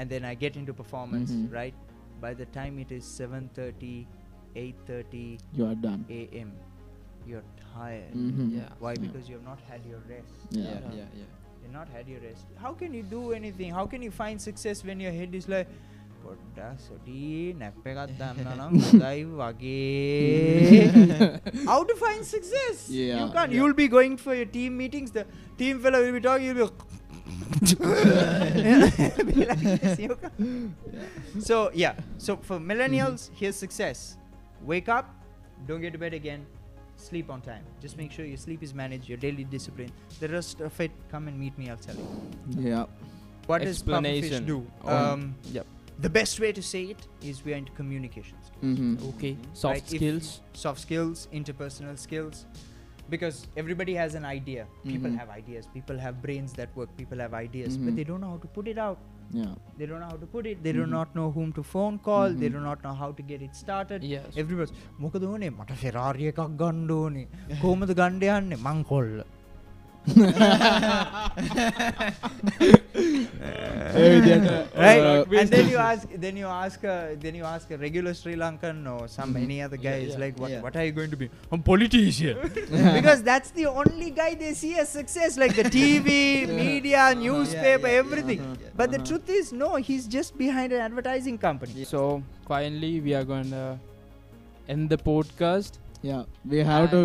and 0.00 0.08
then 0.08 0.24
I 0.24 0.34
get 0.34 0.56
into 0.56 0.72
performance. 0.72 1.30
Mhm. 1.32 1.52
Right. 1.52 1.74
By 2.20 2.32
the 2.32 2.46
time 2.46 2.78
it 2.80 2.90
is 2.90 3.04
7:30, 3.04 4.06
8:30 4.56 5.38
You 5.52 5.66
are 5.66 5.74
done. 5.76 6.04
a.m., 6.08 6.52
you're 7.28 7.44
tired. 7.74 8.14
Mhm. 8.16 8.56
Yeah. 8.56 8.68
Why? 8.78 8.92
Yeah. 8.96 9.04
Because 9.04 9.28
you 9.28 9.34
have 9.36 9.44
not 9.44 9.60
had 9.68 9.84
your 9.84 10.00
rest. 10.08 10.32
Yeah, 10.50 10.80
Yeah. 10.94 11.08
yeah, 11.20 11.28
yeah. 11.63 11.63
You've 11.63 11.73
not 11.73 11.89
had 11.89 12.07
your 12.07 12.19
rest. 12.21 12.45
How 12.57 12.73
can 12.73 12.93
you 12.93 13.03
do 13.03 13.31
anything? 13.33 13.71
How 13.71 13.85
can 13.85 14.01
you 14.01 14.11
find 14.11 14.41
success 14.41 14.83
when 14.83 14.99
your 14.99 15.11
head 15.11 15.33
is 15.35 15.47
like 15.47 15.67
පොඩ්ඩක් 16.23 16.79
සොටි 16.85 17.19
nap 17.59 17.85
එකක් 17.91 17.99
දන්න 18.19 18.47
නම් 18.55 18.73
හොඳයි 18.85 19.21
වගේ 19.39 19.75
how 21.69 21.79
to 21.89 21.95
find 22.03 22.21
success 22.35 22.77
Yeah, 22.97 23.19
you 23.19 23.27
can't 23.35 23.51
yeah. 23.51 23.57
you'll 23.57 23.77
be 23.83 23.87
going 23.97 24.15
for 24.23 24.33
your 24.39 24.49
team 24.57 24.71
meetings 24.81 25.09
the 25.17 25.23
team 25.61 25.75
fellow 25.85 26.01
will 26.05 26.15
be 26.19 26.23
talking 26.27 26.47
you'll 26.49 26.59
be 26.61 26.67
be 29.29 29.45
like 29.49 29.63
this, 29.83 29.99
you 30.03 30.15
can't. 30.21 31.47
so 31.49 31.57
yeah 31.83 31.95
so 32.25 32.31
for 32.47 32.57
millennials 32.71 33.21
here's 33.41 33.57
success 33.65 33.99
wake 34.71 34.89
up 34.97 35.05
don't 35.69 35.83
get 35.85 35.93
to 35.97 36.01
bed 36.05 36.15
again 36.21 36.41
sleep 36.96 37.30
on 37.30 37.40
time 37.40 37.62
just 37.80 37.96
make 37.96 38.10
sure 38.12 38.24
your 38.24 38.36
sleep 38.36 38.62
is 38.62 38.72
managed 38.74 39.08
your 39.08 39.18
daily 39.18 39.44
discipline 39.44 39.90
the 40.20 40.28
rest 40.28 40.60
of 40.60 40.78
it 40.80 40.90
come 41.10 41.28
and 41.28 41.38
meet 41.38 41.56
me 41.58 41.68
i'll 41.70 41.76
tell 41.76 41.96
you 41.96 42.06
Yeah. 42.70 42.86
what 43.46 43.62
does 43.62 43.82
pufferfish 43.82 44.46
do 44.46 44.66
um, 44.84 45.34
Yep. 45.52 45.66
the 46.00 46.10
best 46.10 46.40
way 46.40 46.52
to 46.52 46.62
say 46.62 46.84
it 46.84 47.06
is 47.22 47.44
we 47.44 47.52
are 47.54 47.56
into 47.56 47.72
communications 47.72 48.50
Mhm. 48.62 49.08
Okay. 49.14 49.36
Soft 49.52 49.74
Right, 49.74 49.92
if- 49.92 49.98
skills. 50.00 50.40
soft 50.54 50.80
skills 50.80 51.28
interpersonal 51.32 51.98
skills 51.98 52.46
because 53.10 53.46
everybody 53.56 53.94
has 53.94 54.14
an 54.14 54.24
idea 54.24 54.66
people 54.84 55.10
Mhm. 55.10 55.18
have 55.18 55.28
ideas 55.28 55.66
people 55.74 55.98
have 55.98 56.22
brains 56.22 56.54
that 56.54 56.74
work 56.76 56.94
people 56.96 57.18
have 57.18 57.34
ideas 57.34 57.76
Mhm. 57.76 57.84
but 57.86 57.96
they 57.96 58.04
don't 58.04 58.20
know 58.22 58.30
how 58.30 58.38
to 58.38 58.48
put 58.48 58.66
it 58.66 58.78
out 58.78 58.98
Yeah. 59.30 59.54
they 59.78 59.86
don't 59.86 60.00
know 60.00 60.08
how 60.08 60.16
to 60.16 60.26
put 60.26 60.46
it 60.46 60.62
they 60.62 60.72
do 60.72 60.82
Mhm. 60.82 60.90
not 60.90 61.14
know 61.14 61.30
whom 61.30 61.52
to 61.52 61.62
phone 61.64 61.98
call 61.98 62.28
they 62.32 62.48
Mhm. 62.48 62.52
do 62.52 62.60
not 62.60 62.82
know 62.82 62.94
how 62.94 63.10
to 63.12 63.22
get 63.22 63.40
it 63.42 63.54
started 63.54 64.02
Yes. 64.04 64.28
everybody's 64.36 64.74
මොකද 65.00 65.24
ඕනේ 65.24 65.50
මට 65.50 65.72
ෆෙරාරිය 65.74 66.28
එකක් 66.32 66.40
ගණ්ඩ 66.56 66.90
ඕනේ 66.90 67.24
කොහමද 67.62 67.90
ගණ්ඩ 68.00 68.28
යන්නේ 68.34 68.56
මං 68.66 68.84
කොල්ල 68.84 69.10
right 74.76 75.00
uh, 75.00 75.24
and 75.40 75.48
then 75.50 75.68
you 75.68 75.76
ask 75.76 76.08
then 76.24 76.36
you 76.36 76.46
ask 76.46 76.82
a, 76.84 77.16
then 77.20 77.34
you 77.34 77.44
ask 77.44 77.70
a 77.70 77.78
regular 77.78 78.12
sri 78.14 78.34
lankan 78.36 78.86
or 78.94 79.08
some 79.08 79.34
Mhm. 79.34 79.42
any 79.42 79.62
other 79.62 79.76
guy 79.76 79.96
Yeah, 79.96 80.06
is 80.08 80.14
yeah, 80.14 80.20
like 80.24 80.38
what, 80.38 80.50
yeah. 80.50 80.60
what 80.60 80.76
are 80.76 80.84
you 80.84 80.92
going 80.92 81.10
to 81.10 81.16
be 81.16 81.28
i'm 81.52 81.62
politician 81.62 82.36
because 82.98 83.22
that's 83.22 83.50
the 83.60 83.66
only 83.66 84.10
guy 84.10 84.34
they 84.34 84.52
see 84.54 84.74
as 84.84 84.88
success 84.88 85.38
like 85.38 85.54
the 85.56 85.64
tv 85.64 86.46
media 86.48 87.14
newspaper 87.14 87.88
yeah, 87.88 88.02
everything 88.04 88.40
yeah, 88.40 88.54
yeah. 88.62 88.76
but 88.76 88.90
the 88.90 88.98
Uh-huh. 88.98 89.06
truth 89.10 89.28
is 89.40 89.52
no 89.52 89.76
he's 89.76 90.06
just 90.06 90.36
behind 90.38 90.72
an 90.72 90.80
advertising 90.80 91.38
company 91.38 91.84
So 91.84 92.22
finally, 92.48 93.00
we 93.00 93.12
are 93.18 93.24
going 93.24 93.50
to 93.50 93.78
end 94.68 94.88
the 94.92 94.96
podcast. 94.96 95.78
Yeah. 96.02 96.22
We 96.52 96.58
have 96.70 96.90
to 96.94 97.00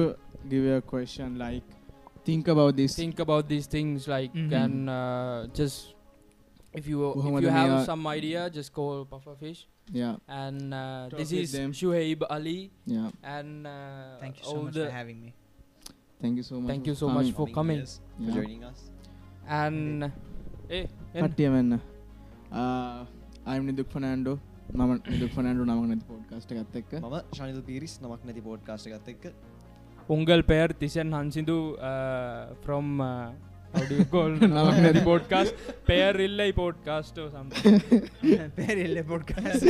give 0.52 0.64
you 0.70 0.76
a 0.76 0.82
question 0.82 1.38
like 1.38 1.64
think 2.25 2.49
about 2.49 2.73
this. 2.77 2.93
Think 2.97 3.19
about 3.19 3.45
these 3.49 3.67
things, 3.69 4.09
like, 4.09 4.33
Mhm. 4.35 4.53
and 4.55 4.91
uh, 4.91 5.39
just 5.53 5.79
if 6.75 6.85
you 6.87 6.99
if 7.03 7.15
කොහොමද 7.17 7.43
you 7.43 7.51
have 7.51 7.69
මේවා- 7.69 7.87
some 7.87 8.05
idea, 8.09 8.43
just 8.51 8.73
call 8.73 9.05
Pufferfish. 9.07 9.61
Yeah. 9.93 10.15
And 10.35 10.75
uh, 10.75 10.83
Talk 11.09 11.19
this 11.21 11.31
with 11.33 11.43
is 11.43 11.53
them. 11.53 11.73
Shuhaib 11.73 12.23
Ali, 12.31 12.59
Yeah. 12.87 13.09
and 13.35 13.67
uh, 13.67 14.19
thank 14.21 14.39
you 14.39 14.45
so 14.45 14.55
all 14.55 14.63
much 14.65 14.75
the 14.75 14.87
for 14.87 14.93
having 14.93 15.19
me 15.25 15.33
Thank 16.21 16.37
you 16.37 16.45
so 16.45 16.57
much. 16.61 16.69
Thank 16.71 16.87
you 16.87 16.95
so 16.95 17.09
much 17.11 17.31
for 17.33 17.47
coming. 17.51 17.81
yes, 17.81 17.95
for 18.17 18.25
Yeah. 18.25 18.37
joining 18.39 18.63
us. 18.65 18.81
and 19.59 20.05
eh, 20.71 20.87
and 21.15 21.23
කට්ටිය 21.23 21.49
වෙන්න 21.55 21.73
I'm 23.47 23.65
නිදුක් 23.69 23.89
ෆනෑන්ඩෝ 23.95 24.35
මම 24.75 24.93
නිදුක් 25.13 25.31
ෆනෑන්ඩු 25.37 25.65
නමක් 25.65 25.85
නැති 25.91 26.07
podcast 26.11 26.53
ගත්ත 26.59 26.77
එක්ක 26.83 26.93
මම 27.01 27.17
ශනිදු 27.39 27.63
පිරිස් 27.69 27.95
නමක් 28.03 28.23
නැති 28.29 28.43
පෝඩ්කාස්ට 28.49 28.89
ගත්ත 28.93 29.09
உங்கள் 30.16 30.44
பெயர் 30.44 30.72
திஷன் 30.82 31.12
ஹன்சிந்து 31.18 31.56
ஃப்ரம் 32.62 32.92
போட்காஸ்ட் 35.08 35.58
பெயர் 35.90 36.18
இல்லை 36.28 36.48
போட்காஸ்ட் 36.60 37.20
பெயர் 38.56 38.80
இல்லை 38.86 39.04
podcast 39.12 39.68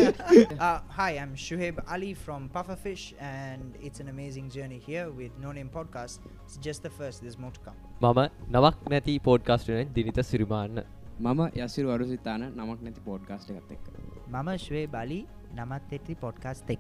hi 0.97 1.17
I'm 1.23 1.33
Shuhaib 1.47 1.79
Ali 1.95 2.11
from 2.21 2.45
puffer 2.55 2.77
fish 2.83 3.07
and 3.31 3.73
it's 3.87 4.03
an 4.03 4.11
amazing 4.13 4.47
journey 4.55 4.79
here 4.87 5.09
with 5.17 5.35
no 5.45 5.51
name 5.59 5.71
podcast 5.75 6.21
it's 6.37 6.59
just 6.67 6.85
the 6.87 6.91
first 6.97 7.23
this 7.27 7.39
mode 7.45 7.59
come 7.65 7.77
මම 8.01 8.21
නවක් 8.55 8.77
නැති 8.93 9.15
පෝඩ්කාස්ට් 9.27 9.67
වෙන 9.71 9.91
දිනිත 9.97 10.21
සිරිමාන්න. 10.31 10.79
මම 11.21 11.41
යසිරු 11.65 11.91
අරුසිතාන 11.95 12.47
නමක් 12.51 12.79
නැති 12.81 13.01
පෝඩ්කාස්ට් 13.09 13.51
එකත් 13.51 13.75
එක්ක. 13.75 13.85
මම 14.29 14.49
ශ්වේ 14.57 14.85
බලී 14.95 15.19
Namat 15.57 15.81
Tetri 15.91 16.15
Podcast 16.23 16.63
Tech. 16.69 16.79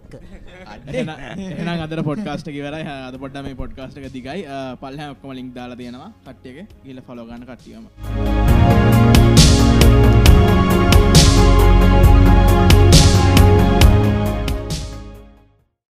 එනම් 0.93 1.81
අදර 1.85 2.01
පොඩ්කාස්ට 2.09 2.51
කිවර 2.55 2.77
අද 2.79 3.17
පොඩ්ඩ 3.23 3.43
මේ 3.47 3.57
පොඩ්කාස්ට 3.63 3.97
එක 4.01 4.11
දිගයි. 4.17 4.45
පල්හ 4.83 5.03
ඔක්කම 5.13 5.31
ලික් 5.39 5.53
දාලා 5.57 5.79
තියෙනවා. 5.81 6.11
කට්ටියක 6.27 6.57
ගිල 6.85 7.01
ෆලෝගන්න 7.09 7.45
කට්ටියම 7.49 7.85